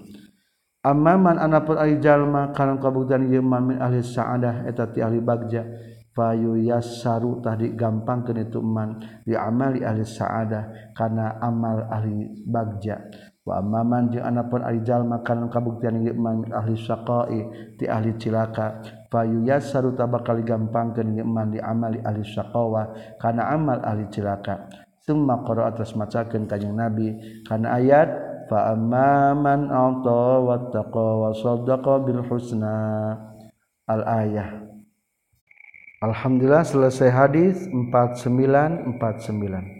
Amma 0.79 1.19
man 1.19 1.35
anapun 1.37 1.75
ari 1.75 1.99
jalma 1.99 2.55
kana 2.55 2.79
kabuktian 2.79 3.27
ieu 3.27 3.43
min 3.43 3.81
ahli 3.83 3.99
sa'adah 3.99 4.63
eta 4.63 4.87
ti 4.89 5.03
ahli 5.03 5.19
bagja 5.19 5.67
fayu 6.15 6.55
yassaru 6.55 7.43
gampang 7.43 7.59
digampangkeun 7.59 8.39
itu 8.47 8.59
man 8.63 8.97
di 9.27 9.35
amali 9.35 9.83
ahli 9.83 10.07
sa'adah 10.07 10.95
kana 10.95 11.41
amal 11.43 11.83
ahli 11.89 12.45
bagja. 12.47 12.95
Wa 13.43 13.59
amma 13.59 13.81
man 13.83 14.13
jeung 14.13 14.23
anapun 14.23 14.63
ari 14.63 14.79
jalma 14.85 15.19
kana 15.25 15.51
kabuktian 15.51 15.99
ieu 16.05 16.15
man 16.15 16.47
ahli 16.53 16.77
syaqai 16.79 17.75
ti 17.75 17.85
ahli 17.89 18.15
cilaka. 18.15 18.98
Fayu 19.09 19.41
yasaru 19.43 19.97
tabakal 19.97 20.39
gampangkeun 20.45 21.17
ieu 21.17 21.25
man 21.25 21.51
di 21.51 21.59
amali 21.59 21.99
ahli 22.05 22.23
syaqawa 22.23 22.93
kana 23.17 23.49
amal 23.51 23.81
ahli 23.81 24.05
cilaka 24.13 24.69
summa 25.09 25.41
qara 25.41 25.73
atas 25.73 25.97
macakeun 25.97 26.45
kanjing 26.45 26.77
nabi. 26.77 27.17
Kana 27.49 27.81
ayat 27.81 28.13
fa 28.45 28.77
amman 28.77 29.73
ata 29.73 30.21
wattaqa 30.45 31.07
wa 31.25 31.33
saddaqa 31.33 32.05
bil 32.05 32.21
husna. 32.29 33.17
Al 33.89 34.05
ayah. 34.05 34.69
Alhamdulillah 36.05 36.61
selesai 36.61 37.09
hadis 37.09 37.65
4949 37.73 39.78